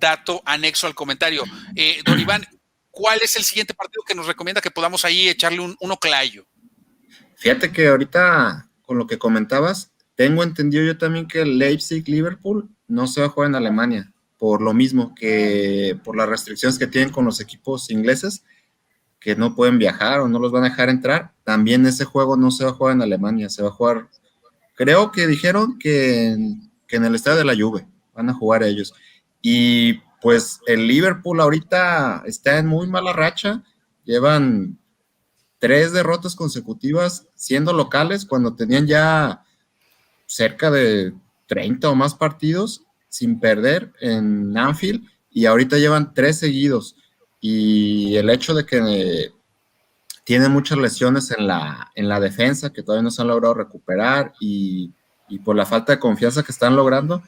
dato 0.01 0.43
anexo 0.45 0.87
al 0.87 0.95
comentario. 0.95 1.45
Eh, 1.77 2.01
don 2.05 2.19
Iván, 2.21 2.47
¿cuál 2.91 3.21
es 3.23 3.37
el 3.37 3.45
siguiente 3.45 3.75
partido 3.75 4.03
que 4.07 4.15
nos 4.15 4.27
recomienda 4.27 4.61
que 4.61 4.71
podamos 4.71 5.05
ahí 5.05 5.29
echarle 5.29 5.61
un, 5.61 5.77
un 5.81 5.91
oclayo? 5.93 6.47
Fíjate 7.37 7.73
que 7.73 7.89
ahorita, 7.89 8.69
con 8.83 8.99
lo 8.99 9.07
que 9.07 9.19
comentabas, 9.19 9.93
tengo 10.15 10.43
entendido 10.43 10.85
yo 10.85 10.99
también 10.99 11.27
que 11.27 11.45
Leipzig-Liverpool 11.45 12.69
no 12.89 13.07
se 13.07 13.21
va 13.21 13.29
a 13.29 13.31
jugar 13.31 13.49
en 13.49 13.55
Alemania, 13.55 14.13
por 14.37 14.61
lo 14.61 14.75
mismo 14.75 15.15
que 15.15 15.99
por 16.05 16.17
las 16.17 16.29
restricciones 16.29 16.79
que 16.79 16.87
tienen 16.87 17.11
con 17.11 17.25
los 17.25 17.41
equipos 17.41 17.91
ingleses, 17.91 18.45
que 19.20 19.37
no 19.37 19.54
pueden 19.54 19.78
viajar 19.78 20.20
o 20.20 20.28
no 20.28 20.38
los 20.38 20.50
van 20.50 20.64
a 20.64 20.70
dejar 20.70 20.88
entrar. 20.88 21.33
También 21.44 21.87
ese 21.87 22.04
juego 22.04 22.37
no 22.37 22.50
se 22.50 22.64
va 22.64 22.70
a 22.70 22.74
jugar 22.74 22.94
en 22.94 23.02
Alemania, 23.02 23.50
se 23.50 23.62
va 23.62 23.68
a 23.68 23.72
jugar, 23.72 24.09
creo 24.74 25.12
que 25.12 25.26
dijeron 25.26 25.78
que 25.78 26.28
en, 26.28 26.70
que 26.88 26.96
en 26.96 27.04
el 27.04 27.14
estadio 27.14 27.38
de 27.38 27.44
la 27.44 27.54
Juve 27.54 27.87
van 28.14 28.30
a 28.30 28.35
jugar 28.35 28.62
ellos. 28.62 28.94
Y 29.42 30.00
pues 30.20 30.61
el 30.66 30.87
Liverpool 30.87 31.40
ahorita 31.40 32.24
está 32.26 32.59
en 32.59 32.66
muy 32.66 32.87
mala 32.87 33.12
racha, 33.12 33.62
llevan 34.04 34.78
tres 35.59 35.92
derrotas 35.92 36.35
consecutivas 36.35 37.28
siendo 37.35 37.72
locales 37.72 38.24
cuando 38.24 38.54
tenían 38.54 38.87
ya 38.87 39.44
cerca 40.26 40.70
de 40.70 41.12
30 41.46 41.90
o 41.90 41.94
más 41.94 42.14
partidos 42.14 42.85
sin 43.09 43.40
perder 43.40 43.92
en 44.00 44.56
Anfield 44.56 45.04
y 45.30 45.46
ahorita 45.46 45.78
llevan 45.78 46.14
tres 46.14 46.38
seguidos. 46.38 46.96
Y 47.40 48.16
el 48.16 48.29
hecho 48.31 48.55
de 48.55 48.66
que 48.66 49.33
tienen 50.24 50.53
muchas 50.53 50.79
lesiones 50.79 51.31
en 51.31 51.46
la, 51.46 51.90
en 51.94 52.09
la 52.09 52.20
defensa 52.20 52.72
que 52.72 52.83
todavía 52.83 53.03
no 53.03 53.11
se 53.11 53.22
han 53.22 53.29
logrado 53.29 53.55
recuperar 53.55 54.33
y, 54.40 54.92
por 55.44 55.57
la 55.57 55.66
falta 55.66 55.92
de 55.92 55.98
confianza 55.98 56.42
que 56.42 56.53
están 56.53 56.76
logrando, 56.76 57.22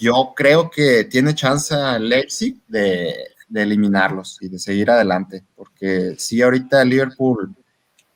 yo 0.00 0.32
creo 0.34 0.70
que 0.70 1.04
tiene 1.04 1.34
chance 1.34 1.74
Leipzig 1.98 2.60
de 2.66 3.14
de 3.50 3.62
eliminarlos 3.62 4.38
y 4.40 4.48
de 4.48 4.58
seguir 4.58 4.90
adelante, 4.90 5.44
porque 5.56 6.14
sí, 6.16 6.40
ahorita 6.40 6.84
Liverpool 6.84 7.54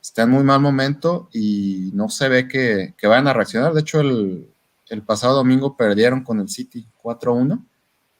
está 0.01 0.23
en 0.23 0.29
muy 0.31 0.43
mal 0.43 0.61
momento 0.61 1.29
y 1.33 1.91
no 1.93 2.09
se 2.09 2.29
ve 2.29 2.47
que, 2.47 2.95
que 2.97 3.05
vayan 3.05 3.27
a 3.27 3.33
reaccionar. 3.33 3.73
De 3.73 3.81
hecho, 3.81 3.99
el, 3.99 4.47
pasado 5.05 5.35
domingo 5.35 5.75
perdieron 5.75 6.23
con 6.23 6.39
el 6.39 6.47
City 6.47 6.87
4-1 7.03 7.61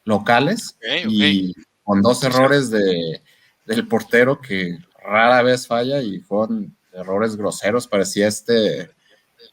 locales 0.04 0.78
y 1.08 1.56
con 1.86 2.02
dos 2.02 2.24
errores 2.24 2.70
de, 2.72 3.22
del 3.66 3.88
portero 3.88 4.42
que 4.42 4.78
rara 5.02 5.44
vez 5.44 5.68
falla 5.68 6.02
y 6.02 6.20
fueron 6.20 6.76
errores 6.92 7.38
groseros. 7.38 7.88
Parecía 7.88 8.28
este 8.28 8.90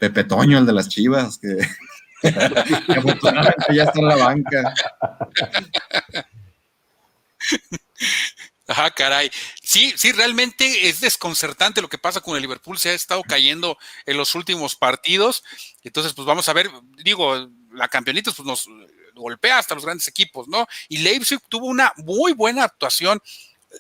Pepe 0.01 0.25
Toño, 0.25 0.59
el 0.59 0.67
de 0.67 0.73
las 0.73 0.89
Chivas, 0.89 1.39
que, 1.39 1.59
que 2.23 2.99
afortunadamente 2.99 3.75
ya 3.75 3.85
está 3.85 4.01
en 4.01 4.09
la 4.09 4.17
banca. 4.17 4.75
Ajá, 8.67 8.91
caray. 8.93 9.31
Sí, 9.63 9.93
sí, 9.97 10.13
realmente 10.13 10.89
es 10.89 11.01
desconcertante 11.01 11.83
lo 11.83 11.89
que 11.89 11.99
pasa 11.99 12.23
con 12.23 12.37
el 12.37 12.43
Liverpool. 12.43 12.79
Se 12.79 12.89
ha 12.89 12.95
estado 12.95 13.23
cayendo 13.23 13.77
en 14.07 14.17
los 14.17 14.35
últimos 14.35 14.75
partidos. 14.75 15.45
Entonces, 15.83 16.15
pues 16.15 16.25
vamos 16.25 16.49
a 16.49 16.55
ver, 16.55 16.71
digo, 17.05 17.51
la 17.73 17.89
campeonitos 17.89 18.35
pues 18.35 18.47
nos 18.47 18.69
golpea 19.15 19.59
hasta 19.59 19.75
los 19.75 19.85
grandes 19.85 20.09
equipos, 20.09 20.49
¿no? 20.49 20.67
Y 20.89 20.99
Leipzig 20.99 21.41
tuvo 21.49 21.67
una 21.67 21.93
muy 21.97 22.33
buena 22.33 22.65
actuación 22.65 23.21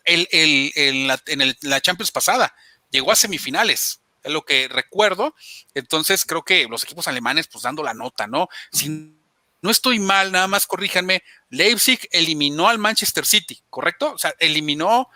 en, 0.04 1.06
la, 1.06 1.80
Champions 1.80 2.10
pasada. 2.10 2.54
Llegó 2.90 3.12
a 3.12 3.16
semifinales, 3.16 4.00
es 4.22 4.32
lo 4.32 4.42
que 4.44 4.68
recuerdo. 4.68 5.34
Entonces, 5.74 6.24
creo 6.24 6.42
que 6.42 6.66
los 6.68 6.84
equipos 6.84 7.08
alemanes, 7.08 7.48
pues 7.48 7.62
dando 7.62 7.82
la 7.82 7.94
nota, 7.94 8.26
¿no? 8.26 8.48
Sin 8.70 9.22
no 9.62 9.70
estoy 9.70 10.00
mal, 10.00 10.32
nada 10.32 10.48
más 10.48 10.66
corríjanme, 10.66 11.22
Leipzig 11.48 12.08
eliminó 12.10 12.68
al 12.68 12.78
Manchester 12.78 13.24
City, 13.24 13.62
¿correcto? 13.70 14.12
O 14.12 14.18
sea, 14.18 14.34
eliminó 14.40 15.08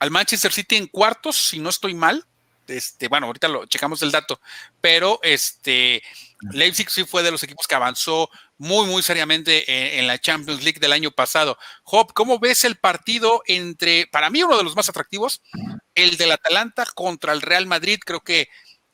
al 0.00 0.10
Manchester 0.10 0.52
City 0.52 0.74
en 0.74 0.88
cuartos, 0.88 1.36
si 1.36 1.60
no 1.60 1.70
estoy 1.70 1.94
mal. 1.94 2.26
Este, 2.66 3.06
bueno, 3.06 3.28
ahorita 3.28 3.46
lo 3.46 3.64
checamos 3.66 4.02
el 4.02 4.10
dato, 4.10 4.40
pero 4.80 5.20
este 5.22 6.02
Leipzig 6.50 6.90
sí 6.90 7.04
fue 7.04 7.22
de 7.22 7.30
los 7.30 7.44
equipos 7.44 7.68
que 7.68 7.76
avanzó 7.76 8.28
muy, 8.58 8.86
muy 8.86 9.02
seriamente 9.02 9.98
en, 9.98 10.06
la 10.06 10.18
Champions 10.18 10.62
League 10.62 10.80
del 10.80 10.92
año 10.92 11.10
pasado. 11.10 11.58
Job, 11.82 12.12
¿cómo 12.14 12.38
ves 12.38 12.64
el 12.64 12.76
partido 12.76 13.42
entre, 13.46 14.06
para 14.06 14.30
mí, 14.30 14.42
uno 14.42 14.56
de 14.56 14.64
los 14.64 14.76
más 14.76 14.88
atractivos, 14.88 15.42
el 15.94 16.16
del 16.16 16.32
Atalanta 16.32 16.86
contra 16.94 17.32
el 17.32 17.42
Real 17.42 17.66
Madrid? 17.66 17.98
Creo 18.04 18.20
que, 18.20 18.48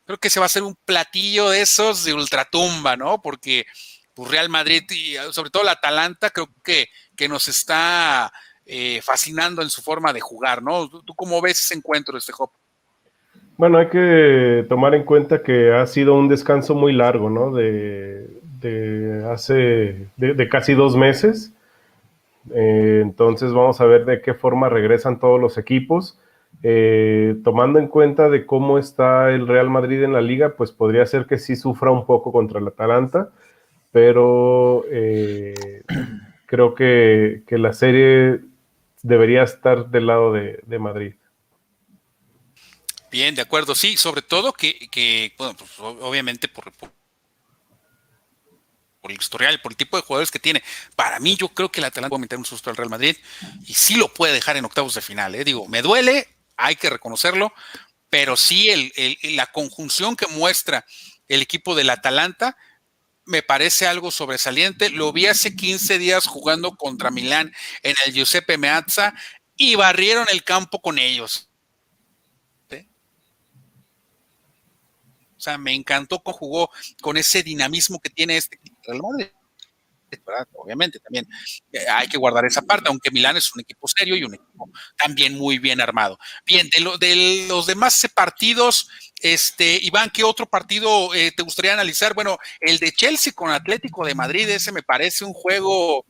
creo 0.04 0.18
que 0.18 0.30
se 0.30 0.40
va 0.40 0.46
a 0.46 0.46
hacer 0.46 0.62
un 0.62 0.76
platillo 0.84 1.50
de 1.50 1.62
esos 1.62 2.04
de 2.04 2.14
ultratumba, 2.14 2.96
¿no? 2.96 3.22
Porque 3.22 3.66
pues, 4.14 4.30
Real 4.30 4.48
Madrid 4.48 4.82
y 4.90 5.14
sobre 5.32 5.50
todo 5.50 5.62
la 5.62 5.72
Atalanta, 5.72 6.30
creo 6.30 6.48
que, 6.64 6.88
que 7.16 7.28
nos 7.28 7.46
está 7.46 8.32
eh, 8.66 9.00
fascinando 9.02 9.62
en 9.62 9.70
su 9.70 9.82
forma 9.82 10.12
de 10.12 10.20
jugar, 10.20 10.62
¿no? 10.62 10.88
¿Tú 10.88 11.14
cómo 11.14 11.40
ves 11.40 11.64
ese 11.64 11.74
encuentro, 11.74 12.18
este 12.18 12.32
Hop? 12.36 12.50
Bueno, 13.56 13.78
hay 13.78 13.88
que 13.88 14.66
tomar 14.68 14.94
en 14.94 15.04
cuenta 15.04 15.42
que 15.42 15.72
ha 15.72 15.86
sido 15.86 16.14
un 16.14 16.28
descanso 16.28 16.74
muy 16.74 16.92
largo, 16.92 17.30
¿no? 17.30 17.52
De, 17.52 18.41
hace, 19.30 20.08
de, 20.16 20.48
casi 20.48 20.74
dos 20.74 20.96
meses. 20.96 21.52
Eh, 22.52 23.00
entonces 23.02 23.52
vamos 23.52 23.80
a 23.80 23.86
ver 23.86 24.04
de 24.04 24.20
qué 24.20 24.34
forma 24.34 24.68
regresan 24.68 25.18
todos 25.18 25.40
los 25.40 25.58
equipos. 25.58 26.18
Eh, 26.62 27.36
tomando 27.44 27.78
en 27.78 27.88
cuenta 27.88 28.28
de 28.28 28.46
cómo 28.46 28.78
está 28.78 29.30
el 29.30 29.48
Real 29.48 29.70
Madrid 29.70 30.02
en 30.02 30.12
la 30.12 30.20
liga, 30.20 30.54
pues 30.56 30.70
podría 30.70 31.06
ser 31.06 31.26
que 31.26 31.38
sí 31.38 31.56
sufra 31.56 31.90
un 31.90 32.06
poco 32.06 32.30
contra 32.30 32.60
el 32.60 32.68
Atalanta, 32.68 33.30
pero 33.90 34.84
eh, 34.90 35.82
creo 36.46 36.74
que, 36.74 37.42
la 37.48 37.72
serie 37.72 38.40
debería 39.02 39.42
estar 39.42 39.88
del 39.88 40.06
lado 40.06 40.32
de 40.32 40.78
Madrid. 40.78 41.14
Bien, 43.12 43.34
de 43.34 43.42
acuerdo, 43.42 43.74
sí, 43.74 43.98
sobre 43.98 44.22
todo 44.22 44.54
que, 44.54 45.34
bueno, 45.36 45.54
pues 45.58 45.78
obviamente 45.78 46.48
por, 46.48 46.72
por, 46.72 46.88
el 49.10 49.16
historial, 49.16 49.60
por 49.60 49.72
el 49.72 49.76
tipo 49.76 49.96
de 49.96 50.02
jugadores 50.02 50.30
que 50.30 50.38
tiene. 50.38 50.62
Para 50.94 51.18
mí, 51.18 51.36
yo 51.36 51.48
creo 51.48 51.70
que 51.70 51.80
el 51.80 51.84
Atalanta 51.84 52.10
puede 52.10 52.20
meter 52.20 52.38
un 52.38 52.44
susto 52.44 52.70
al 52.70 52.76
Real 52.76 52.90
Madrid 52.90 53.16
y 53.66 53.74
sí 53.74 53.96
lo 53.96 54.12
puede 54.12 54.32
dejar 54.32 54.56
en 54.56 54.64
octavos 54.64 54.94
de 54.94 55.02
final. 55.02 55.34
¿eh? 55.34 55.44
Digo, 55.44 55.66
me 55.68 55.82
duele, 55.82 56.28
hay 56.56 56.76
que 56.76 56.90
reconocerlo, 56.90 57.52
pero 58.10 58.36
sí 58.36 58.70
el, 58.70 58.92
la 59.36 59.46
conjunción 59.46 60.16
que 60.16 60.26
muestra 60.28 60.84
el 61.28 61.42
equipo 61.42 61.74
del 61.74 61.90
Atalanta 61.90 62.56
me 63.24 63.42
parece 63.42 63.86
algo 63.86 64.10
sobresaliente. 64.10 64.90
Lo 64.90 65.12
vi 65.12 65.26
hace 65.26 65.56
15 65.56 65.98
días 65.98 66.26
jugando 66.26 66.76
contra 66.76 67.10
Milán 67.10 67.52
en 67.82 67.94
el 68.06 68.12
Giuseppe 68.12 68.58
Meazza 68.58 69.14
y 69.56 69.74
barrieron 69.76 70.26
el 70.30 70.44
campo 70.44 70.80
con 70.80 70.98
ellos. 70.98 71.48
O 75.42 75.44
sea, 75.44 75.58
me 75.58 75.74
encantó 75.74 76.22
cómo 76.22 76.36
jugó 76.36 76.70
con 77.00 77.16
ese 77.16 77.42
dinamismo 77.42 77.98
que 77.98 78.10
tiene 78.10 78.36
este 78.36 78.60
Obviamente 80.54 80.98
también 81.00 81.26
eh, 81.72 81.86
hay 81.88 82.08
que 82.08 82.18
guardar 82.18 82.44
esa 82.44 82.62
parte, 82.62 82.88
aunque 82.88 83.10
Milán 83.10 83.36
es 83.36 83.54
un 83.54 83.60
equipo 83.60 83.88
serio 83.88 84.16
y 84.16 84.24
un 84.24 84.34
equipo 84.34 84.70
también 84.96 85.36
muy 85.38 85.58
bien 85.58 85.80
armado. 85.80 86.18
Bien, 86.44 86.68
de, 86.68 87.46
los 87.48 87.66
demás 87.66 88.06
partidos, 88.14 88.88
este, 89.20 89.78
Iván, 89.82 90.10
¿qué 90.10 90.24
otro 90.24 90.46
partido 90.46 91.14
eh, 91.14 91.32
te 91.34 91.42
gustaría 91.42 91.72
analizar? 91.72 92.14
Bueno, 92.14 92.38
el 92.60 92.78
de 92.78 92.92
Chelsea 92.92 93.32
con 93.32 93.50
Atlético 93.50 94.04
de 94.04 94.14
Madrid, 94.14 94.48
ese 94.48 94.72
me 94.72 94.82
parece 94.82 95.24
un 95.24 95.32
juego 95.32 96.04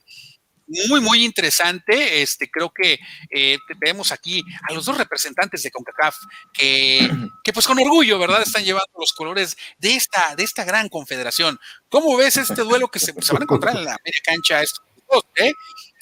muy, 0.89 1.01
muy 1.01 1.25
interesante. 1.25 2.23
Este, 2.23 2.51
creo 2.51 2.71
que 2.71 2.99
eh, 3.31 3.59
tenemos 3.81 4.13
aquí 4.13 4.43
a 4.69 4.73
los 4.73 4.85
dos 4.85 4.99
representantes 4.99 5.63
de 5.63 5.71
CONCACAF 5.71 6.17
que, 6.53 7.11
que, 7.45 7.53
pues 7.53 7.67
con 7.67 7.79
orgullo, 7.79 8.19
¿verdad? 8.19 8.43
Están 8.43 8.65
llevando 8.65 8.93
los 8.99 9.13
colores 9.13 9.57
de 9.79 9.95
esta, 9.95 10.35
de 10.37 10.45
esta 10.45 10.65
gran 10.65 10.89
confederación. 10.89 11.59
¿Cómo 11.89 12.17
ves 12.17 12.37
este 12.37 12.63
duelo 12.63 12.89
que 12.89 12.99
se, 12.99 13.13
van 13.13 13.43
a 13.43 13.45
encontrar 13.45 13.77
en 13.77 13.85
la 13.85 13.97
media 14.05 14.21
cancha 14.25 14.63
estos 14.63 14.85
dos, 15.11 15.25
eh? 15.37 15.53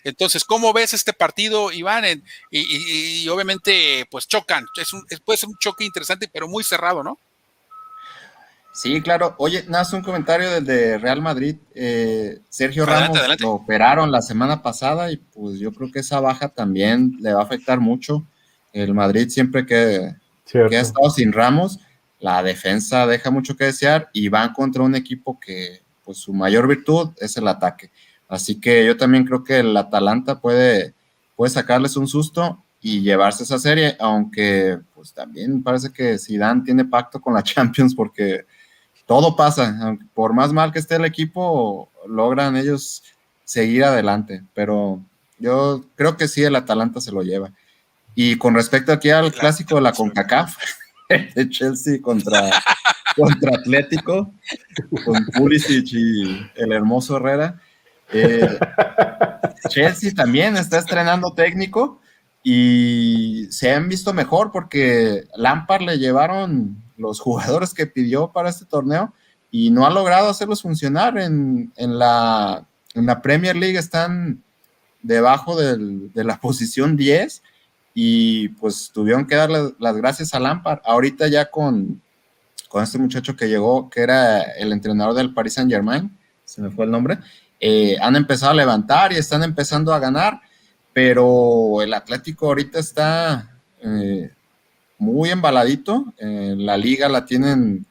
Entonces, 0.02 0.44
¿cómo 0.44 0.72
ves 0.72 0.94
este 0.94 1.12
partido, 1.12 1.72
Iván? 1.72 2.24
y, 2.50 3.28
obviamente, 3.28 4.06
pues 4.10 4.26
chocan. 4.26 4.66
Es 4.76 4.94
un, 4.94 5.04
puede 5.24 5.36
ser 5.36 5.50
un 5.50 5.58
choque 5.58 5.84
interesante, 5.84 6.28
pero 6.32 6.48
muy 6.48 6.64
cerrado, 6.64 7.02
¿no? 7.02 7.18
Sí, 8.72 9.00
claro. 9.02 9.34
Oye, 9.38 9.64
nada, 9.68 9.84
un 9.92 10.02
comentario 10.02 10.50
del 10.50 10.64
de 10.64 10.98
Real 10.98 11.20
Madrid. 11.20 11.56
Eh, 11.74 12.38
Sergio 12.48 12.86
Ramos 12.86 13.18
lo 13.40 13.52
operaron 13.52 14.12
la 14.12 14.22
semana 14.22 14.62
pasada 14.62 15.10
y 15.10 15.16
pues 15.16 15.58
yo 15.58 15.72
creo 15.72 15.90
que 15.90 16.00
esa 16.00 16.20
baja 16.20 16.48
también 16.48 17.16
le 17.20 17.32
va 17.32 17.40
a 17.40 17.44
afectar 17.44 17.80
mucho. 17.80 18.24
El 18.72 18.94
Madrid 18.94 19.28
siempre 19.28 19.66
que, 19.66 20.14
que, 20.46 20.76
ha 20.76 20.80
estado 20.80 21.10
sin 21.10 21.32
Ramos, 21.32 21.80
la 22.20 22.42
defensa 22.42 23.06
deja 23.06 23.30
mucho 23.30 23.56
que 23.56 23.64
desear 23.64 24.08
y 24.12 24.28
van 24.28 24.52
contra 24.52 24.82
un 24.82 24.94
equipo 24.94 25.40
que 25.40 25.82
pues 26.04 26.18
su 26.18 26.32
mayor 26.32 26.68
virtud 26.68 27.10
es 27.18 27.36
el 27.36 27.48
ataque. 27.48 27.90
Así 28.28 28.60
que 28.60 28.86
yo 28.86 28.96
también 28.96 29.24
creo 29.24 29.42
que 29.42 29.58
el 29.58 29.76
Atalanta 29.76 30.40
puede, 30.40 30.94
puede 31.34 31.50
sacarles 31.50 31.96
un 31.96 32.06
susto 32.06 32.62
y 32.80 33.00
llevarse 33.02 33.42
esa 33.42 33.58
serie, 33.58 33.96
aunque 33.98 34.78
pues 34.94 35.12
también 35.12 35.62
parece 35.62 35.92
que 35.92 36.16
Zidane 36.18 36.62
tiene 36.62 36.84
pacto 36.84 37.20
con 37.20 37.34
la 37.34 37.42
Champions 37.42 37.94
porque 37.94 38.46
todo 39.10 39.34
pasa, 39.34 39.98
por 40.14 40.34
más 40.34 40.52
mal 40.52 40.70
que 40.70 40.78
esté 40.78 40.94
el 40.94 41.04
equipo, 41.04 41.90
logran 42.06 42.56
ellos 42.56 43.02
seguir 43.42 43.82
adelante, 43.82 44.44
pero 44.54 45.00
yo 45.40 45.84
creo 45.96 46.16
que 46.16 46.28
sí, 46.28 46.44
el 46.44 46.54
Atalanta 46.54 47.00
se 47.00 47.10
lo 47.10 47.22
lleva. 47.22 47.50
Y 48.14 48.36
con 48.36 48.54
respecto 48.54 48.92
aquí 48.92 49.10
al 49.10 49.32
clásico 49.32 49.74
de 49.74 49.80
la 49.80 49.90
CONCACAF, 49.90 50.56
de 51.34 51.48
Chelsea 51.48 52.00
contra, 52.00 52.50
contra 53.16 53.56
Atlético, 53.56 54.32
con 55.04 55.26
Pulisic 55.34 55.88
y 55.92 56.48
el 56.54 56.70
hermoso 56.70 57.16
Herrera, 57.16 57.60
eh, 58.12 58.60
Chelsea 59.70 60.12
también 60.14 60.56
está 60.56 60.78
estrenando 60.78 61.34
técnico 61.34 62.00
y 62.42 63.46
se 63.50 63.72
han 63.72 63.88
visto 63.88 64.12
mejor 64.12 64.50
porque 64.52 65.24
Lampard 65.36 65.82
le 65.82 65.98
llevaron 65.98 66.82
los 66.96 67.20
jugadores 67.20 67.74
que 67.74 67.86
pidió 67.86 68.32
para 68.32 68.50
este 68.50 68.64
torneo 68.64 69.12
y 69.50 69.70
no 69.70 69.86
ha 69.86 69.90
logrado 69.90 70.30
hacerlos 70.30 70.62
funcionar. 70.62 71.18
En, 71.18 71.72
la, 71.76 72.66
en 72.94 73.06
la, 73.06 73.22
Premier 73.22 73.56
League 73.56 73.78
están 73.78 74.42
debajo 75.02 75.60
del, 75.60 76.12
de 76.12 76.24
la 76.24 76.38
posición 76.40 76.96
10 76.96 77.42
y 77.94 78.48
pues 78.50 78.90
tuvieron 78.92 79.26
que 79.26 79.34
darle 79.34 79.74
las 79.78 79.96
gracias 79.96 80.34
a 80.34 80.40
Lampard. 80.40 80.80
Ahorita 80.84 81.28
ya 81.28 81.50
con, 81.50 82.00
con 82.68 82.82
este 82.84 82.98
muchacho 82.98 83.36
que 83.36 83.48
llegó, 83.48 83.90
que 83.90 84.00
era 84.00 84.42
el 84.42 84.72
entrenador 84.72 85.14
del 85.14 85.34
Paris 85.34 85.54
Saint 85.54 85.70
Germain, 85.70 86.16
se 86.44 86.62
me 86.62 86.70
fue 86.70 86.84
el 86.84 86.90
nombre, 86.90 87.18
eh, 87.58 87.96
han 88.00 88.16
empezado 88.16 88.52
a 88.52 88.54
levantar 88.54 89.12
y 89.12 89.16
están 89.16 89.42
empezando 89.42 89.92
a 89.92 89.98
ganar, 89.98 90.40
pero 90.92 91.82
el 91.82 91.94
Atlético 91.94 92.46
ahorita 92.46 92.78
está... 92.78 93.58
Eh, 93.82 94.30
muy 95.00 95.30
embaladito. 95.30 96.12
la 96.18 96.76
liga 96.76 97.08
la 97.08 97.24
tienen 97.24 97.86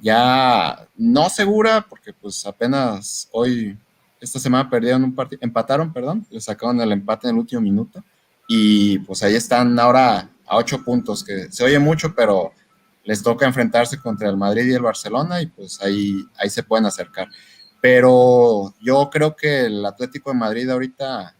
ya 0.00 0.86
no 0.96 1.28
segura, 1.28 1.84
porque 1.88 2.12
pues 2.12 2.46
apenas 2.46 3.28
hoy, 3.32 3.76
esta 4.20 4.38
semana 4.38 4.70
perdieron 4.70 5.04
un 5.04 5.14
partido, 5.14 5.40
empataron, 5.42 5.92
perdón, 5.92 6.26
le 6.30 6.40
sacaron 6.40 6.80
el 6.80 6.92
empate 6.92 7.26
en 7.26 7.34
el 7.34 7.40
último 7.40 7.60
minuto. 7.60 8.02
Y 8.46 8.98
pues 9.00 9.22
ahí 9.22 9.34
están 9.34 9.78
ahora 9.78 10.30
a 10.46 10.56
ocho 10.56 10.82
puntos, 10.84 11.24
que 11.24 11.50
se 11.50 11.64
oye 11.64 11.78
mucho, 11.78 12.14
pero 12.14 12.52
les 13.02 13.22
toca 13.22 13.46
enfrentarse 13.46 13.98
contra 13.98 14.28
el 14.28 14.36
Madrid 14.36 14.66
y 14.66 14.74
el 14.74 14.82
Barcelona 14.82 15.42
y 15.42 15.46
pues 15.46 15.80
ahí, 15.82 16.24
ahí 16.38 16.50
se 16.50 16.62
pueden 16.62 16.86
acercar. 16.86 17.28
Pero 17.80 18.74
yo 18.80 19.10
creo 19.10 19.34
que 19.34 19.66
el 19.66 19.84
Atlético 19.84 20.30
de 20.30 20.38
Madrid 20.38 20.70
ahorita 20.70 21.34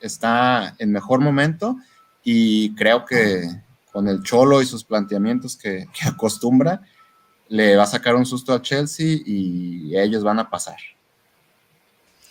está 0.00 0.74
en 0.78 0.92
mejor 0.92 1.20
momento 1.20 1.76
y 2.22 2.74
creo 2.74 3.04
que 3.04 3.48
con 3.92 4.08
el 4.08 4.22
Cholo 4.22 4.60
y 4.60 4.66
sus 4.66 4.84
planteamientos 4.84 5.56
que, 5.56 5.86
acostumbra, 6.02 6.82
le 7.48 7.76
va 7.76 7.84
a 7.84 7.86
sacar 7.86 8.14
un 8.14 8.26
susto 8.26 8.52
a 8.52 8.60
Chelsea 8.60 9.18
y 9.24 9.96
ellos 9.96 10.22
van 10.22 10.38
a 10.38 10.50
pasar. 10.50 10.76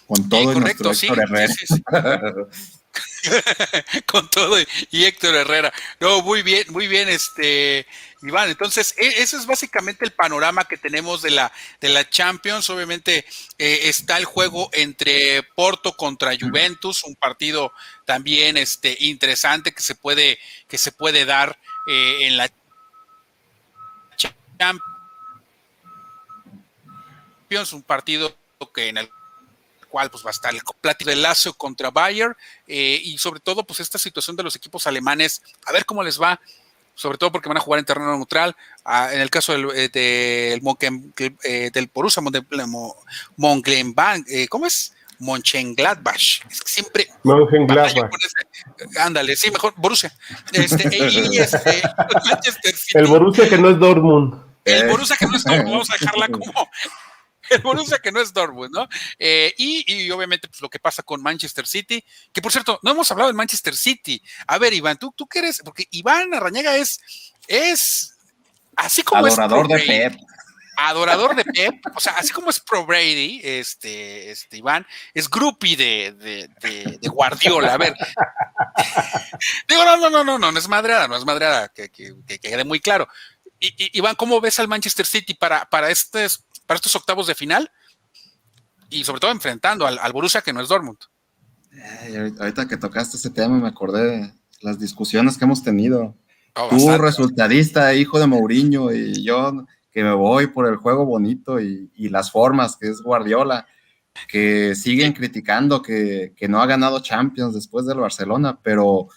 Con 0.08 0.30
todo 0.30 0.54
y 0.54 0.60
nuestro 0.60 0.92
Héctor 0.92 1.20
Herrera. 1.20 1.54
con 4.06 4.30
todo 4.30 4.58
y, 4.92 5.06
Héctor 5.06 5.36
Herrera. 5.36 5.74
No, 6.00 6.22
muy 6.22 6.42
bien, 6.42 6.66
muy 6.70 6.88
bien, 6.88 7.10
este 7.10 7.86
Iván. 8.22 8.50
Entonces, 8.50 8.96
e, 8.98 9.22
ese 9.22 9.38
es 9.38 9.46
básicamente 9.46 10.06
el 10.06 10.12
panorama 10.12 10.66
que 10.66 10.78
tenemos 10.78 11.22
de 11.22 11.32
la, 11.32 11.52
de 11.80 11.90
la 11.90 12.10
Champions. 12.10 12.70
Obviamente 12.70 13.26
eh, 13.58 13.80
está 13.84 14.18
el 14.18 14.26
juego 14.26 14.70
entre 14.74 15.44
Porto 15.44 15.96
contra 15.96 16.36
Juventus, 16.40 17.04
un 17.04 17.16
partido 17.16 17.72
también 18.06 18.58
este, 18.58 18.96
interesante 19.00 19.74
que 19.74 19.82
se 19.82 19.96
puede, 19.96 20.40
que 20.68 20.78
se 20.78 20.92
puede 20.92 21.26
dar 21.26 21.60
eh, 21.88 22.20
en 22.22 22.38
la 22.38 22.50
Champions, 24.58 24.82
un 27.74 27.84
partido 27.84 28.36
que 28.74 28.90
en 28.90 28.98
el 28.98 29.10
cual 29.96 30.12
pues 30.12 30.26
va 30.26 30.30
a 30.30 30.32
estar 30.32 30.54
el 30.54 30.60
plático 30.82 31.10
de 31.10 31.16
Lazio 31.16 31.54
contra 31.54 31.90
Bayer 31.90 32.36
eh, 32.68 33.00
y 33.02 33.18
sobre 33.18 33.40
todo 33.40 33.64
pues 33.64 33.80
esta 33.80 33.98
situación 33.98 34.36
de 34.36 34.44
los 34.44 34.54
equipos 34.54 34.86
alemanes, 34.88 35.42
a 35.66 35.72
ver 35.72 35.86
cómo 35.86 36.04
les 36.04 36.22
va, 36.22 36.38
sobre 36.94 37.18
todo 37.18 37.32
porque 37.32 37.48
van 37.48 37.56
a 37.56 37.62
jugar 37.62 37.80
en 37.80 37.86
terreno 37.86 38.14
neutral. 38.14 38.54
Ah, 38.84 39.08
en 39.14 39.22
el 39.22 39.30
caso 39.30 39.54
del, 39.54 39.70
eh, 39.74 39.88
del, 39.88 40.62
eh, 41.44 41.72
del 41.72 41.90
Borussia 41.94 42.22
Mönchengladbach, 43.38 44.24
eh, 44.28 44.50
¿cómo 44.50 44.66
es? 44.66 44.94
Mönchengladbach. 45.20 46.42
Es 46.52 46.62
que 46.62 46.70
siempre. 46.70 47.08
Mönchengladbach. 47.24 48.12
Ándale, 49.00 49.38
sí, 49.38 49.50
mejor 49.50 49.76
Borussia. 49.78 50.14
Este, 50.52 50.90
y 50.94 51.38
este, 51.40 51.84
el 52.96 53.08
Borussia 53.08 53.48
que 53.48 53.58
no 53.58 53.70
es 53.70 53.80
Dortmund. 53.80 54.44
El 54.66 54.90
Borussia 54.90 55.16
que 55.16 55.26
no 55.26 55.38
es 55.38 55.46
Dortmund, 55.46 55.72
vamos 55.72 55.90
a 55.90 55.94
dejarla 55.98 56.28
como 56.28 56.70
el 57.50 57.62
Borussia 57.62 58.00
que 58.00 58.12
no 58.12 58.22
es 58.22 58.34
Dortmund, 58.34 58.74
¿no? 58.74 58.88
Eh, 59.20 59.54
y, 59.58 60.10
obviamente 60.12 60.48
pues, 60.48 60.62
lo 60.62 60.70
que 60.70 60.80
pasa 60.80 61.04
con 61.04 61.22
Manchester 61.22 61.68
City, 61.68 62.04
que 62.32 62.42
por 62.42 62.52
cierto, 62.52 62.80
no 62.84 62.92
hemos 62.92 63.10
hablado 63.12 63.30
de 63.30 63.36
Manchester 63.36 63.76
City. 63.76 64.22
A 64.48 64.58
ver, 64.58 64.74
Iván, 64.74 64.98
¿tú, 64.98 65.14
tú 65.16 65.28
qué 65.28 65.40
eres? 65.40 65.62
Porque 65.64 65.88
Iván 65.92 66.34
Arrañaga 66.34 66.76
es, 66.78 67.00
es 67.48 68.16
así 68.76 69.04
como 69.04 69.26
Adorador 69.26 69.68
de 69.68 69.80
Pep 69.80 70.16
adorador 70.78 71.36
de 71.36 71.46
Pep, 71.46 71.86
o 71.96 72.00
sea, 72.00 72.14
así 72.14 72.32
como 72.32 72.50
es 72.50 72.60
pro 72.60 72.86
Brady, 72.86 73.42
este, 73.44 74.32
este 74.32 74.58
Iván, 74.58 74.86
es 75.14 75.30
groupie 75.30 75.76
de, 75.76 76.12
de, 76.12 77.08
Guardiola. 77.08 77.74
A 77.74 77.78
ver, 77.78 77.96
digo, 79.68 79.84
no, 79.86 79.98
no, 79.98 80.10
no, 80.10 80.24
no, 80.24 80.38
no, 80.38 80.52
no 80.52 80.60
es 80.60 80.68
madreada, 80.68 81.08
no 81.08 81.18
es 81.18 81.26
madreada, 81.26 81.70
que, 81.70 81.90
quede 81.90 82.64
muy 82.64 82.80
claro. 82.80 83.08
Y, 83.60 83.98
Iván, 83.98 84.16
¿cómo 84.16 84.42
ves 84.42 84.60
al 84.60 84.68
Manchester 84.68 85.06
City 85.06 85.34
para, 85.34 85.66
para, 85.66 85.90
estos, 85.90 86.44
para 86.66 86.78
estos 86.78 86.96
octavos 86.96 87.28
de 87.28 87.36
final? 87.36 87.72
Y 88.90 89.04
sobre 89.04 89.20
todo 89.20 89.32
enfrentando 89.32 89.86
al, 89.86 89.98
al 90.00 90.14
Borussia, 90.14 90.42
que 90.42 90.54
no 90.54 90.62
es 90.62 90.70
Dortmund. 90.70 91.00
ahorita 92.40 92.68
que 92.68 92.78
tocaste 92.78 93.18
ese 93.18 93.30
tema, 93.30 93.58
me 93.58 93.68
acordé 93.68 94.04
de 94.04 94.34
las 94.62 94.80
discusiones 94.80 95.38
que 95.38 95.46
hemos 95.46 95.64
tenido. 95.64 96.16
Oh, 96.56 96.70
Tú, 96.70 96.98
resultadista, 96.98 97.94
hijo 97.94 98.20
de 98.20 98.28
Mourinho, 98.28 98.94
y 98.94 99.24
yo 99.24 99.66
que 99.96 100.04
me 100.04 100.14
voy 100.14 100.48
por 100.48 100.68
el 100.68 100.76
juego 100.76 101.06
bonito 101.06 101.62
y, 101.62 101.90
las 102.10 102.30
formas, 102.30 102.76
que 102.76 102.90
es 102.90 103.02
Guardiola, 103.02 103.66
que 104.28 104.76
siguen 104.76 105.14
criticando 105.14 105.82
que, 105.82 106.34
no 106.50 106.62
ha 106.62 106.66
ganado 106.66 107.00
Champions 107.00 107.54
después 107.54 107.86
del 107.86 108.00
Barcelona, 108.00 108.60
pero 108.62 109.08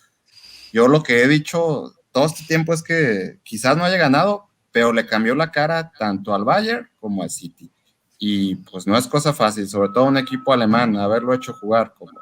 yo 0.73 0.87
lo 0.87 1.03
que 1.03 1.23
he 1.23 1.27
dicho 1.27 1.95
todo 2.13 2.27
este 2.27 2.45
tiempo 2.45 2.73
es 2.73 2.85
que 2.85 3.41
quizás 3.43 3.77
no 3.77 3.85
haya 3.85 3.97
ganado, 3.97 4.48
pero 4.73 4.93
le 4.93 5.07
cambió 5.07 5.35
la 5.35 5.51
cara 5.51 5.93
tanto 5.99 6.35
al 6.35 6.45
Bayern 6.45 6.89
como 7.01 7.23
al 7.23 7.31
City. 7.31 7.71
Y 8.19 8.57
pues 8.57 8.87
no 8.87 8.97
es 8.97 9.07
cosa 9.07 9.33
fácil, 9.33 9.69
sobre 9.69 9.91
todo 9.91 10.05
un 10.05 10.17
equipo 10.17 10.53
alemán, 10.53 10.97
haberlo 10.97 11.33
hecho 11.35 11.53
jugar 11.53 11.95
como, 11.97 12.19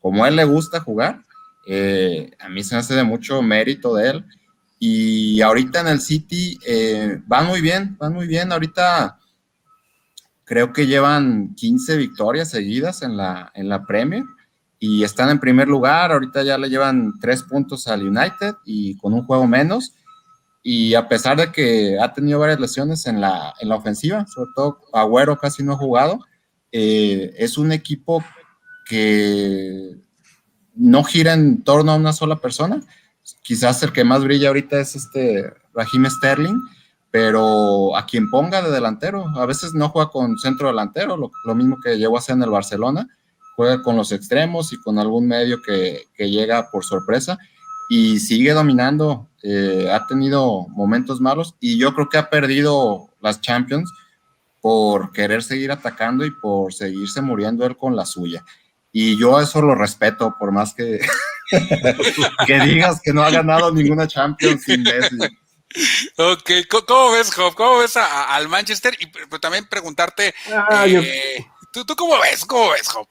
como 0.00 0.24
a 0.24 0.28
él 0.28 0.36
le 0.36 0.44
gusta 0.44 0.80
jugar. 0.80 1.22
Eh, 1.66 2.30
a 2.38 2.48
mí 2.48 2.64
se 2.64 2.74
me 2.74 2.80
hace 2.80 2.94
de 2.94 3.04
mucho 3.04 3.42
mérito 3.42 3.94
de 3.94 4.10
él 4.10 4.24
y 4.78 5.40
ahorita 5.40 5.80
en 5.80 5.88
el 5.88 6.00
City 6.00 6.58
eh, 6.66 7.20
van 7.26 7.46
muy 7.46 7.60
bien, 7.60 7.96
van 7.98 8.14
muy 8.14 8.26
bien. 8.26 8.52
Ahorita 8.52 9.18
creo 10.44 10.72
que 10.72 10.86
llevan 10.86 11.54
15 11.54 11.96
victorias 11.96 12.50
seguidas 12.50 13.02
en 13.02 13.16
la, 13.16 13.50
en 13.54 13.68
la 13.68 13.84
Premier 13.84 14.24
y 14.78 15.02
están 15.02 15.30
en 15.30 15.40
primer 15.40 15.66
lugar. 15.66 16.12
Ahorita 16.12 16.42
ya 16.42 16.56
le 16.56 16.70
llevan 16.70 17.18
tres 17.20 17.42
puntos 17.42 17.88
al 17.88 18.06
United 18.06 18.54
y 18.64 18.96
con 18.98 19.12
un 19.14 19.24
juego 19.24 19.46
menos. 19.46 19.94
Y 20.62 20.94
a 20.94 21.08
pesar 21.08 21.36
de 21.38 21.52
que 21.52 21.98
ha 22.00 22.12
tenido 22.12 22.38
varias 22.38 22.60
lesiones 22.60 23.06
en 23.06 23.20
la, 23.20 23.54
en 23.60 23.68
la 23.68 23.76
ofensiva, 23.76 24.26
sobre 24.26 24.50
todo 24.54 24.80
Agüero 24.92 25.38
casi 25.38 25.62
no 25.62 25.72
ha 25.72 25.76
jugado, 25.76 26.20
eh, 26.72 27.32
es 27.38 27.56
un 27.56 27.72
equipo 27.72 28.22
que 28.86 29.96
no 30.74 31.04
gira 31.04 31.34
en 31.34 31.62
torno 31.62 31.92
a 31.92 31.96
una 31.96 32.12
sola 32.12 32.36
persona. 32.36 32.80
Quizás 33.42 33.82
el 33.82 33.92
que 33.92 34.04
más 34.04 34.24
brilla 34.24 34.48
ahorita 34.48 34.80
es 34.80 34.96
este 34.96 35.52
Raheem 35.74 36.06
Sterling, 36.08 36.60
pero 37.10 37.96
a 37.96 38.06
quien 38.06 38.30
ponga 38.30 38.62
de 38.62 38.70
delantero, 38.70 39.26
a 39.36 39.46
veces 39.46 39.74
no 39.74 39.88
juega 39.88 40.10
con 40.10 40.38
centro 40.38 40.68
delantero, 40.68 41.16
lo, 41.16 41.54
mismo 41.54 41.78
que 41.82 41.98
llegó 41.98 42.16
a 42.16 42.18
hacer 42.20 42.36
en 42.36 42.42
el 42.42 42.50
Barcelona, 42.50 43.08
juega 43.56 43.82
con 43.82 43.96
los 43.96 44.12
extremos 44.12 44.72
y 44.72 44.80
con 44.80 44.98
algún 44.98 45.26
medio 45.26 45.60
que, 45.62 46.04
llega 46.18 46.70
por 46.70 46.84
sorpresa 46.84 47.38
y 47.88 48.20
sigue 48.20 48.52
dominando, 48.52 49.28
eh, 49.42 49.88
ha 49.90 50.06
tenido 50.06 50.66
momentos 50.68 51.20
malos 51.20 51.54
y 51.60 51.78
yo 51.78 51.94
creo 51.94 52.08
que 52.08 52.18
ha 52.18 52.30
perdido 52.30 53.08
las 53.20 53.40
Champions 53.40 53.92
por 54.60 55.12
querer 55.12 55.42
seguir 55.42 55.70
atacando 55.70 56.24
y 56.24 56.30
por 56.30 56.74
seguirse 56.74 57.20
muriendo 57.20 57.64
él 57.64 57.76
con 57.76 57.96
la 57.96 58.04
suya. 58.04 58.44
Y 58.92 59.18
yo 59.18 59.40
eso 59.40 59.62
lo 59.62 59.74
respeto, 59.74 60.34
por 60.38 60.50
más 60.52 60.74
que, 60.74 61.00
que 62.46 62.60
digas 62.60 63.00
que 63.02 63.12
no 63.12 63.22
ha 63.22 63.30
ganado 63.30 63.72
ninguna 63.72 64.06
Champions 64.06 64.64
sin 64.64 64.82
Messi. 64.82 65.18
Ok, 66.16 66.50
¿cómo 66.86 67.12
ves, 67.12 67.32
Job? 67.32 67.54
¿Cómo 67.54 67.78
ves 67.78 67.96
al 67.96 68.48
Manchester? 68.48 68.96
Y 68.98 69.10
también 69.38 69.68
preguntarte, 69.68 70.34
ah, 70.50 70.86
eh, 70.86 71.46
¿tú, 71.72 71.84
¿tú, 71.84 71.94
cómo 71.94 72.18
ves? 72.20 72.44
¿Cómo 72.46 72.70
ves, 72.70 72.88
Job? 72.88 73.06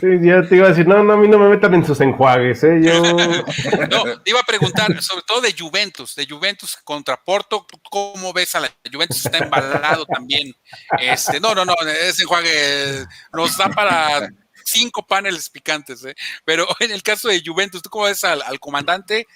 Sí, 0.00 0.06
ya 0.22 0.42
te 0.42 0.56
iba 0.56 0.66
a 0.66 0.70
decir, 0.70 0.86
no, 0.86 1.02
no, 1.02 1.14
a 1.14 1.16
mí 1.16 1.28
no 1.28 1.38
me 1.38 1.48
metan 1.48 1.74
en 1.74 1.84
sus 1.84 2.00
enjuagues, 2.00 2.62
¿eh? 2.64 2.80
Yo... 2.82 3.02
no, 3.90 4.20
te 4.22 4.30
iba 4.30 4.40
a 4.40 4.44
preguntar, 4.44 5.02
sobre 5.02 5.24
todo 5.26 5.40
de 5.40 5.54
Juventus, 5.58 6.14
de 6.14 6.26
Juventus 6.28 6.76
contra 6.84 7.22
Porto, 7.22 7.66
¿cómo 7.90 8.32
ves 8.32 8.54
a 8.54 8.60
la 8.60 8.70
Juventus? 8.90 9.24
Está 9.24 9.38
embalado 9.38 10.04
también. 10.06 10.54
Este, 10.98 11.40
no, 11.40 11.54
no, 11.54 11.64
no, 11.64 11.74
ese 11.80 12.22
enjuague 12.22 13.04
nos 13.32 13.56
da 13.56 13.68
para 13.68 14.28
cinco 14.70 15.06
paneles 15.06 15.48
picantes, 15.50 16.04
¿eh? 16.04 16.14
Pero 16.44 16.66
en 16.80 16.90
el 16.90 17.02
caso 17.02 17.28
de 17.28 17.42
Juventus, 17.44 17.82
¿tú 17.82 17.90
cómo 17.90 18.04
ves 18.04 18.24
al, 18.24 18.60
comandante? 18.60 19.26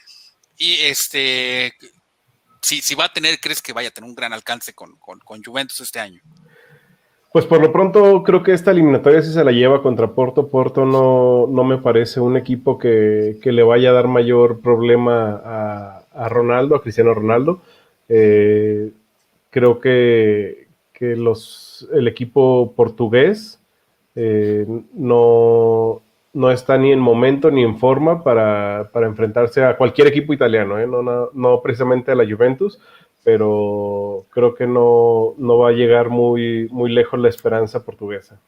Y 0.56 0.74
este, 0.80 1.74
si, 2.62 2.80
si, 2.80 2.94
va 2.94 3.06
a 3.06 3.12
tener, 3.12 3.40
¿crees 3.40 3.60
que 3.60 3.72
vaya 3.72 3.88
a 3.88 3.92
tener 3.92 4.08
un 4.08 4.14
gran 4.14 4.32
alcance 4.32 4.72
con, 4.74 4.98
Juventus 5.44 5.80
este 5.80 6.00
año? 6.00 6.20
Pues 7.34 7.46
por 7.46 7.60
lo 7.60 7.72
pronto 7.72 8.22
creo 8.22 8.44
que 8.44 8.52
esta 8.52 8.70
eliminatoria 8.70 9.20
si 9.20 9.32
se 9.32 9.42
la 9.42 9.50
lleva 9.50 9.82
contra 9.82 10.12
Porto. 10.12 10.46
Porto 10.46 10.84
no, 10.84 11.48
no 11.48 11.64
me 11.64 11.78
parece 11.78 12.20
un 12.20 12.36
equipo 12.36 12.78
que, 12.78 13.40
le 13.42 13.62
vaya 13.64 13.90
a 13.90 13.92
dar 13.92 14.06
mayor 14.06 14.60
problema 14.60 16.04
a, 16.14 16.28
Ronaldo, 16.28 16.76
a 16.76 16.82
Cristiano 16.82 17.12
Ronaldo. 17.12 17.60
Eh, 18.08 18.92
creo 19.50 19.80
que, 19.80 20.68
que 20.92 21.16
los, 21.16 21.88
el 21.92 22.06
equipo 22.06 22.72
portugués 22.76 23.58
eh, 24.14 24.64
no, 24.92 26.02
no 26.34 26.50
está 26.52 26.78
ni 26.78 26.92
en 26.92 27.00
momento 27.00 27.50
ni 27.50 27.64
en 27.64 27.78
forma 27.78 28.22
para, 28.22 28.88
enfrentarse 28.94 29.64
a 29.64 29.76
cualquier 29.76 30.06
equipo 30.06 30.32
italiano, 30.32 30.78
¿eh? 30.78 30.86
no, 30.86 31.02
no, 31.02 31.62
precisamente 31.62 32.12
a 32.12 32.14
la 32.14 32.24
Juventus, 32.24 32.78
pero 33.24 34.26
creo 34.30 34.54
que 34.54 34.66
no, 34.66 35.34
no 35.38 35.58
va 35.58 35.70
a 35.70 35.72
llegar 35.72 36.10
muy, 36.10 36.68
muy 36.70 36.92
lejos 36.92 37.18
la 37.18 37.30
esperanza 37.30 37.84
portuguesa. 37.84 38.38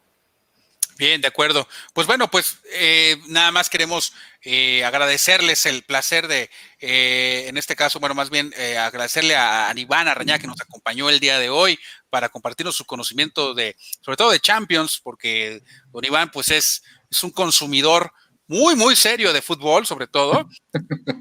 Bien, 0.98 1.20
de 1.20 1.28
acuerdo. 1.28 1.68
Pues 1.92 2.06
bueno, 2.06 2.30
pues 2.30 2.58
eh, 2.72 3.16
nada 3.28 3.52
más 3.52 3.68
queremos 3.68 4.14
eh, 4.42 4.82
agradecerles 4.82 5.66
el 5.66 5.82
placer 5.82 6.26
de, 6.26 6.48
eh, 6.80 7.44
en 7.48 7.58
este 7.58 7.76
caso, 7.76 8.00
bueno, 8.00 8.14
más 8.14 8.30
bien 8.30 8.52
agradecerle 8.78 9.36
a, 9.36 9.68
a 9.68 9.78
Iván 9.78 10.08
Arañá 10.08 10.38
que 10.38 10.46
nos 10.46 10.60
acompañó 10.60 11.10
el 11.10 11.20
día 11.20 11.38
de 11.38 11.50
hoy 11.50 11.78
para 12.08 12.30
compartirnos 12.30 12.76
su 12.76 12.86
conocimiento 12.86 13.52
de, 13.52 13.76
sobre 14.00 14.16
todo 14.16 14.30
de 14.30 14.40
Champions, 14.40 14.98
porque 15.02 15.62
don 15.92 16.04
Iván, 16.04 16.30
pues 16.30 16.50
es, 16.50 16.82
es 17.10 17.22
un 17.22 17.30
consumidor 17.30 18.10
muy, 18.46 18.74
muy 18.74 18.96
serio 18.96 19.34
de 19.34 19.42
fútbol, 19.42 19.84
sobre 19.86 20.06
todo. 20.06 20.48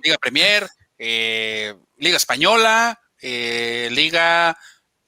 Liga 0.04 0.18
Premier, 0.20 0.70
Liga 0.98 2.18
Española, 2.18 2.98
Liga 3.22 4.58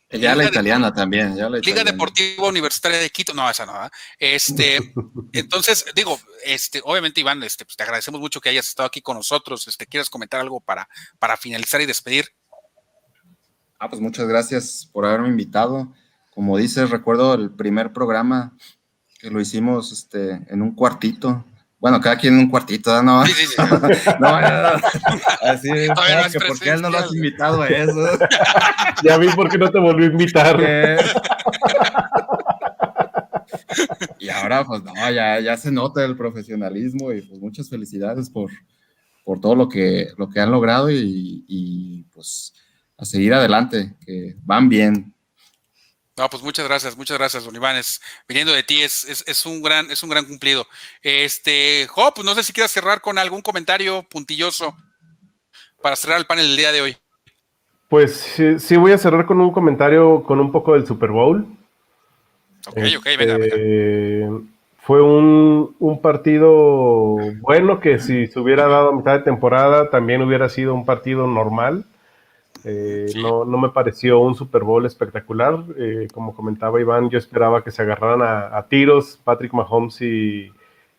ya 0.09 0.35
la 0.35 0.45
italiana 0.45 0.93
también. 0.93 1.35
Liga 1.61 1.83
Deportiva 1.83 2.47
Universitaria 2.47 2.99
de 2.99 3.09
Quito, 3.09 3.33
no, 3.33 3.49
esa 3.49 3.65
no. 3.65 3.73
Este, 4.17 4.79
entonces, 5.33 5.85
digo, 5.95 6.17
este, 6.45 6.81
obviamente, 6.83 7.19
Iván, 7.19 7.43
este, 7.43 7.65
pues 7.65 7.75
te 7.75 7.83
agradecemos 7.83 8.21
mucho 8.21 8.39
que 8.39 8.49
hayas 8.49 8.67
estado 8.67 8.87
aquí 8.87 9.01
con 9.01 9.17
nosotros. 9.17 9.67
Este, 9.67 9.85
¿Quieres 9.85 10.09
comentar 10.09 10.39
algo 10.39 10.61
para, 10.61 10.87
para 11.19 11.35
finalizar 11.35 11.81
y 11.81 11.85
despedir? 11.85 12.27
Ah, 13.79 13.89
pues 13.89 14.01
muchas 14.01 14.27
gracias 14.27 14.89
por 14.91 15.05
haberme 15.05 15.27
invitado. 15.27 15.93
Como 16.31 16.57
dices, 16.57 16.89
recuerdo 16.89 17.33
el 17.33 17.51
primer 17.51 17.91
programa 17.91 18.55
que 19.19 19.29
lo 19.29 19.41
hicimos 19.41 19.91
este, 19.91 20.41
en 20.47 20.61
un 20.61 20.73
cuartito 20.73 21.43
bueno, 21.79 22.01
cada 22.01 22.17
quien 22.17 22.33
en 22.33 22.39
un 22.41 22.49
cuartito, 22.49 23.01
¿no? 23.03 23.23
Sí, 23.25 23.31
sí, 23.33 23.45
sí. 23.45 23.55
no, 24.19 24.27
así 24.27 25.69
es, 25.69 25.91
que 26.31 26.39
¿por 26.47 26.59
qué 26.59 26.71
él 26.71 26.81
no 26.81 26.89
lo 26.89 26.97
has 26.97 27.13
invitado 27.13 27.61
a 27.61 27.67
eso? 27.67 28.17
ya 29.03 29.17
vi 29.17 29.27
por 29.29 29.47
qué 29.49 29.59
no 29.59 29.69
te 29.69 29.79
volvió 29.79 30.07
a 30.07 30.11
invitar. 30.11 30.59
y 34.19 34.29
ahora, 34.29 34.65
pues 34.65 34.83
no, 34.83 34.93
ya, 35.11 35.39
ya 35.39 35.55
se 35.55 35.71
nota 35.71 36.03
el 36.03 36.17
profesionalismo 36.17 37.13
y 37.13 37.21
pues 37.21 37.39
muchas 37.39 37.69
felicidades 37.69 38.27
por, 38.29 38.49
por 39.23 39.39
todo 39.39 39.55
lo 39.55 39.69
que, 39.69 40.09
lo 40.17 40.27
que 40.29 40.39
han 40.39 40.49
logrado 40.49 40.89
y, 40.89 41.45
y 41.47 42.01
pues 42.13 42.53
a 42.97 43.05
seguir 43.05 43.35
adelante, 43.35 43.95
que 44.03 44.35
van 44.43 44.67
bien. 44.67 45.13
No, 46.17 46.27
pues 46.29 46.41
muchas 46.41 46.67
gracias, 46.67 46.97
muchas 46.97 47.19
gracias, 47.19 47.45
don 47.45 47.55
Iván. 47.55 47.79
viniendo 48.27 48.51
de 48.51 48.63
ti 48.63 48.81
es, 48.81 49.23
es, 49.27 49.45
un 49.45 49.61
gran, 49.61 49.91
es 49.91 50.01
un 50.01 50.09
gran 50.09 50.25
cumplido. 50.25 50.65
Este, 51.03 51.87
pues 51.93 52.25
no 52.25 52.33
sé 52.33 52.43
si 52.43 52.53
quieras 52.53 52.71
cerrar 52.71 53.01
con 53.01 53.19
algún 53.19 53.41
comentario 53.41 54.03
puntilloso 54.09 54.75
para 55.79 55.95
cerrar 55.95 56.17
el 56.17 56.25
panel 56.25 56.47
del 56.47 56.57
día 56.57 56.71
de 56.71 56.81
hoy. 56.81 56.97
Pues 57.87 58.35
sí, 58.57 58.75
voy 58.77 58.93
a 58.93 58.97
cerrar 58.97 59.27
con 59.27 59.39
un 59.39 59.51
comentario 59.51 60.23
con 60.23 60.39
un 60.39 60.51
poco 60.51 60.73
del 60.73 60.87
Super 60.87 61.11
Bowl. 61.11 61.45
Ok, 62.67 62.77
ok, 62.97 63.05
venga, 63.17 63.37
venga. 63.37 63.45
Este, 63.45 64.27
fue 64.79 65.03
un, 65.03 65.75
un, 65.79 66.01
partido 66.01 67.17
bueno 67.41 67.79
que 67.79 67.99
si 67.99 68.25
se 68.25 68.39
hubiera 68.39 68.67
dado 68.67 68.89
a 68.89 68.95
mitad 68.95 69.13
de 69.13 69.23
temporada 69.23 69.91
también 69.91 70.21
hubiera 70.23 70.49
sido 70.49 70.73
un 70.73 70.85
partido 70.85 71.27
normal. 71.27 71.85
Eh, 72.63 73.07
no, 73.15 73.45
no, 73.45 73.57
me 73.57 73.69
pareció 73.69 74.19
un 74.19 74.35
Super 74.35 74.63
Bowl 74.63 74.85
espectacular. 74.85 75.63
Eh, 75.77 76.07
como 76.13 76.35
comentaba 76.35 76.81
Iván, 76.81 77.09
yo 77.09 77.17
esperaba 77.17 77.63
que 77.63 77.71
se 77.71 77.81
agarraran 77.81 78.21
a, 78.21 78.65
tiros 78.67 79.19
Patrick 79.23 79.53
Mahomes 79.53 80.01
y, 80.01 80.51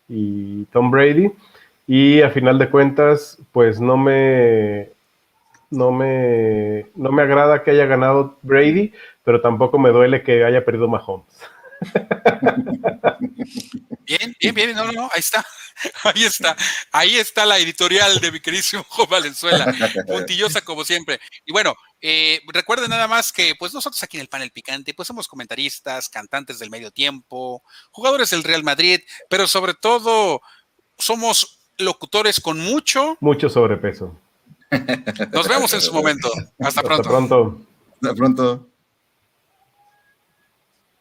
y, 0.09 0.65
Tom 0.67 0.91
Brady. 0.91 1.33
Y 1.87 2.23
a 2.23 2.31
final 2.31 2.59
de 2.59 2.71
cuentas, 2.71 3.39
pues 3.53 3.81
no 3.81 3.97
me, 3.97 4.91
no 5.71 5.91
me, 5.91 6.87
no 6.95 7.11
me 7.13 7.23
agrada 7.23 7.63
que 7.63 7.71
haya 7.71 7.87
ganado 7.87 8.37
Brady, 8.43 8.93
pero 9.25 9.41
tampoco 9.41 9.79
me 9.79 9.91
duele 9.91 10.23
que 10.23 10.45
haya 10.45 10.65
perdido 10.65 10.89
Mahomes. 10.89 11.27
Bien, 14.09 14.35
bien, 14.41 14.55
bien, 14.55 14.75
no, 14.75 14.91
no, 14.91 15.11
ahí 15.13 15.21
está, 15.21 15.45
ahí 16.05 16.25
está, 16.25 16.57
ahí 16.93 17.17
está 17.17 17.45
la 17.45 17.59
editorial 17.59 18.19
de 18.21 18.33
mi 18.33 18.41
queridísimo 18.41 18.85
Valenzuela, 19.11 19.75
puntillosa 20.07 20.63
como 20.63 20.83
siempre. 20.83 21.21
Y 21.45 21.53
bueno, 21.53 21.75
eh, 22.01 22.41
recuerden 22.47 22.89
nada 22.89 23.07
más 23.07 23.33
que 23.33 23.55
pues 23.59 23.75
nosotros 23.75 24.03
aquí 24.03 24.17
en 24.17 24.23
el 24.23 24.29
panel 24.29 24.51
picante, 24.51 24.95
pues 24.95 25.07
somos 25.07 25.29
comentaristas, 25.29 26.09
cantantes 26.09 26.59
del 26.59 26.71
medio 26.71 26.91
tiempo, 26.91 27.63
jugadores 27.91 28.31
del 28.31 28.45
Real 28.45 28.65
Madrid, 28.65 29.01
pero 29.29 29.47
sobre 29.47 29.75
todo 29.75 30.41
somos 30.97 31.59
locutores 31.77 32.41
con 32.41 32.59
mucho... 32.59 33.19
Mucho 33.21 33.51
sobrepeso. 33.51 34.19
Nos 35.33 35.49
vemos 35.49 35.73
en 35.75 35.81
su 35.81 35.93
momento. 35.93 36.31
Hasta 36.59 36.83
pronto. 36.83 37.03
Hasta 37.03 37.11
pronto. 37.11 37.61
Hasta 38.03 38.15
pronto. 38.15 38.68